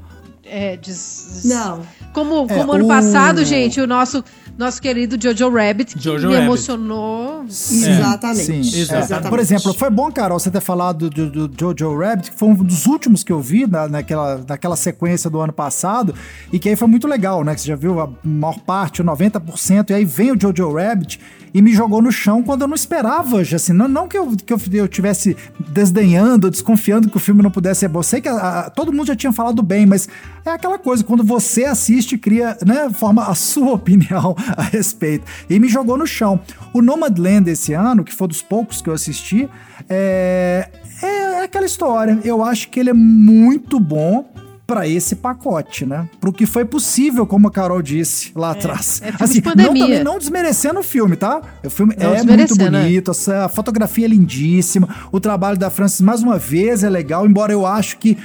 é, 0.52 0.78
des- 0.78 1.43
não. 1.45 1.82
Como, 2.14 2.45
É, 2.49 2.58
como 2.58 2.74
ano 2.74 2.86
o- 2.86 2.88
passado, 2.88 3.45
gente, 3.45 3.80
o 3.80 3.88
nosso, 3.88 4.22
nosso 4.58 4.82
querido 4.82 5.16
Jojo 5.22 5.49
Rabbit, 5.49 5.95
que 5.95 6.04
Jojo 6.04 6.28
me 6.28 6.34
Rabbit. 6.34 6.47
emocionou. 6.47 7.45
Exatamente. 7.47 8.43
Sim. 8.43 8.80
É, 8.80 8.82
exatamente. 8.82 9.30
por 9.30 9.39
exemplo, 9.39 9.74
foi 9.74 9.89
bom, 9.89 10.12
Carol, 10.12 10.38
você 10.39 10.52
ter 10.52 10.60
falado 10.62 11.10
do, 11.10 11.47
do 11.47 11.52
Jojo 11.60 11.97
Rabbit, 11.97 12.32
que 12.32 12.38
foi 12.38 12.49
um 12.49 12.56
dos 12.56 12.86
últimos 12.86 13.24
que 13.24 13.32
eu 13.32 13.39
vi 13.39 13.66
na, 13.66 13.88
naquela, 13.88 14.43
naquela 14.47 14.76
sequência 14.76 15.30
do 15.30 15.39
ano 15.39 15.54
passado, 15.54 16.14
e 16.52 16.60
que 16.60 16.68
aí 16.70 16.76
foi 16.76 16.88
muito 16.88 17.08
legal, 17.08 17.43
né? 17.43 17.56
Que 17.56 17.62
você 17.62 17.68
já 17.70 17.76
viu 17.76 17.99
a 18.02 18.10
maior 18.24 18.60
parte, 18.60 19.02
o 19.02 19.06
90%, 19.06 19.89
e 19.89 19.93
aí 19.93 20.04
vem 20.06 20.32
o 20.32 20.39
Jojo 20.39 20.74
Rabbit 20.74 21.20
e 21.54 21.62
me 21.62 21.74
jogou 21.74 22.02
no 22.02 22.12
chão 22.12 22.41
quando 22.43 22.62
eu 22.62 22.68
não 22.68 22.76
esperava, 22.76 23.43
já, 23.43 23.56
assim, 23.58 23.74
não, 23.74 23.88
não 23.88 24.08
que, 24.08 24.18
eu, 24.18 24.36
que 24.38 24.54
eu, 24.54 24.60
eu 24.74 24.88
tivesse 24.88 25.36
desdenhando, 25.70 26.49
desconfiando 26.49 27.10
que 27.10 27.18
o 27.18 27.20
filme 27.20 27.41
não 27.41 27.52
pudesse 27.52 27.82
ser 27.82 27.88
bom. 27.88 27.99
Eu 27.99 28.04
sei 28.04 28.22
que 28.22 28.28
a- 28.30 28.36
a- 28.66 28.70
todo 28.70 28.91
mundo 28.93 29.08
já 29.08 29.16
tinha 29.16 29.32
falado 29.34 29.62
bem, 29.62 29.86
mas 29.86 30.08
é 30.46 30.50
aquela 30.52 30.78
coisa, 30.80 31.04
quando 31.04 31.24
você 31.24 31.66
assiste, 31.66 32.18
cria, 32.18 32.58
né, 32.66 32.89
forma 32.89 33.26
a 33.28 33.36
sua 33.36 33.74
opinião 33.76 34.36
a 34.58 34.64
respeito. 34.64 35.26
E 35.50 35.60
me 35.60 35.68
jogou 35.68 35.98
no 35.98 36.06
chão. 36.08 36.39
O 36.74 36.82
Nomadland 36.82 37.50
esse 37.50 37.74
ano, 37.74 38.04
que 38.04 38.14
foi 38.14 38.28
dos 38.28 38.42
poucos 38.42 38.82
que 38.82 38.89
eu 38.89 38.94
assisti, 38.94 39.50
é, 39.89 40.70
é 41.02 41.44
aquela 41.44 41.66
história. 41.66 42.20
Eu 42.24 42.44
acho 42.44 42.70
que 42.70 42.80
ele 42.80 42.89
é 42.89 42.94
muito 42.94 43.80
bom 43.80 44.26
pra 44.66 44.88
esse 44.88 45.16
pacote, 45.18 45.86
né? 45.86 46.08
Pro 46.22 46.32
que 46.32 46.46
foi 46.46 46.64
possível, 46.64 47.28
como 47.28 47.50
a 47.50 47.52
Carol 47.52 47.82
disse 47.82 48.32
lá 48.34 48.52
atrás. 48.52 49.02
é 49.04 49.12
assim, 49.22 49.42
não 49.44 49.52
também 49.54 50.02
não 50.02 50.18
desmerecendo 50.18 50.80
o 50.80 50.84
filme, 50.84 51.18
tá? 51.18 51.42
O 51.66 51.70
filme 51.70 51.94
Não 52.00 52.06
é 52.06 52.24
muito 52.24 52.26
desmerecendo, 52.28 52.78
é. 52.78 52.82
bonito, 52.84 53.12
essa- 53.12 53.46
a 53.46 53.50
fotografia 53.50 54.06
é 54.06 54.08
lindíssima, 54.08 54.88
o 55.12 55.20
trabalho 55.20 55.58
da 55.58 55.70
Francis 55.70 56.00
mais 56.00 56.24
uma 56.24 56.38
vez 56.38 56.86
é 56.86 56.89
legal, 56.89 57.28
embora 57.28 57.52
eu 57.52 57.66
acho 57.68 57.98
que 57.98 58.18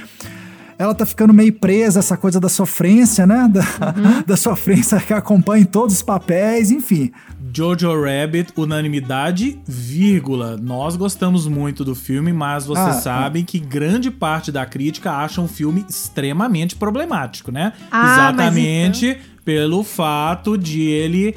ela 0.79 0.93
tá 0.93 1.05
ficando 1.05 1.33
meio 1.33 1.53
presa 1.53 1.99
essa 1.99 2.15
coisa 2.15 2.39
da 2.39 2.49
sofrência, 2.49 3.25
né? 3.25 3.49
Da, 3.51 3.61
Uhum. 3.61 4.21
da 4.27 4.37
sofrência 4.37 4.99
que 4.99 5.13
acompanha 5.13 5.63
em 5.63 5.65
todos 5.65 5.95
os 5.95 6.01
papéis, 6.01 6.69
enfim. 6.71 7.11
Jojo 7.53 7.89
Rabbit, 8.03 8.51
unanimidade, 8.55 9.57
vírgula. 9.67 10.57
Nós 10.57 10.95
gostamos 10.95 11.47
muito 11.47 11.83
do 11.83 11.95
filme, 11.95 12.31
mas 12.31 12.65
vocês 12.67 12.87
Ah, 12.87 12.93
sabem 13.01 13.43
que 13.43 13.57
grande 13.57 14.11
parte 14.11 14.51
da 14.51 14.65
crítica 14.65 15.11
acha 15.11 15.41
um 15.41 15.47
filme 15.47 15.83
extremamente 15.89 16.75
problemático, 16.75 17.51
né? 17.51 17.73
Ah, 17.91 17.97
mas 18.03 18.11
Exatamente 18.11 19.17
pelo 19.43 19.83
fato 19.83 20.57
de 20.57 20.81
ele 20.81 21.35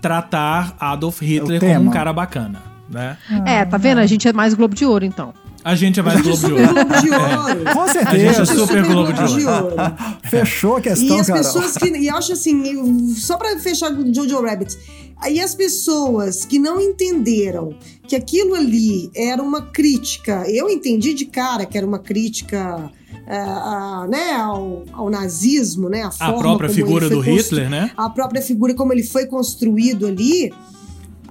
tratar 0.00 0.74
Adolf 0.80 1.20
Hitler 1.20 1.60
como 1.60 1.88
um 1.88 1.90
cara 1.90 2.12
bacana, 2.12 2.60
né? 2.88 3.16
É, 3.44 3.64
tá 3.64 3.76
vendo? 3.76 3.98
A 3.98 4.06
gente 4.06 4.26
é 4.26 4.32
mais 4.32 4.54
Globo 4.54 4.74
de 4.74 4.84
Ouro, 4.84 5.04
então. 5.04 5.34
A 5.64 5.74
gente 5.74 6.00
é 6.00 6.02
mais 6.02 6.20
Globo 6.22 6.36
de 6.36 6.40
Super 6.40 6.60
Ouro. 6.60 6.74
Globo 6.74 7.00
de 7.02 7.10
Ouro. 7.10 7.64
Com 7.74 7.80
A 7.82 7.86
gente 7.86 7.98
é 7.98 8.32
certeza. 8.32 8.46
super 8.46 8.82
Globo 8.86 9.12
de 9.12 9.46
Ouro. 9.46 9.64
Ouro. 9.64 9.76
Fechou 10.30 10.76
a 10.76 10.78
E 10.78 10.82
questão, 10.82 11.18
as 11.18 11.26
Carol. 11.26 11.42
pessoas 11.42 11.76
que. 11.76 11.88
E 11.88 12.06
eu 12.08 12.16
acho 12.16 12.32
assim, 12.32 13.14
só 13.14 13.36
pra 13.36 13.58
fechar 13.58 13.94
com 13.94 14.02
o 14.02 14.14
Jojo 14.14 14.40
Rabbit. 14.42 14.76
Aí 15.22 15.38
as 15.38 15.54
pessoas 15.54 16.46
que 16.46 16.58
não 16.58 16.80
entenderam 16.80 17.74
que 18.08 18.16
aquilo 18.16 18.54
ali 18.54 19.10
era 19.14 19.42
uma 19.42 19.60
crítica, 19.62 20.44
eu 20.48 20.68
entendi 20.70 21.12
de 21.12 21.26
cara 21.26 21.66
que 21.66 21.76
era 21.76 21.86
uma 21.86 21.98
crítica 21.98 22.90
é, 23.26 23.36
a- 23.38 24.06
né, 24.08 24.32
ao, 24.32 24.84
ao 24.92 25.10
nazismo, 25.10 25.88
né? 25.90 26.02
A, 26.04 26.08
A 26.08 26.10
forma 26.10 26.38
própria 26.40 26.68
como 26.68 26.80
ele 26.80 26.86
figura 26.86 27.06
foi 27.06 27.16
do 27.16 27.22
constru- 27.22 27.36
Hitler, 27.36 27.68
né? 27.70 27.90
A 27.96 28.08
própria 28.08 28.40
figura 28.40 28.74
como 28.74 28.92
ele 28.94 29.02
foi 29.02 29.26
construído 29.26 30.06
ali. 30.06 30.50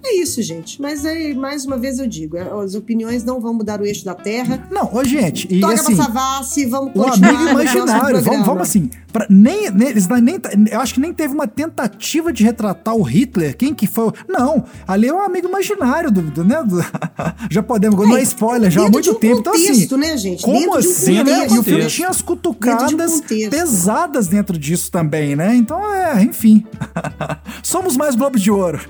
É 0.03 0.15
isso, 0.21 0.41
gente. 0.41 0.81
Mas 0.81 1.05
aí, 1.05 1.33
mais 1.33 1.65
uma 1.65 1.77
vez 1.77 1.99
eu 1.99 2.07
digo, 2.07 2.37
é, 2.37 2.47
as 2.63 2.75
opiniões 2.75 3.23
não 3.23 3.39
vão 3.39 3.53
mudar 3.53 3.81
o 3.81 3.85
eixo 3.85 4.05
da 4.05 4.13
Terra. 4.15 4.67
Não, 4.71 4.89
ô 4.93 5.03
gente, 5.03 5.47
e 5.53 5.59
Toca 5.59 5.73
assim, 5.75 5.95
pra 5.95 6.05
Savassi, 6.05 6.65
vamos 6.65 6.91
o 6.91 6.93
continuar 6.93 7.29
amigo 7.29 7.43
no 7.43 7.53
nosso 7.53 7.61
imaginário, 7.77 8.21
vamos, 8.21 8.45
vamos 8.45 8.61
assim, 8.63 8.89
pra, 9.11 9.25
nem, 9.29 9.69
nem, 9.71 9.89
eles 9.89 10.07
nem, 10.07 10.39
eu 10.71 10.79
acho 10.79 10.93
que 10.93 10.99
nem 10.99 11.13
teve 11.13 11.33
uma 11.33 11.47
tentativa 11.47 12.31
de 12.31 12.43
retratar 12.43 12.95
o 12.95 13.01
Hitler, 13.03 13.55
quem 13.57 13.73
que 13.73 13.87
foi, 13.87 14.05
o- 14.07 14.13
não, 14.27 14.63
ali 14.87 15.07
é 15.07 15.13
um 15.13 15.21
amigo 15.21 15.47
imaginário 15.47 16.11
do, 16.11 16.21
do, 16.21 16.43
né, 16.43 16.63
do- 16.63 16.79
já 17.51 17.61
podemos, 17.63 17.95
não 18.07 18.17
é 18.17 18.21
spoiler, 18.23 18.69
já 18.71 18.85
há 18.85 18.89
muito 18.89 19.11
um 19.11 19.15
tempo, 19.15 19.39
então 19.39 19.53
assim, 19.53 19.67
contexto, 19.67 19.97
né, 19.97 20.17
gente? 20.17 20.43
como 20.43 20.57
Dentro 20.59 20.81
de 20.81 20.87
um 20.87 20.91
assim, 20.91 21.11
né, 21.13 21.19
contexto. 21.23 21.55
e 21.55 21.59
o 21.59 21.63
filme 21.63 21.79
contexto. 21.79 21.95
tinha 21.95 22.07
as 22.09 22.15
Dentro 22.17 22.25
cutucadas 22.35 22.89
de 22.89 22.95
um 22.95 23.19
contexto. 23.21 23.49
pesadas 23.49 24.27
dentro 24.27 24.57
disso 24.57 24.91
também, 24.91 25.35
né, 25.35 25.55
então 25.55 25.93
é, 25.93 26.23
enfim, 26.23 26.65
somos 27.63 27.95
mais 27.97 28.15
Globo 28.15 28.37
de 28.39 28.49
Ouro. 28.51 28.79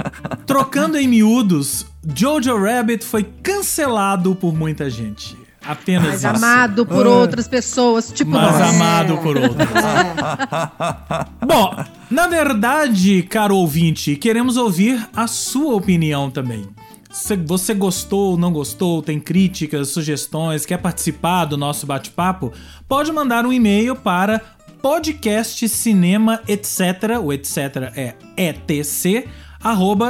Trocando 0.50 0.97
em 0.97 1.08
miúdos, 1.08 1.86
Jojo 2.16 2.58
Rabbit 2.58 3.06
foi 3.06 3.24
cancelado 3.43 4.34
por 4.34 4.52
muita 4.52 4.89
gente. 4.89 5.38
Apenas 5.64 6.08
Mas 6.08 6.16
isso. 6.18 6.28
amado 6.28 6.86
por 6.88 7.06
É. 7.06 7.10
outras 7.10 7.47
pessoas, 7.47 8.12
tipo 8.12 8.32
Mas 8.32 8.58
nós. 8.58 8.70
amado 8.74 9.18
por 9.20 9.38
outros. 9.38 9.60
É. 9.60 11.45
Bom, 11.45 11.76
na 12.10 12.28
verdade, 12.28 13.22
caro 13.24 13.58
ouvinte, 13.58 14.16
queremos 14.16 14.58
ouvir 14.58 15.08
a 15.16 15.28
sua 15.28 15.76
opinião 15.76 16.32
também. 16.32 16.66
Se 17.12 17.36
você 17.36 17.76
gostou, 17.76 18.36
não 18.36 18.52
gostou, 18.52 19.04
tem 19.04 19.20
críticas, 19.20 19.89
sugestões, 19.89 20.66
quer 20.66 20.78
participar 20.78 21.45
do 21.45 21.58
nosso 21.58 21.86
bate-papo, 21.86 22.52
pode 22.88 23.12
mandar 23.12 23.45
um 23.45 23.54
e-mail 23.54 23.95
para 23.95 24.41
podcast 24.82 25.70
cinema 25.70 26.39
etc, 26.47 27.20
o 27.22 27.32
etc 27.34 27.58
é 27.95 28.16
etc, 28.38 29.28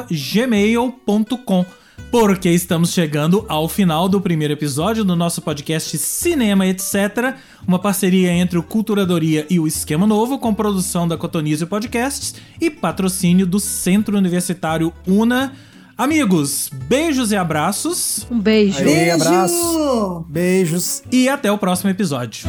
gmail.com. 0.10 1.66
Porque 2.12 2.50
estamos 2.50 2.92
chegando 2.92 3.46
ao 3.48 3.70
final 3.70 4.10
do 4.10 4.20
primeiro 4.20 4.54
episódio 4.54 5.04
do 5.04 5.16
nosso 5.16 5.44
podcast 5.44 5.96
Cinema 5.98 6.66
Etc., 6.66 7.36
uma 7.68 7.78
parceria 7.78 8.32
entre 8.32 8.58
o 8.58 8.64
Culturadoria 8.64 9.46
e 9.48 9.60
o 9.60 9.68
Esquema 9.68 10.08
Novo, 10.08 10.40
com 10.40 10.52
produção 10.54 11.08
da 11.08 11.18
Cotonizio 11.18 11.68
Podcasts 11.68 12.34
e 12.60 12.72
patrocínio 12.72 13.46
do 13.46 13.60
Centro 13.60 14.18
Universitário 14.18 14.92
UNA. 15.06 15.54
Amigos, 15.96 16.72
beijos 16.88 17.32
e 17.32 17.36
abraços 17.36 18.26
Um 18.32 18.40
beijo. 18.40 18.80
Aí, 18.80 18.86
Beijo! 18.86 19.16
abraço. 19.16 20.26
Beijos. 20.30 21.04
e 21.12 21.30
até 21.30 21.52
o 21.52 21.58
próximo 21.58 21.92
episódio. 21.92 22.48